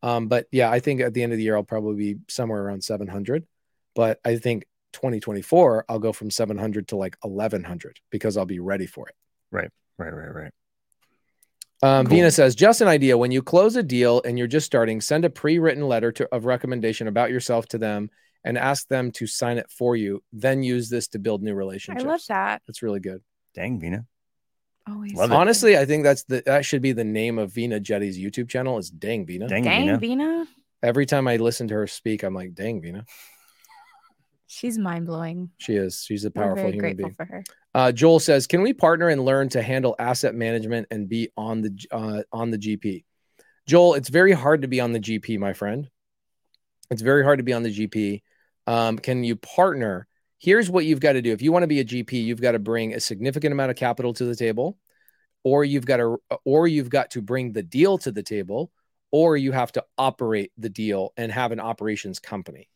[0.00, 2.62] um, but yeah, I think at the end of the year I'll probably be somewhere
[2.62, 3.48] around 700.
[3.96, 8.86] But I think 2024 I'll go from 700 to like 1100 because I'll be ready
[8.86, 9.14] for it.
[9.50, 10.34] Right, right, right.
[10.34, 10.52] Right.
[11.82, 12.16] Um, Cool.
[12.16, 13.16] Vina says, just an idea.
[13.16, 16.44] When you close a deal and you're just starting, send a pre-written letter to, of
[16.44, 18.10] recommendation about yourself to them
[18.44, 20.22] and ask them to sign it for you.
[20.32, 22.04] Then use this to build new relationships.
[22.04, 22.62] I love that.
[22.66, 23.22] That's really good.
[23.54, 24.04] Dang, Vina.
[24.86, 25.14] Always.
[25.14, 25.34] Love it.
[25.34, 28.78] Honestly, I think that's the that should be the name of Vina Jetty's YouTube channel.
[28.78, 29.48] Is Dang Vina.
[29.48, 29.98] Dang, Dang, Vina.
[29.98, 30.46] Vina.
[30.82, 33.04] Every time I listen to her speak, I'm like, Dang Vina.
[34.52, 35.50] She's mind blowing.
[35.58, 36.02] She is.
[36.04, 37.14] She's a We're powerful very human grateful being.
[37.14, 37.44] for her.
[37.72, 41.60] Uh, Joel says, "Can we partner and learn to handle asset management and be on
[41.60, 43.04] the uh, on the GP?"
[43.68, 45.88] Joel, it's very hard to be on the GP, my friend.
[46.90, 48.22] It's very hard to be on the GP.
[48.66, 50.08] Um, can you partner?
[50.38, 51.30] Here's what you've got to do.
[51.30, 53.76] If you want to be a GP, you've got to bring a significant amount of
[53.76, 54.78] capital to the table,
[55.44, 58.72] or you've got to, or you've got to bring the deal to the table,
[59.12, 62.69] or you have to operate the deal and have an operations company.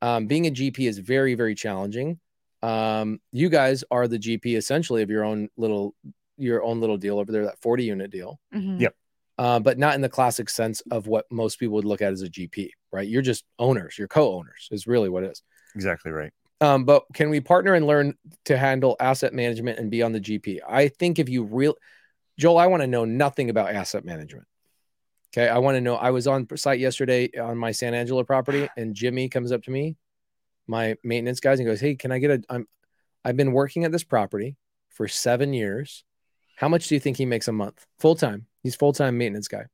[0.00, 2.18] Um, being a GP is very, very challenging
[2.64, 5.94] um you guys are the gp essentially of your own little
[6.38, 8.80] your own little deal over there that 40 unit deal Mhm.
[8.80, 8.96] Yep.
[9.38, 12.22] uh, but not in the classic sense of what most people would look at as
[12.22, 15.42] a gp right you're just owners you're co-owners is really what it is
[15.76, 16.32] Exactly right.
[16.60, 18.14] um, but can we partner and learn
[18.46, 21.76] to handle asset management and be on the gp i think if you real
[22.36, 24.48] joel i want to know nothing about asset management
[25.32, 28.68] okay i want to know i was on site yesterday on my san angelo property
[28.76, 29.96] and jimmy comes up to me
[30.66, 32.66] my maintenance guys and goes hey can i get a i'm
[33.24, 34.56] I've been working at this property
[34.88, 36.04] for seven years.
[36.56, 37.86] How much do you think he makes a month?
[37.98, 38.46] Full time.
[38.62, 39.66] He's full time maintenance guy.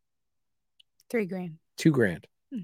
[1.11, 1.59] Three grand.
[1.77, 2.27] Two grand.
[2.53, 2.63] Hmm.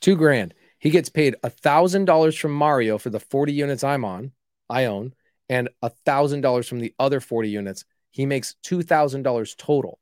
[0.00, 0.54] Two grand.
[0.78, 4.32] He gets paid a thousand dollars from Mario for the 40 units I'm on,
[4.68, 5.14] I own,
[5.48, 7.84] and a thousand dollars from the other 40 units.
[8.10, 9.98] He makes two thousand dollars total.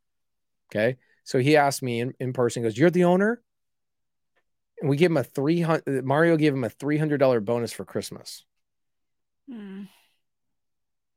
[0.70, 0.96] Okay.
[1.26, 3.42] So he asked me in, in person, he goes, You're the owner?
[4.80, 7.72] And we gave him a three hundred Mario gave him a three hundred dollar bonus
[7.72, 8.44] for Christmas.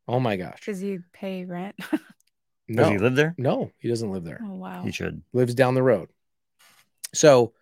[0.08, 0.60] Oh my gosh.
[0.60, 1.76] Because you pay rent.
[1.92, 2.00] Does
[2.68, 3.36] No, he live there?
[3.38, 4.40] no, he doesn't live there.
[4.44, 4.84] oh wow.
[4.84, 5.22] He should.
[5.34, 6.10] lives down the road.
[7.14, 7.54] So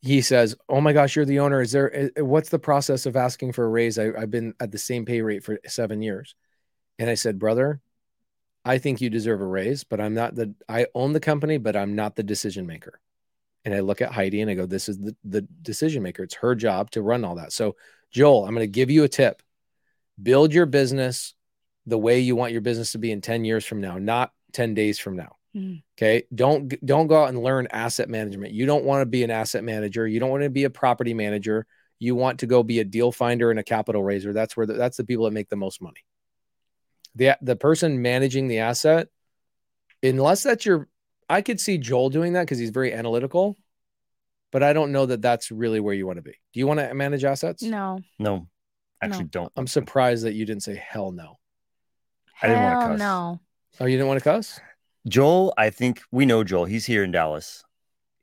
[0.00, 1.60] he says, "Oh my gosh, you're the owner.
[1.60, 2.10] Is there?
[2.18, 3.98] uh, What's the process of asking for a raise?
[3.98, 6.34] I, I've been at the same pay rate for seven years."
[6.98, 7.80] And I said, "Brother,
[8.64, 10.54] I think you deserve a raise, but I'm not the.
[10.68, 13.00] I own the company, but I'm not the decision maker."
[13.64, 16.22] And I look at Heidi and I go, "This is the the decision maker.
[16.22, 17.76] It's her job to run all that." So
[18.10, 19.42] Joel, I'm going to give you a tip:
[20.22, 21.34] build your business
[21.86, 24.74] the way you want your business to be in 10 years from now, not 10
[24.74, 25.36] days from now.
[25.54, 25.82] Mm.
[25.96, 26.24] Okay.
[26.34, 28.52] Don't don't go out and learn asset management.
[28.54, 30.06] You don't want to be an asset manager.
[30.06, 31.66] You don't want to be a property manager.
[32.00, 34.32] You want to go be a deal finder and a capital raiser.
[34.32, 36.04] That's where the, that's the people that make the most money.
[37.16, 39.08] The the person managing the asset,
[40.02, 40.88] unless that's your,
[41.28, 43.56] I could see Joel doing that because he's very analytical,
[44.50, 46.34] but I don't know that that's really where you want to be.
[46.52, 47.62] Do you want to manage assets?
[47.62, 48.00] No.
[48.18, 48.48] No,
[49.00, 49.28] actually, No.
[49.30, 49.52] don't.
[49.56, 51.38] I'm surprised that you didn't say hell no.
[52.42, 52.98] I didn't wanna Hell cuss.
[52.98, 53.40] No.
[53.80, 54.60] Oh, you didn't want to cuss?
[55.06, 56.64] Joel, I think we know Joel.
[56.64, 57.64] He's here in Dallas.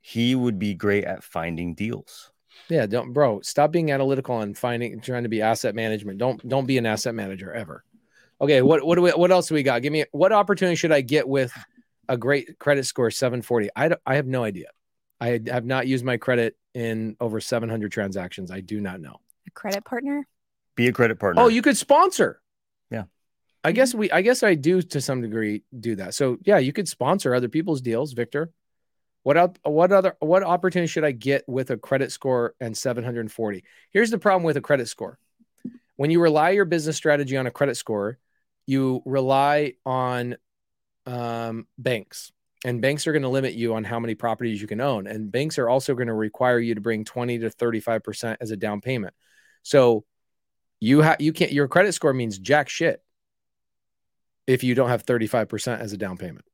[0.00, 2.30] He would be great at finding deals.
[2.68, 6.18] Yeah, don't bro, stop being analytical and finding trying to be asset management.
[6.18, 7.84] Don't don't be an asset manager ever.
[8.42, 9.82] Okay, what what do we what else do we got?
[9.82, 11.52] Give me what opportunity should I get with
[12.08, 13.70] a great credit score 740?
[13.76, 14.66] I don't, I have no idea.
[15.20, 18.50] I have not used my credit in over 700 transactions.
[18.50, 19.20] I do not know.
[19.46, 20.26] A credit partner?
[20.74, 21.42] Be a credit partner.
[21.42, 22.40] Oh, you could sponsor.
[22.90, 23.04] Yeah.
[23.62, 26.14] I guess we I guess I do to some degree do that.
[26.14, 28.50] So yeah, you could sponsor other people's deals, Victor.
[29.22, 33.62] What up what other what opportunity should I get with a credit score and 740?
[33.92, 35.20] Here's the problem with a credit score.
[35.94, 38.18] When you rely your business strategy on a credit score,
[38.66, 40.36] you rely on
[41.06, 42.32] um, banks.
[42.64, 45.08] And banks are going to limit you on how many properties you can own.
[45.08, 48.56] And banks are also going to require you to bring 20 to 35% as a
[48.56, 49.14] down payment.
[49.64, 50.04] So
[50.80, 53.02] you have you can't your credit score means jack shit
[54.46, 56.44] if you don't have 35% as a down payment.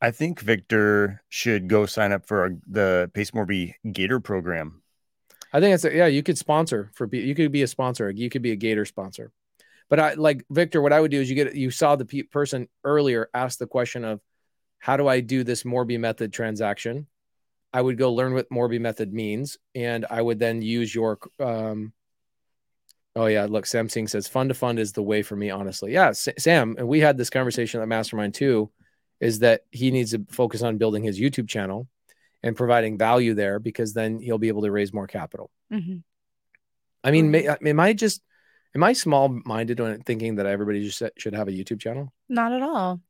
[0.00, 4.82] I think Victor should go sign up for the Pace Morby Gator program.
[5.52, 8.10] I think it's a, yeah, you could sponsor for be- you could be a sponsor,
[8.10, 9.30] you could be a Gator sponsor.
[9.92, 12.22] But I like Victor what I would do is you get you saw the pe-
[12.22, 14.22] person earlier ask the question of
[14.78, 17.08] how do I do this Morby method transaction?
[17.74, 21.92] I would go learn what Morby method means and I would then use your um
[23.14, 25.92] Oh yeah, look, Sam Singh says fund to fund is the way for me, honestly.
[25.92, 28.70] Yeah, S- Sam, and we had this conversation at Mastermind too,
[29.20, 31.86] is that he needs to focus on building his YouTube channel
[32.42, 35.50] and providing value there because then he'll be able to raise more capital.
[35.70, 35.98] hmm
[37.04, 37.66] I mean, may, Right.
[37.66, 38.22] am I just
[38.74, 42.12] am I small minded when thinking that everybody just should have a YouTube channel?
[42.28, 43.00] Not at all.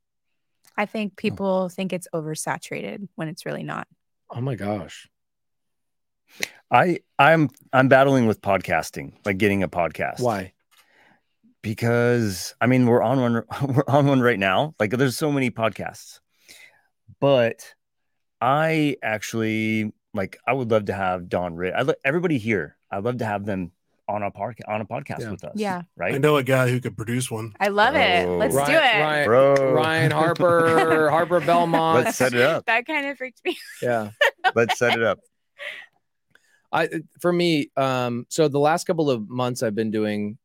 [0.76, 0.86] I Oh.
[0.86, 3.86] think people think it's oversaturated when it's really not.
[4.30, 5.08] Oh my gosh.
[6.70, 10.20] I I'm I'm battling with podcasting, like getting a podcast.
[10.20, 10.52] Why?
[11.60, 13.32] Because I mean, we're on one
[13.74, 14.74] we're on one right now.
[14.80, 16.20] Like there's so many podcasts.
[17.20, 17.74] But
[18.40, 21.74] I actually like I would love to have Don Ritt.
[21.74, 22.76] I lo- everybody here.
[22.90, 23.70] I'd love to have them
[24.08, 25.30] on a park on a podcast Yeah.
[25.30, 25.52] with us.
[25.54, 25.82] Yeah.
[25.96, 26.14] Right.
[26.14, 27.54] I know a guy who could produce one.
[27.60, 28.26] I love it.
[28.26, 28.36] Oh.
[28.36, 29.02] Let's Ryan, do it.
[29.02, 29.72] Ryan, Bro.
[29.74, 32.04] Ryan Harper, Harper Belmont.
[32.04, 32.66] Let's set it up.
[32.66, 33.56] That kind of freaked me.
[33.80, 34.10] yeah.
[34.54, 35.18] Let's set it up.
[36.72, 36.88] I
[37.20, 40.38] for me, um, so the last couple of months I've been doing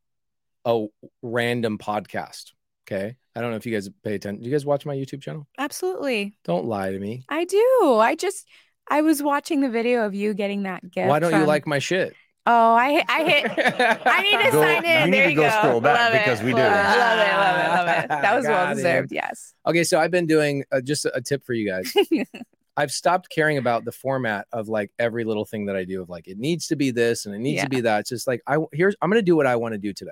[0.66, 0.86] a
[1.22, 2.52] random podcast.
[2.86, 3.16] Okay.
[3.36, 4.42] I don't know if you guys pay attention.
[4.42, 5.48] Do you guys watch my YouTube channel?
[5.58, 6.38] Absolutely.
[6.44, 7.24] Don't lie to me.
[7.30, 7.96] I do.
[8.00, 8.48] I just
[8.90, 11.08] I was watching the video of you getting that gift.
[11.08, 12.14] Why don't you like my shit?
[12.50, 13.46] Oh, I I hit
[14.06, 15.06] I need to Go- sign in.
[15.06, 15.58] you need there to you go go.
[15.58, 16.24] scroll back Love it.
[16.26, 16.58] because we do.
[16.58, 16.78] Love it.
[16.78, 17.34] Love it.
[17.34, 17.70] Love it.
[17.70, 18.08] Love it.
[18.10, 18.78] That was Got well him.
[18.78, 19.12] deserved.
[19.12, 19.54] Yes.
[19.66, 21.94] Okay, so I've been doing uh, just a, a tip for you guys.
[22.78, 26.10] I've stopped caring about the format of like every little thing that I do of
[26.10, 27.64] like it needs to be this and it needs Yeah.
[27.64, 28.02] to be that.
[28.02, 30.12] It's just like I here's I'm going to do what I want to do today.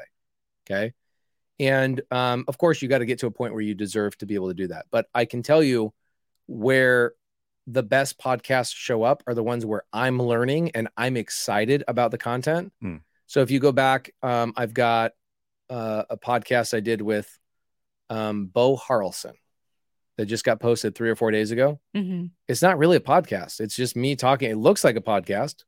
[0.70, 0.94] Okay?
[1.60, 4.26] And um of course you got to get to a point where you deserve to
[4.26, 4.88] be able to do that.
[4.92, 5.94] But I can tell you
[6.48, 7.14] where
[7.68, 12.12] the best podcasts show up are the ones where I'm learning and I'm excited about
[12.12, 12.72] the content.
[12.82, 12.98] Hmm.
[13.28, 15.14] So if you go back um I've got
[15.70, 17.28] uh, a podcast I did with
[18.10, 19.34] um Bo Harrelson
[20.18, 22.30] that just got posted 3 or 4 days ago Mhm.
[22.48, 23.60] it's not really a podcast.
[23.60, 24.52] It's just me talking.
[24.52, 25.64] It looks like a podcast,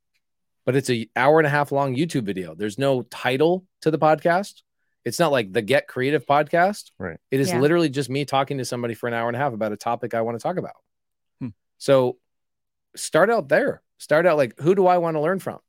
[0.65, 2.53] but it's an hour and a half long YouTube video.
[2.53, 4.61] There's no title to the podcast.
[5.03, 6.91] It's not like the Get Creative podcast.
[6.99, 7.17] Right.
[7.31, 7.59] It is Yeah.
[7.59, 10.13] literally just me talking to somebody for an hour and a half about a topic
[10.13, 10.75] I want to talk about.
[11.77, 12.17] So
[12.95, 13.81] start out there.
[13.97, 15.59] Start out like, who do I want to learn from?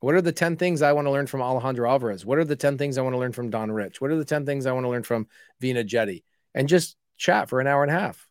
[0.00, 2.24] What are the 10 things I want to learn from Alejandro Alvarez?
[2.24, 4.00] What are the 10 things I want to learn from Don Rich?
[4.00, 5.26] What are the 10 things I want to learn from
[5.60, 6.24] Vina Jetty?
[6.54, 8.28] And just chat for an hour and a half.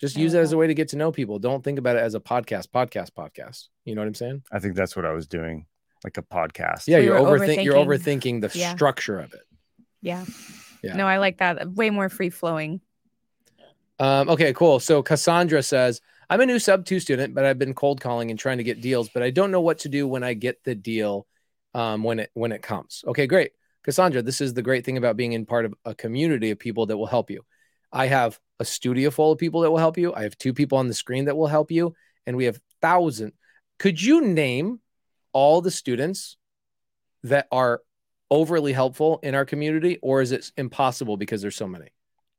[0.00, 1.38] Just use love it as a way to get to know people.
[1.38, 3.68] Don't think about it as a podcast, podcast, podcast.
[3.84, 4.42] You know what I'm saying?
[4.50, 5.66] I think that's what I was doing,
[6.02, 6.88] like a podcast.
[6.88, 8.40] Yeah, We you're were overthink you're overthinking.
[8.40, 8.74] overthinking the Yeah.
[8.74, 9.42] structure of it.
[10.02, 10.24] Yeah.
[10.82, 10.96] Yeah.
[10.96, 11.70] No, I like that.
[11.72, 12.80] Way more free flowing.
[13.98, 14.80] Um, okay, cool.
[14.80, 16.00] So Cassandra says,
[16.30, 19.08] I'm a new SubTo student, but I've been cold calling and trying to get deals,
[19.08, 21.26] but I don't know what to do when I get the deal
[21.74, 23.04] um, when it when it comes.
[23.06, 23.52] Okay, great.
[23.82, 26.86] Cassandra, this is the great thing about being in part of a community of people
[26.86, 27.42] that will help you.
[27.92, 30.14] I have a studio full of people that will help you.
[30.14, 31.94] I have two people on the screen that will help you,
[32.26, 33.32] and we have thousand.
[33.78, 34.80] Could you name
[35.32, 36.36] all the students
[37.24, 37.82] that are
[38.30, 41.88] overly helpful in our community, or is it impossible because there's so many?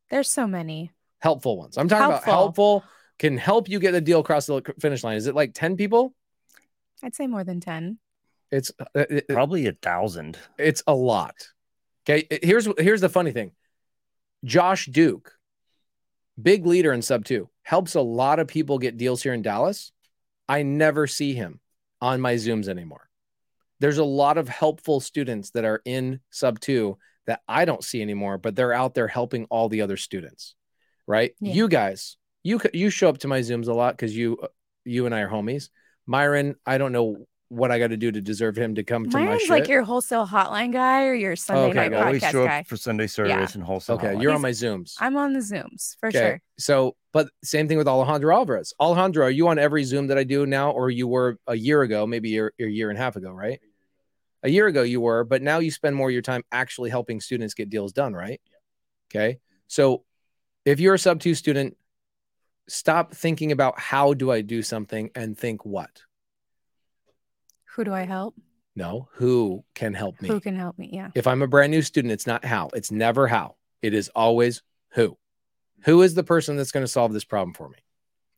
[0.10, 0.92] There's so many.
[1.20, 1.78] helpful ones.
[1.78, 2.84] I'm talking about Helpful.
[3.20, 5.18] Helpful can help you get the deal across the finish line.
[5.18, 6.14] Is it like 10 people?
[7.04, 7.98] I'd say more than 10.
[8.52, 10.38] It's uh, it- it- Probably a thousand.
[10.58, 11.36] it's a lot.
[12.08, 13.52] Okay, here's here's the funny thing.
[14.44, 15.34] Josh Duke,
[16.40, 19.92] big leader in SubTo, helps a lot of people get deals here in Dallas.
[20.48, 21.60] I never see him
[22.02, 23.10] on my Zooms anymore.
[23.80, 28.38] There's a lot of helpful students that are in SubTo that I don't see anymore,
[28.38, 30.54] but they're out there helping all the other students.
[31.08, 31.34] Right?
[31.40, 31.54] Yeah.
[31.54, 34.48] You guys, you you show up to my Zooms a lot cuz you uh,
[34.86, 35.70] you and I are homies.
[36.06, 39.18] Miron, I don't know what I got to do to deserve him to come to
[39.18, 39.50] my Mine's shit.
[39.50, 42.46] like your wholesale hotline guy or your Sunday Okay, night got I always podcast show
[42.46, 42.60] guy.
[42.60, 43.96] up for Sunday service and wholesale.
[43.96, 44.22] Okay, hotline.
[44.22, 44.96] you're on my Zooms.
[45.00, 46.20] I'm on the Zooms for okay.
[46.20, 46.42] sure.
[46.60, 48.74] So, but same thing with Alejandro Alvarez.
[48.80, 51.82] Alejandro, are you on every Zoom that I do now, or you were a year
[51.82, 53.60] ago, maybe a year, a year and a half ago, right?
[54.44, 57.20] A year ago you were, but now you spend more of your time actually helping
[57.22, 58.40] students get deals done, right?
[59.10, 59.40] Okay.
[59.68, 60.04] So
[60.66, 61.78] if you're a SubTo student,
[62.68, 66.02] stop thinking about how do I do something and think what?
[67.76, 68.36] Who do I help?
[68.76, 70.28] No, who can help me?
[70.28, 70.90] Who can help me?
[70.92, 71.10] Yeah.
[71.16, 72.70] If I'm a brand new student, it's not how.
[72.74, 73.56] It's never how.
[73.82, 75.18] It is always who.
[75.86, 77.78] Who is the person that's going to solve this problem for me?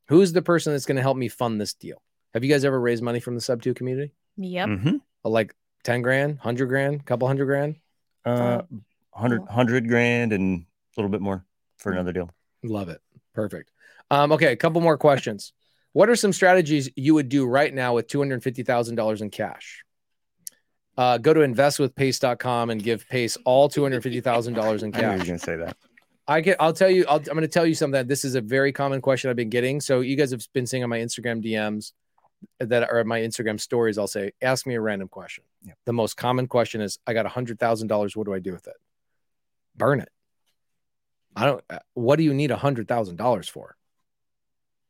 [0.09, 2.01] Who is the person that's going to help me fund this deal?
[2.33, 4.11] Have you guys ever raised money from the SubTo community?
[4.37, 4.67] Yep.
[4.69, 5.01] Mhm.
[5.25, 7.75] Uh, Like 10 grand, 100 grand, couple hundred grand?
[8.25, 8.61] Uh,
[9.13, 11.45] hundred hundred grand and a little bit more
[11.77, 11.95] for Mm.
[11.95, 12.29] another deal.
[12.63, 13.01] Love it.
[13.33, 13.71] Perfect.
[14.09, 15.53] Um, okay, a couple more questions.
[15.93, 19.83] What are some strategies you would do right now with $250,000 in cash?
[20.95, 25.01] Uh, go to investwithpace.com and give Pace all $250,000 in cash.
[25.03, 25.77] I knew you were going to say that.
[26.27, 26.57] I get.
[26.59, 27.05] I'll tell you.
[27.07, 28.05] I'll, I'm going to tell you something.
[28.05, 29.79] This is a very common question I've been getting.
[29.79, 31.93] So you guys have been seeing on my Instagram DMs
[32.59, 33.97] that are my Instagram stories.
[33.97, 35.45] I'll say, ask me a random question.
[35.63, 35.73] Yeah.
[35.85, 38.15] The most common question is, I got a hundred thousand dollars.
[38.17, 38.75] What do I do with it?
[39.77, 40.09] Burn it.
[41.35, 41.63] I don't.
[41.69, 43.77] uh, What do you need a hundred thousand dollars for?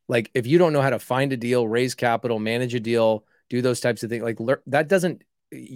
[0.08, 3.24] Like, if you don't know how to find a deal, raise capital, manage a deal,
[3.50, 5.22] do those types of things, like that doesn't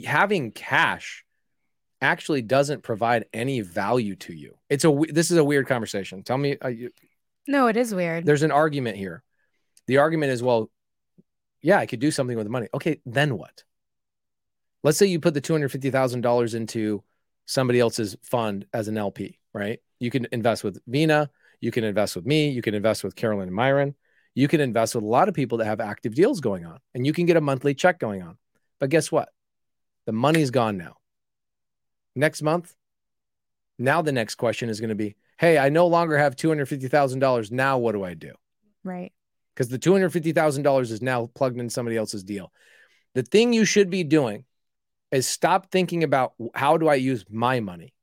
[0.04, 1.24] having cash
[2.00, 4.56] actually doesn't provide any value to you.
[4.68, 6.22] It's a this is a weird conversation.
[6.22, 6.90] Tell me, uh, you,
[7.46, 8.26] No, it is weird.
[8.26, 9.22] there's an argument here.
[9.86, 10.70] The argument is, well,
[11.60, 12.68] yeah, I could do something with the money.
[12.74, 13.62] Okay, then what?
[14.82, 17.02] Let's say you put the two hundred fifty thousand dollars into
[17.46, 19.80] somebody else's fund as an LP, right?
[20.00, 21.30] You can invest with Vina,
[21.60, 23.94] you can invest with me, you can invest with Karolyn and Miron,
[24.34, 27.06] you can invest with a lot of people that have active deals going on, and
[27.06, 28.38] you can get a monthly check going on.
[28.80, 29.28] But guess what?
[30.06, 30.96] The money's gone now.
[32.14, 32.74] Next month,
[33.78, 36.66] now the next question is going to be, hey, I no longer have two hundred
[36.66, 37.50] fifty thousand dollars.
[37.50, 38.32] Now what do I do?
[38.84, 39.12] right.
[39.54, 42.52] because the $250,000 is now plugged in somebody else's deal.
[43.14, 44.44] The thing you should be doing
[45.12, 47.94] is stop thinking about how do I use my money?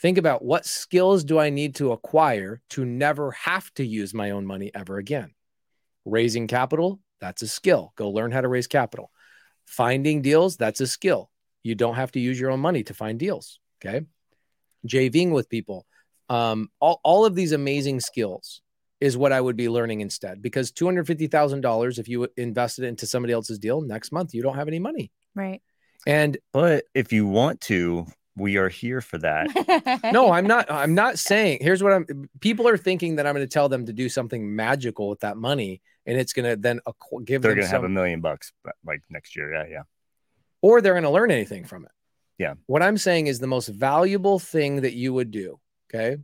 [0.00, 4.30] Think about what skills do I need to acquire to never have to use my
[4.32, 5.32] own money ever again.
[6.06, 7.92] Raising capital, that's a skill.
[7.96, 9.10] Go learn how to raise capital.
[9.66, 11.30] Finding deals, that's a skill.
[11.62, 13.58] You don't have to use your own money to find deals.
[13.84, 14.06] Okay.
[14.86, 15.84] JVing with people,
[16.28, 18.62] um, all, all of these amazing skills
[19.00, 20.40] is what I would be learning instead.
[20.40, 24.12] Because two hundred fifty thousand dollars, if you invested it into somebody else's deal next
[24.12, 25.10] month, you don't have any money.
[25.34, 25.60] Right.
[26.06, 28.06] And But if you want to,
[28.36, 29.48] we are here for that.
[30.12, 30.70] no, I'm not.
[30.70, 31.58] I'm not saying.
[31.60, 32.28] Here's what I'm.
[32.40, 35.36] People are thinking that I'm going to tell them to do something magical with that
[35.36, 38.20] money, and it's going to then acqu- give They're them going to have a million
[38.20, 38.52] bucks
[38.84, 39.52] like next year.
[39.52, 39.82] Yeah, yeah.
[40.62, 41.90] or they're going to learn anything from it.
[42.38, 42.54] Yeah.
[42.66, 45.58] What I'm saying is the most valuable thing that you would do.
[45.92, 46.18] Okay.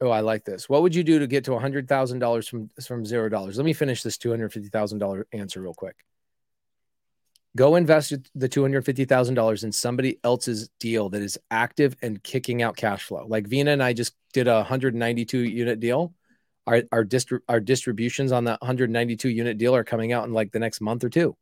[0.00, 0.68] Oh, I like this.
[0.68, 3.56] What would you do to get to a hundred thousand dollars from from zero dollars?
[3.56, 5.96] Let me finish this two hundred fifty thousand dollar answer real quick.
[7.56, 13.02] Go invest the $250,000 in somebody else's deal that is active and kicking out cash
[13.02, 13.26] flow.
[13.26, 16.14] Like Vina and I just did a 192 unit deal.
[16.68, 20.52] Our, our, distri- our distributions on that 192 unit deal are coming out in like
[20.52, 21.36] the next month or two.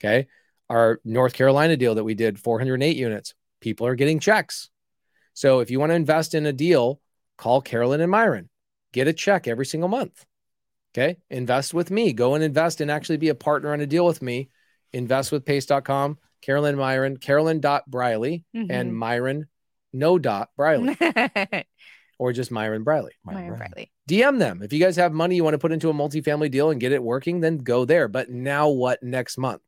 [0.00, 0.26] Okay.
[0.68, 4.68] Our North Carolina deal that we did 408 units, people are getting checks.
[5.34, 7.00] So if you want to invest in a deal,
[7.38, 8.48] call Karolyn and Miron,
[8.92, 10.24] get a check every single month.
[10.94, 11.16] Okay.
[11.30, 12.12] Invest with me.
[12.12, 14.48] Go and invest and actually be a partner on a deal with me.
[14.92, 18.66] Invest with pace.com, Karolyn Miron, Karolyn dot Briley Mhm.
[18.70, 19.46] and Miron
[19.92, 20.96] no dot Briley
[22.18, 23.12] or just Miron Briley.
[23.24, 23.90] Miron Bradley.
[24.08, 24.62] DM them.
[24.62, 26.92] If you guys have money you want to put into a multifamily deal and get
[26.92, 28.08] it working, then go there.
[28.08, 29.62] But now what next month?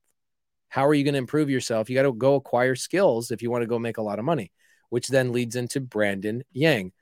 [0.69, 1.89] How are you going to improve yourself?
[1.89, 4.25] You got to go acquire skills if you want to go make a lot of
[4.25, 4.53] money,
[4.91, 6.93] which then leads into Brandon Yang.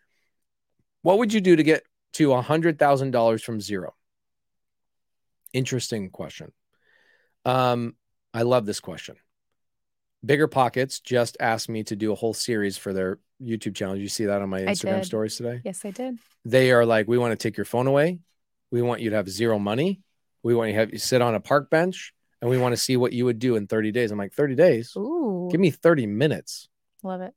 [1.03, 1.83] What would you do to get
[2.15, 3.95] to $100,000 from zero?
[5.53, 6.53] Interesting question.
[7.45, 7.95] Um,
[8.35, 9.17] I love this question.
[10.27, 13.95] BiggerPockets just asked me to do a whole series for their YouTube channel.
[13.95, 15.61] Did you see that on my Instagram stories today?
[15.65, 16.19] Yes, I did.
[16.45, 18.19] they are like, we want to take your phone away.
[18.71, 20.01] We want you to have zero money.
[20.43, 22.77] We want you to have you sit on a park bench and we want to
[22.77, 24.11] see what you would do in 30 days.
[24.11, 24.93] I'm like, 30 days?
[24.97, 26.69] Ooh, Give me 30 minutes.
[27.03, 27.33] love it.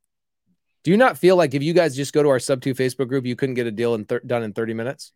[0.83, 3.25] Do you not feel like if you guys just go to our SubTo Facebook group,
[3.25, 5.11] you couldn't get a deal in thir- done in 30 minutes?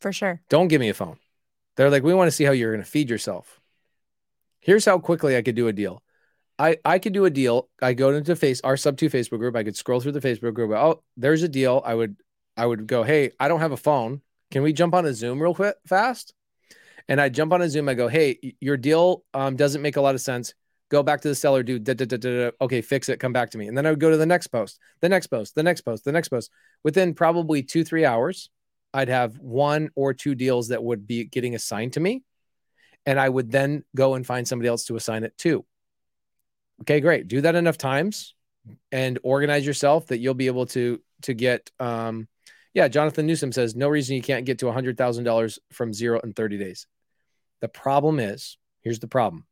[0.00, 0.40] For sure.
[0.48, 1.16] Don't give me a phone.
[1.76, 3.59] They're like, we want to see how you're going to feed yourself.
[4.60, 6.02] Here's how quickly I could do a deal.
[6.58, 7.68] I, I could do a deal.
[7.80, 9.56] I go into face our SubTo Facebook group.
[9.56, 10.72] I could scroll through the Facebook group.
[10.72, 11.82] Oh, there's a deal.
[11.84, 12.16] I would
[12.56, 14.20] I would go, hey, I don't have a phone.
[14.50, 16.34] Can we jump on a Zoom real quick fast?
[17.08, 17.88] And I jump on a Zoom.
[17.88, 20.52] I go, hey, your deal um, doesn't make a lot of sense.
[20.90, 21.84] Go back to the seller, dude.
[21.84, 22.50] Da, da, da.
[22.60, 23.18] Okay, fix it.
[23.18, 23.68] Come back to me.
[23.68, 26.04] And then I would go to the next post, the next post, the next post,
[26.04, 26.50] the next post.
[26.84, 28.50] Within probably two, three hours,
[28.92, 32.22] I'd have one or two deals that would be getting assigned to me.
[33.06, 35.64] And I would then go and find somebody else to assign it to.
[36.82, 37.28] Okay, great.
[37.28, 38.34] Do that enough times
[38.92, 42.28] and organize yourself that you'll be able to to get um
[42.72, 46.56] yeah, Jonathan Newsom says no reason you can't get to $100,000 from 0 in 30
[46.56, 46.86] days.
[47.60, 49.44] The problem is, here's the problem.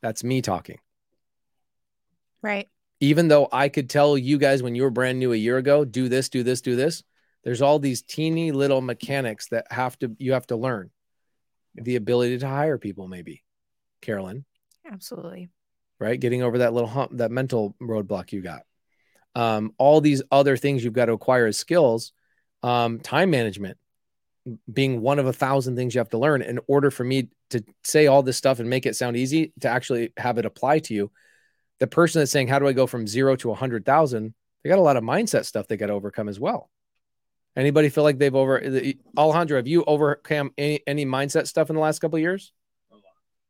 [0.00, 0.78] That's me talking.
[2.42, 2.68] Right.
[3.00, 5.84] Even though I could tell you guys when you were brand new a year ago,
[5.84, 7.02] do this, do this, do this,
[7.42, 10.90] there's all these teeny little mechanics that have to you have to learn.
[11.74, 13.42] The ability to hire people maybe.
[14.02, 14.44] Karolyn,
[14.90, 15.48] Absolutely.
[15.98, 16.18] right?
[16.18, 18.62] Getting over that little hump, that mental roadblock you got.
[19.34, 22.12] Um, all these other things you've got to acquire as skills,
[22.62, 23.78] um, time management
[24.72, 27.62] being one of a thousand things you have to learn in order for me to
[27.84, 30.94] say all this stuff and make it sound easy to actually have it apply to
[30.94, 31.10] you.
[31.80, 34.34] The person that's saying, How do I go from zero to a hundred thousand?
[34.62, 36.70] They got a lot of mindset stuff they got to overcome as well.
[37.58, 38.62] Anybody feel like they've over
[39.16, 42.52] Alejandro, have you overcome any, any mindset stuff in the last couple of years?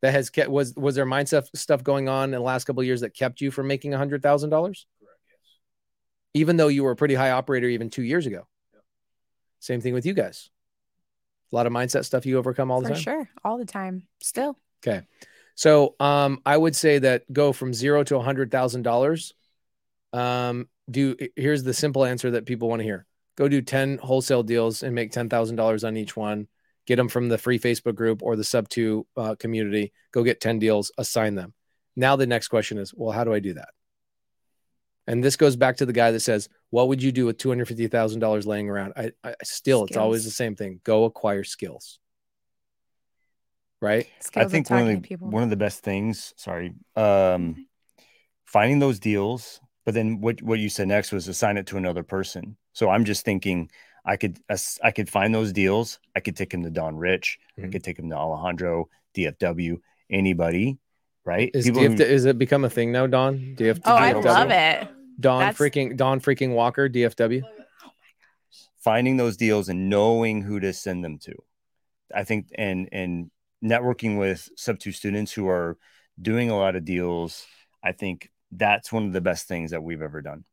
[0.01, 2.87] that has kept was was there mindset stuff going on in the last couple of
[2.87, 5.19] years that kept you from making a hundred thousand dollars Correct.
[5.29, 5.39] Yes.
[6.35, 8.83] even though you were a pretty high operator even two years ago Yep.
[9.59, 10.51] same thing with you guys
[11.53, 13.29] a lot of mindset stuff you overcome all the For time sure.
[13.45, 14.05] All the time.
[14.21, 14.57] Still.
[14.87, 15.03] okay
[15.57, 19.35] so um i would say that go from zero to a hundred thousand dollars
[20.13, 23.05] um do here's the simple answer that people want to hear
[23.39, 26.49] go do 10 wholesale deals and make $10000 on each one
[26.87, 30.59] get them from the free facebook group or the SubTo uh, community go get 10
[30.59, 31.55] deals assign them
[31.95, 33.69] now the next question is well how do i do that
[35.07, 38.47] and this goes back to the guy that says what would you do with $250000
[38.47, 42.01] laying around i, I still it's always the same thing go acquire skills
[43.81, 45.31] right Skills I think one of the people.
[45.31, 47.67] one of the best things, sorry, um,
[48.45, 49.61] finding those deals.
[49.85, 52.57] But then what what you said next was assign it to another person.
[52.79, 53.71] So I'm just thinking
[54.05, 54.39] I could
[54.85, 55.99] I could find those deals.
[56.15, 57.41] I could take them to Don Rich.
[57.59, 57.73] I Mhm.
[57.73, 60.79] could take them to Alejandro, DFW, anybody,
[61.25, 61.51] right?
[61.53, 63.91] is, People DFW, who- is it become a thing now don do you have to
[63.91, 64.89] oh, I love it.
[65.19, 67.43] Don That's- freaking Don freaking Walker, DFW.
[68.79, 71.35] finding those deals and knowing who to send them to.
[72.15, 73.33] I think and and
[73.63, 75.77] networking with SubTo students who are
[76.23, 77.45] doing a lot of deals.
[77.83, 80.45] I think that's one of the best things that we've ever done.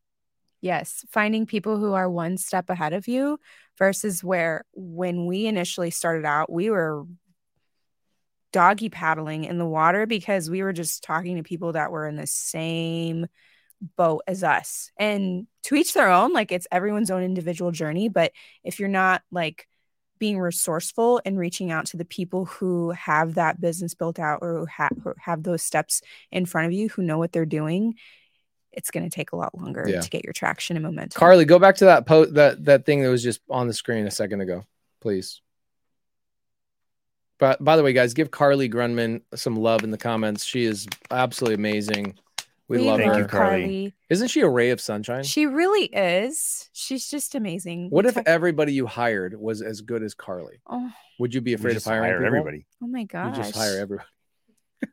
[0.66, 3.40] Yes, finding people who are one step ahead of you
[3.78, 7.06] versus where when we initially started out, we were
[8.52, 12.16] doggy paddling in the water because we were just talking to people that were in
[12.16, 13.28] the same
[13.96, 14.90] boat as us.
[14.98, 18.10] And to each their own, like it's everyone's own individual journey.
[18.10, 18.32] But
[18.64, 19.68] if you're not like
[20.18, 24.62] being resourceful and reaching out to the people who have that business built out or
[24.62, 26.02] who, ha- who have those steps
[26.32, 27.94] in front of you who know what they're doing,
[28.76, 30.02] it's going to take a lot longer Yeah.
[30.02, 31.18] to get your traction and momentum.
[31.20, 34.06] Carly, go back to that post that that thing that was just on the screen
[34.08, 34.66] a second ago,
[35.02, 35.42] please.
[37.38, 40.46] But by the way, guys, give Carly Grunman some love in the comments.
[40.46, 42.18] She is absolutely amazing.
[42.68, 43.20] We, love Thank her.
[43.20, 43.94] you, Carly.
[44.10, 45.24] Isn't she a ray of sunshine?
[45.24, 46.70] She really is.
[46.74, 47.90] She's just amazing.
[47.92, 50.62] what We if talk- everybody you hired was as good as Carly?
[50.68, 50.90] Oh,
[51.20, 52.66] Would you be afraid just of hiring hire everybody.
[52.82, 53.36] oh my You gosh.
[53.38, 54.08] just hire everybody.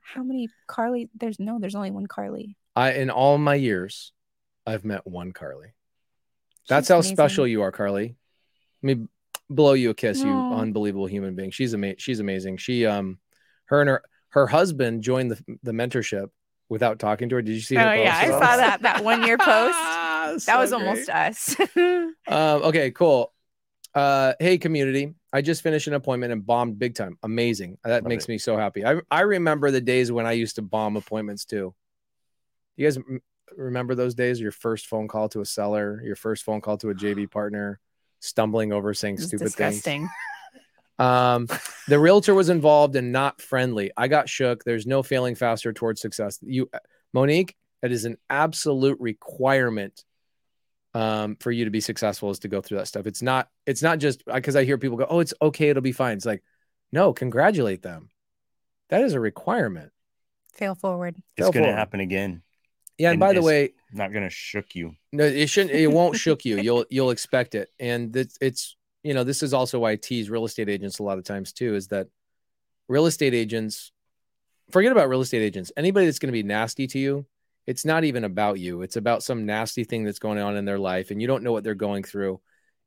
[0.03, 1.09] How many Carly?
[1.15, 1.59] There's no.
[1.61, 2.57] There's only one Carly.
[2.75, 4.13] I in all my years,
[4.67, 5.75] I've met one Carly.
[6.69, 7.17] That's She's how amazing.
[7.17, 8.17] special you are, Carly.
[8.83, 9.07] Let me
[9.51, 11.51] blow you a kiss, you unbelievable human being.
[11.51, 11.97] She's amazing.
[11.99, 12.57] She's amazing.
[12.59, 13.19] She um
[13.67, 16.29] her and her her husband joined the the mentorship
[16.69, 17.43] without talking to her.
[17.43, 18.39] Did you see Oh her yeah, I post?
[18.39, 19.47] saw that that one year post.
[19.47, 21.57] that That was almost us.
[21.77, 23.33] um, okay, cool.
[23.95, 25.15] Uh, hey, community.
[25.35, 27.19] I just finished an appointment and bombed big time.
[27.23, 27.79] Amazing.
[27.85, 28.29] That Love makes it.
[28.29, 28.85] me so happy.
[28.85, 31.75] I, I remember the days when I used to bomb appointments too.
[32.77, 33.23] You guys m-
[33.57, 34.41] remember those days?
[34.41, 37.81] Your first phone call to a seller, your first phone call to a JV partner,
[38.21, 39.87] stumbling over saying It's stupid things.
[40.99, 41.49] Um,
[41.89, 43.91] the realtor was involved and not friendly.
[43.97, 44.63] I got shook.
[44.63, 46.39] There's no failing faster towards success.
[46.43, 46.71] You,
[47.13, 50.05] Monique, it is an absolute requirement
[50.95, 53.07] um, for you to be successful is to go through that stuff.
[53.07, 55.71] It's not, it's not just because I hear people go, oh, it's okay.
[55.71, 56.19] It'll be fine.
[56.19, 56.43] It's like,
[56.93, 58.11] no, congratulate them.
[58.91, 59.91] That is a requirement.
[60.53, 61.17] Fail forward.
[61.37, 62.43] It's going to happen again.
[62.99, 63.09] Yeah.
[63.09, 64.97] And, And by the way, Not going to shook you.
[65.13, 65.75] No, it shouldn't.
[65.75, 66.59] It won't shook you.
[66.59, 70.31] You'll you'll expect it, and it's it's you know this is also why I tease
[70.31, 71.75] real estate agents a lot of times too.
[71.75, 72.09] Is that
[72.89, 73.93] real estate agents
[74.73, 75.71] forget about real estate agents.
[75.77, 77.27] Anybody that's going to be nasty to you,
[77.67, 78.83] it's not even about you.
[78.83, 81.53] It's about some nasty thing that's going on in their life, and you don't know
[81.53, 82.41] what they're going through.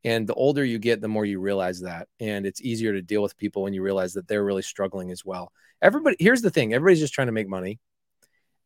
[0.03, 3.23] And the older you get, the more you realize that, and it's easier to deal
[3.23, 5.51] with people when you realize that they're really struggling as well.
[5.81, 7.79] Everybody, here's the thing: everybody's just trying to make money.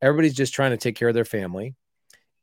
[0.02, 1.76] Everybody's just trying to take care of their family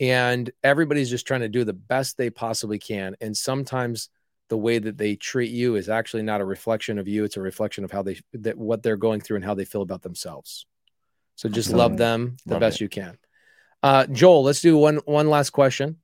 [0.01, 4.09] and everybody's just trying to do the best they possibly can and sometimes
[4.49, 7.41] the way that they treat you is actually not a reflection of you it's a
[7.41, 10.67] reflection of how they that what they're going through and how they feel about themselves.
[11.37, 12.83] So just love them the Love best it.
[12.83, 13.19] you can.
[13.83, 15.97] Uh joel let's do one one last question.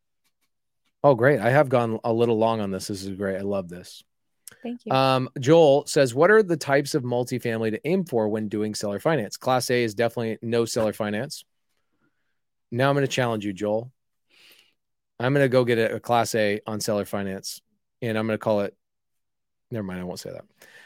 [1.04, 1.40] Oh great.
[1.40, 2.88] I have gone a little long on this.
[2.88, 3.36] This is great.
[3.36, 4.02] I love this
[4.62, 4.92] Thank you.
[4.92, 8.98] um, Joel says, "What are the types of multifamily to aim for when doing seller
[8.98, 9.36] finance?
[9.36, 11.44] Class A is definitely no seller finance.
[12.70, 13.90] Now I'm going to challenge you, Joel.
[15.18, 17.60] I'm going to go get a, a Class A on seller finance,
[18.00, 18.76] and I'm going to call it.
[19.70, 20.44] Never mind, I won't say that.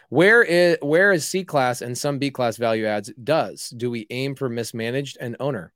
[0.08, 3.70] Where is where is C class and some B class value adds does?
[3.70, 5.72] Do we aim for mismanaged and owner?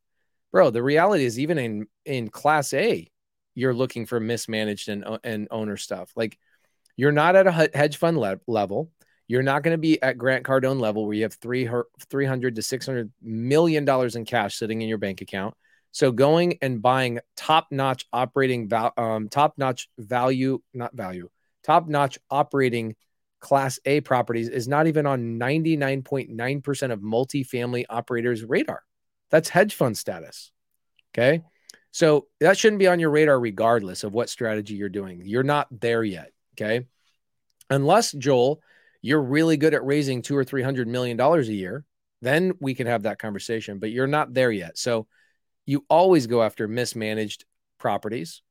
[0.52, 3.10] Bro, the reality is even in in Class A,
[3.54, 6.12] you're looking for mismanaged and and owner stuff.
[6.14, 6.38] Like
[7.01, 8.90] you're not at a hedge fund le- level.
[9.27, 11.66] You're not going to be at Grant Cardone level where you have three
[12.10, 15.55] 300 to 600 million dollars in cash sitting in your bank account.
[15.93, 21.31] So going and buying top-notch operating val- um, top-notch value, not value,
[21.64, 22.97] top-notch operating
[23.40, 28.82] class A properties is not even on 99.9% of multifamily operators radar.
[29.31, 30.52] That's hedge fund status.
[31.14, 31.44] Okay?
[31.93, 35.22] So that shouldn't be on your radar regardless of what strategy you're doing.
[35.24, 36.32] You're not there yet.
[36.60, 36.86] Okay.
[37.68, 38.60] Unless Joel,
[39.02, 41.84] you're really good at raising two or three hundred million dollars a year,
[42.20, 43.78] then we can have that conversation.
[43.78, 44.76] But you're not there yet.
[44.76, 45.06] So
[45.66, 47.44] you always go after mismanaged
[47.78, 48.42] properties.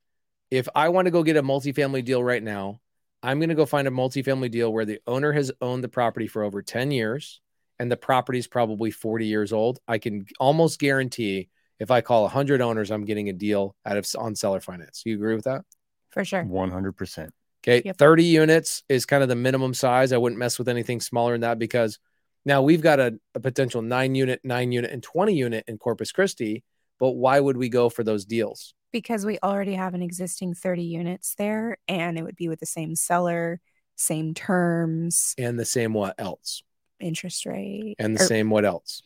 [0.49, 2.79] If I want to go get a multifamily deal right now,
[3.21, 6.27] I'm going to go find a multifamily deal where the owner has owned the property
[6.27, 7.41] for over 10 years
[7.77, 9.79] and the property is probably 40 years old.
[9.87, 11.49] I can almost guarantee
[11.79, 15.03] if I call 100 owners, I'm getting a deal out of on seller finance.
[15.05, 15.63] You agree with that?
[16.09, 16.43] For sure.
[16.43, 17.29] 100%.
[17.63, 17.81] Okay.
[17.85, 17.97] Yep.
[17.97, 20.13] 30 units is kind of the minimum size.
[20.13, 21.99] I wouldn't mess with anything smaller than that because
[22.45, 26.11] now we've got a, a potential nine unit, nine unit, and 20 unit in Corpus
[26.11, 26.63] Christi.
[26.99, 28.73] But why would we go for those deals?
[28.91, 32.65] Because we already have an existing 30 units there and it would be with the
[32.65, 33.59] same seller,
[33.95, 36.63] same terms, And the same what else?
[36.99, 39.01] interest rate, And the or same what else?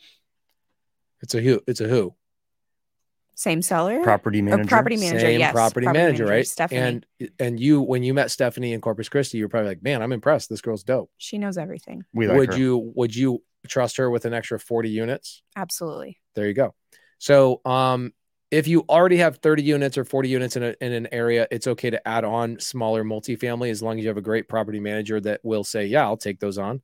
[1.21, 1.61] It's a who.
[1.67, 2.15] It's a who.
[3.35, 4.01] Same seller.
[4.03, 4.67] Property manager.
[4.67, 5.19] Property manager.
[5.19, 5.51] same yes.
[5.51, 6.47] property, manager, right?
[6.47, 6.79] Stephanie.
[6.79, 7.05] And
[7.39, 10.11] and you when you met Stephanie in Corpus Christi, you were probably like, man, I'm
[10.11, 10.49] impressed.
[10.49, 11.09] This girl's dope.
[11.17, 12.03] she knows everything.
[12.13, 12.59] We like would her.
[12.59, 15.41] you would you trust her with an extra 40 units?
[15.55, 16.19] Absolutely.
[16.35, 16.73] There you go.
[17.19, 18.13] So, um,
[18.51, 21.65] if you already have 30 units or 40 units in, a, in an area, it's
[21.65, 25.19] okay to add on smaller multifamily as long as you have a great property manager
[25.21, 26.83] that will say, yeah, I'll take those on.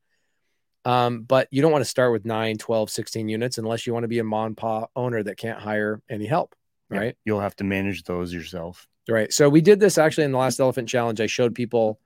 [0.85, 4.03] Um, but you don't want to start with 9, 12, 16 units unless you want
[4.06, 6.56] to be a mom pa owner that can't hire any help.
[6.91, 6.99] Yep.
[6.99, 7.15] Right.
[7.26, 8.88] You'll have to manage those yourself.
[9.07, 9.31] Right.
[9.31, 11.22] So we did this actually in the last elephant challenge.
[11.22, 11.99] I showed people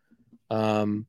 [0.49, 1.05] um,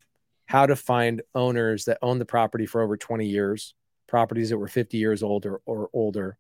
[0.47, 3.75] how to find owners that own the property for over 20 years,
[4.07, 6.37] properties that were 50 years old or, or older.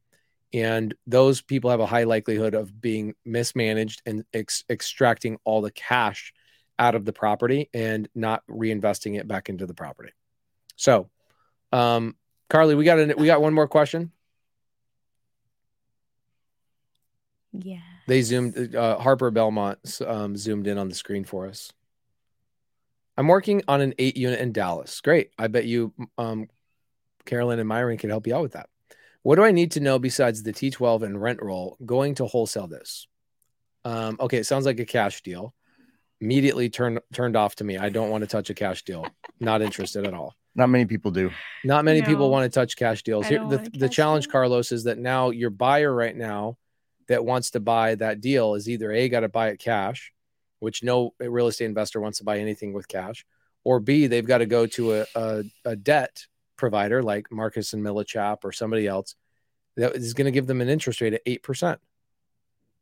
[0.52, 5.72] And those people have a high likelihood of being mismanaged and ex- extracting all the
[5.72, 6.32] cash
[6.78, 10.12] out of the property and not reinvesting it back into the property.
[10.76, 11.09] So
[11.74, 12.14] Um,
[12.48, 14.12] Carly, we got a, we got one more question.
[17.52, 17.80] Yeah.
[18.06, 18.74] They zoomed.
[18.74, 21.72] Uh, Harper Belmont um, zoomed in on the screen for us.
[23.16, 25.01] I'm working on an eight unit in Dallas.
[25.01, 25.30] Great.
[25.38, 26.48] I bet you, um,
[27.26, 28.68] Karolyn and Miron can help you out with that.
[29.22, 32.66] What do I need to know besides the T12 and rent roll going to wholesale
[32.66, 33.06] this?
[33.84, 35.55] Um, okay, it sounds like a cash deal.
[36.20, 37.78] Immediately turned turned off to me.
[37.78, 39.06] I don't want to touch a cash deal.
[39.40, 40.34] Not interested at all.
[40.55, 41.31] Not many people do.
[41.64, 43.26] Not many people want to touch cash deals.
[43.26, 44.32] Here, the, the cash challenge, deal.
[44.32, 46.59] Carlos, is that now your buyer right now
[47.09, 50.12] that wants to buy that deal is either A, got to buy it cash,
[50.60, 53.26] which no real estate investor wants to buy anything with cash,
[53.64, 56.26] or B, they've got to go to a, a, a debt
[56.56, 59.16] provider like Marcus and Millichap or somebody else
[59.76, 61.78] that is going to give them an interest rate at 8%.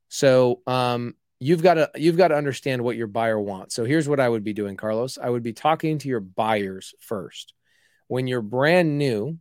[0.08, 3.74] So um, you've got to you've got to understand what your buyer wants.
[3.74, 5.16] So here's what I would be doing, Carlos.
[5.16, 7.54] I would be talking to your buyers first.
[8.08, 9.38] When you're brand new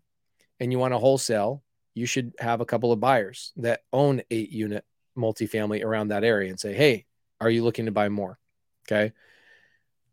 [0.60, 1.64] and you want to wholesale,
[1.94, 4.86] you should have a couple of buyers that own eight unit
[5.18, 7.06] multifamily around that area and say, Hey,
[7.40, 8.40] are you looking to buy more?
[8.88, 9.14] Okay.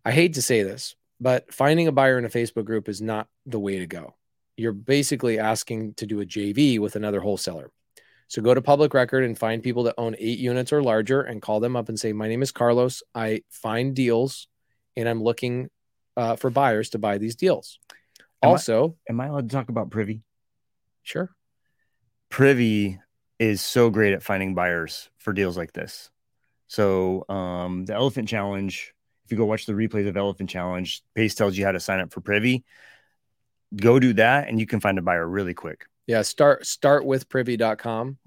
[0.05, 3.29] I hate to say this, but finding a buyer in a Facebook group is not
[3.47, 4.15] the way to go.
[4.57, 7.71] You're basically asking to do a JV with another wholesaler.
[8.29, 11.41] So go to public record and find people that own eight units or larger and
[11.41, 13.03] call them up and say, My name is Carlos.
[13.15, 14.49] I find deals
[14.97, 15.71] and I'm looking
[16.17, 17.79] uh, for buyers to buy these deals.
[18.43, 20.23] Am I- Also, Am I allowed to talk about Privy?
[21.03, 21.31] sure.
[22.29, 23.01] Privy
[23.39, 26.11] is so great at finding buyers for deals like this.
[26.67, 28.93] So um, the Elephant Challenge,
[29.25, 32.01] if you go watch the replays of Elephant Challenge, Pace tells you how to sign
[32.01, 32.65] up for Privy.
[33.75, 35.87] Go do that, and you can find a buyer really quick.
[36.07, 38.19] Yeah, start start with privy.com.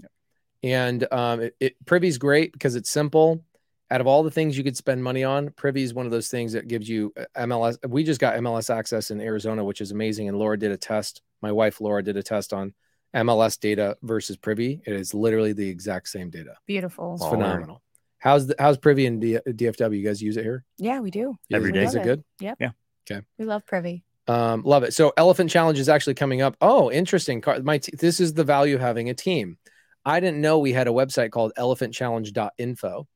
[0.64, 3.44] And um, it, it Privy's great because it's simple.
[3.92, 6.30] Out of all the things you could spend money on, Privy is one of those
[6.30, 7.78] things that gives you uh, MLS.
[7.88, 10.30] We just got MLS access in Arizona, which is amazing.
[10.30, 11.22] And Laura did a test.
[11.42, 12.74] My wife Laura did a test on
[13.14, 14.82] MLS data versus Privy.
[14.86, 16.56] It is literally the exact same data.
[16.66, 17.16] Beautiful.
[17.16, 17.32] It's Baller.
[17.32, 17.82] phenomenal.
[18.20, 19.98] How's the, how's Privy and D, DFW?
[19.98, 20.64] You guys use it here?
[20.78, 21.38] Yeah, we do.
[21.52, 21.84] Every Is- day.
[21.84, 22.24] Is it good?
[22.40, 22.58] Yep.
[22.62, 22.70] Yeah.
[23.10, 23.26] Okay.
[23.38, 24.06] We love Privy.
[24.28, 24.94] Um, love it.
[24.94, 26.56] So Elephant Challenge is actually coming up.
[26.62, 27.44] Oh, interesting.
[27.64, 29.58] My t- this is the value of having a team.
[30.06, 33.08] I didn't know we had a website called elephantchallenge.info.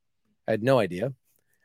[0.47, 1.13] I had no idea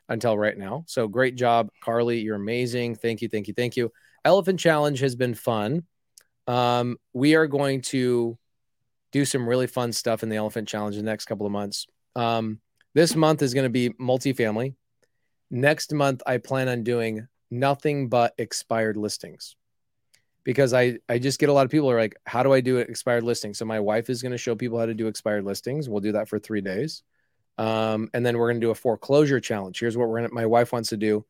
[0.09, 0.83] until right now.
[0.87, 2.19] So great job, Carly.
[2.19, 2.95] You're amazing.
[2.95, 3.91] Thank you, thank you, thank you.
[4.25, 5.83] Elephant Challenge has been fun.
[6.47, 8.37] Um, we are going to
[9.11, 11.87] do some really fun stuff in the Elephant Challenge in the next couple of months.
[12.15, 12.59] Um,
[12.93, 14.75] this month is going to be multifamily.
[15.49, 19.55] Next month, I plan on doing nothing but expired listings
[20.43, 22.77] because I, I just get a lot of people are like, how do I do
[22.77, 23.57] expired listings?
[23.57, 25.89] So my wife is going to show people how to do expired listings.
[25.89, 27.03] We'll do that for three days.
[27.57, 29.79] Um, and then we're going to do a foreclosure challenge.
[29.79, 31.25] Here's what we're going to, my wife wants to do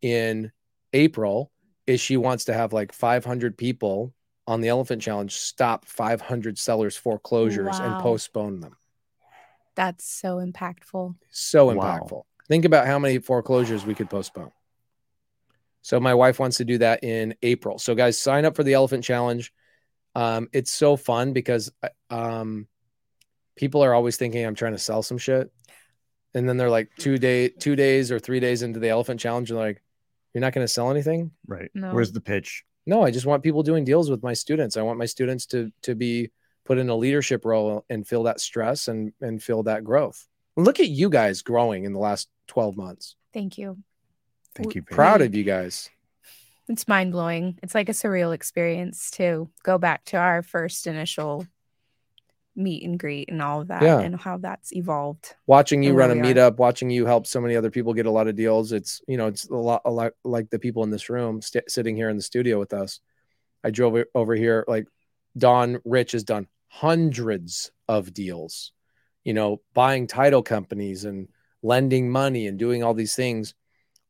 [0.00, 0.52] in
[0.92, 1.50] April
[1.86, 4.14] is she wants to have like 500 people
[4.46, 8.76] on the elephant challenge, stop 500 sellers foreclosures and postpone them.
[9.74, 11.16] That's so impactful.
[11.30, 11.74] So Wow.
[11.74, 12.22] impactful.
[12.48, 14.52] Think about how many foreclosures we could postpone.
[15.82, 17.78] So my wife wants to do that in April.
[17.78, 19.52] So guys, sign up for the Elephant Challenge.
[20.14, 21.70] Um, it's so fun because
[22.08, 22.68] um,
[23.56, 25.50] people are always thinking I'm trying to sell some shit,
[26.34, 29.50] and then they're like two day, two days or three days into the Elephant Challenge,
[29.50, 29.82] and they're like,
[30.32, 31.70] "You're not going to sell anything." Right.
[31.74, 31.92] No.
[31.92, 32.64] Where's the pitch?
[32.86, 34.76] No, I just want people doing deals with my students.
[34.76, 36.30] I want my students to to be
[36.64, 40.26] put in a leadership role and feel that stress and and feel that growth.
[40.56, 43.16] Look at you guys growing in the last 12 months.
[43.32, 43.78] Thank you.
[44.54, 44.82] Thank you.
[44.82, 44.94] Pace.
[44.94, 45.90] Proud of you guys.
[46.68, 47.58] It's mind blowing.
[47.62, 51.46] It's like a surreal experience to go back to our first initial
[52.56, 54.00] meet and greet and all of that Yeah.
[54.00, 55.34] and how that's evolved.
[55.46, 56.34] Watching you run a where we are.
[56.52, 58.72] meetup, watching you help so many other people get a lot of deals.
[58.72, 61.70] It's, you know, it's a lot, a lot like the people in this room st-
[61.70, 63.00] sitting here in the studio with us.
[63.64, 64.86] I drove over here, like
[65.36, 68.72] Don Rich has done hundreds of deals,
[69.24, 71.28] you know, buying title companies and
[71.62, 73.54] lending money and doing all these things.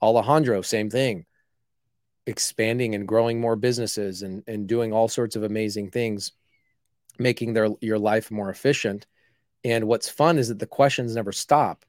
[0.02, 1.24] Alejandro, same thing,
[2.26, 6.32] expanding and growing more businesses and, and doing all sorts of amazing things,
[7.18, 9.06] making their your life more efficient.
[9.64, 11.84] And what's fun is that the questions never stop.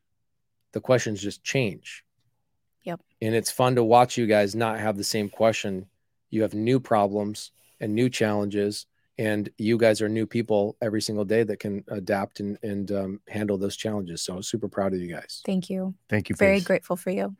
[0.72, 2.04] The questions just change.
[2.84, 3.02] Yep.
[3.22, 5.88] And it's fun to watch you guys not have the same question.
[6.30, 8.86] You have new problems and new challenges,
[9.18, 13.22] and you guys are new people every single day that can adapt and, and um,
[13.28, 14.22] handle those challenges.
[14.22, 15.42] So super proud of you guys.
[15.46, 15.96] Thank you.
[16.10, 16.36] Thank you.
[16.36, 16.66] Very Pace.
[16.66, 17.36] grateful for you.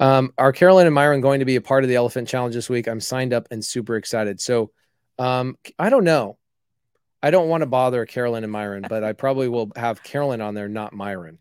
[0.00, 2.68] Um, are Karolyn and Miron going to be a part of the Elephant Challenge this
[2.68, 2.88] week?
[2.88, 4.40] I'm signed up and super excited.
[4.40, 4.72] So
[5.18, 6.38] um, I don't know.
[7.22, 10.54] I don't want to bother Karolyn and Miron, but I probably will have Karolyn on
[10.54, 11.38] there, not Miron.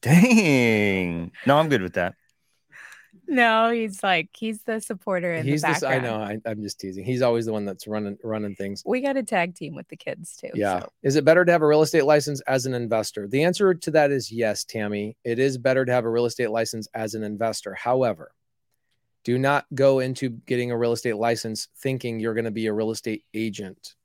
[0.00, 1.32] Dang.
[1.46, 2.14] No, I'm good with that.
[3.28, 5.82] No, he's like he's the supporter in He's the this.
[5.82, 6.16] I know.
[6.16, 7.04] I, I'm just teasing.
[7.04, 8.82] He's always the one that's running running things.
[8.86, 10.50] We got a tag team with the kids too.
[10.54, 10.80] Yeah.
[10.80, 10.92] so.
[11.02, 13.26] Is it better to have a real estate license as an investor?
[13.26, 15.16] The answer to that is yes, Tammy.
[15.24, 17.74] It is better to have a real estate license as an investor.
[17.74, 18.32] However,
[19.24, 22.72] do not go into getting a real estate license thinking you're going to be a
[22.72, 23.96] real estate agent.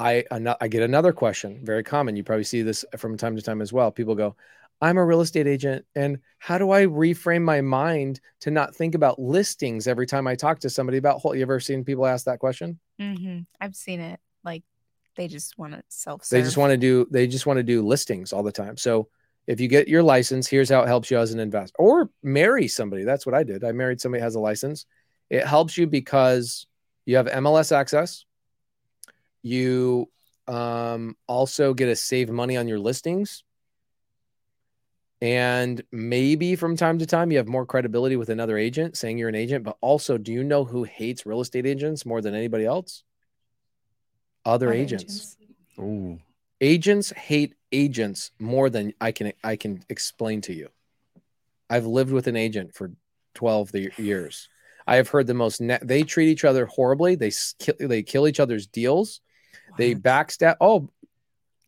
[0.00, 0.24] I
[0.60, 2.16] I get another question, very common.
[2.16, 3.90] You probably see this from time to time as well.
[3.90, 4.34] People go,
[4.80, 8.94] "I'm a real estate agent, and how do I reframe my mind to not think
[8.94, 12.24] about listings every time I talk to somebody about whole?" You ever seen people ask
[12.24, 12.78] that question?
[12.98, 14.20] hmm I've seen it.
[14.42, 14.62] Like
[15.16, 16.26] they just want to self.
[16.28, 19.08] they just want to do they just want to do listings all the time so
[19.46, 22.68] if you get your license here's how it helps you as an investor or marry
[22.68, 24.86] somebody that's what i did i married somebody who has a license
[25.28, 26.66] it helps you because
[27.04, 28.24] you have mls access
[29.42, 30.08] you
[30.46, 33.44] um, also get to save money on your listings
[35.22, 39.28] and maybe from time to time you have more credibility with another agent saying you're
[39.28, 42.64] an agent but also do you know who hates real estate agents more than anybody
[42.64, 43.04] else
[44.44, 45.36] other, Other agents
[45.78, 46.18] Ooh.
[46.60, 50.68] agents hate agents more than I can I can explain to you.
[51.68, 52.92] I've lived with an agent for
[53.34, 54.48] 12 years.
[54.86, 57.14] I have heard the most ne- they treat each other horribly.
[57.14, 59.20] They kill, they kill each other's deals.
[59.76, 60.56] They backstab.
[60.60, 60.88] Oh,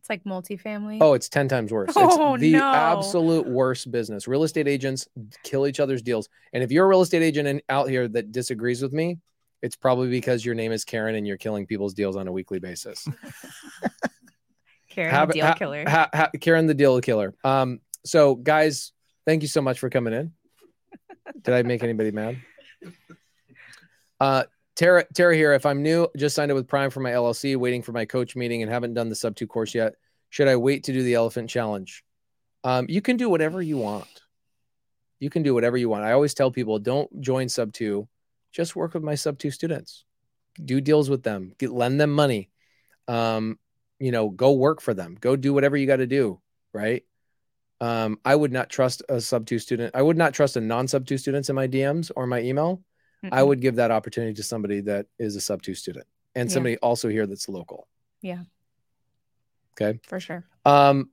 [0.01, 0.99] It's like multifamily.
[1.01, 1.93] oh, it's 10 times worse.
[1.97, 2.73] Oh, it's the no.
[2.73, 4.27] absolute worst business.
[4.29, 5.07] Real estate agents
[5.43, 6.29] kill each other's deals.
[6.53, 9.19] And if you're a real estate agent in, out here that disagrees with me,
[9.63, 12.59] it's probably because your name is Karen and you're killing people's deals on a weekly
[12.59, 13.07] basis.
[14.91, 15.85] Karen, Have- the deal ha- killer.
[15.89, 17.35] ha- ha- Karen the deal killer.
[17.45, 18.93] Um, so guys,
[19.25, 20.33] thank you so much for coming in.
[21.43, 22.39] Did I make anybody mad?
[24.21, 25.53] Uh, Tara, Tara here.
[25.53, 28.35] If I'm new, just signed up with Prime for my LLC, waiting for my coach
[28.37, 29.95] meeting, and haven't done the SubTo course yet.
[30.31, 32.05] Should I wait to do the elephant challenge?
[32.65, 34.23] Um, you can do whatever you want.
[35.21, 36.05] You can do whatever you want.
[36.05, 38.09] I always tell people, don't join SubTo.
[38.51, 40.05] Just work with my SubTo students.
[40.63, 41.55] Do deals with them.
[41.59, 42.51] Get lend them money.
[43.09, 43.59] Um,
[43.99, 45.17] you know, go work for them.
[45.21, 46.41] Go do whatever you got to do.
[46.73, 47.05] Right.
[47.81, 49.95] Um, I would not trust a SubTo student.
[49.95, 52.83] I would not trust a non SubTo students in my DMs or my email.
[53.25, 53.47] I Mm-mm.
[53.49, 56.55] would give that opportunity to somebody that is a SubTo student and Yeah.
[56.55, 57.87] somebody also here that's local.
[58.21, 58.43] Yeah.
[59.81, 60.01] Okay.
[60.07, 60.45] for sure.
[60.65, 61.11] Um,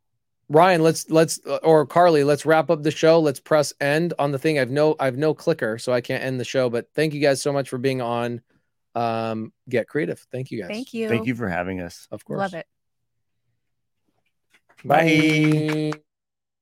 [0.49, 3.19] Ryan, let's let's or Carly, let's wrap up the show.
[3.19, 4.57] Let's press end on the thing.
[4.57, 6.69] I've no I've no clicker, so I can't end the show.
[6.71, 8.41] But thank you guys so much for being on.
[8.95, 10.25] Um, get creative.
[10.31, 10.69] Thank you guys.
[10.69, 11.07] Thank you.
[11.07, 12.07] Thank you for having us.
[12.11, 12.39] Of course.
[12.39, 12.65] Love it.
[14.83, 15.91] Bye.
[15.93, 15.99] Bye.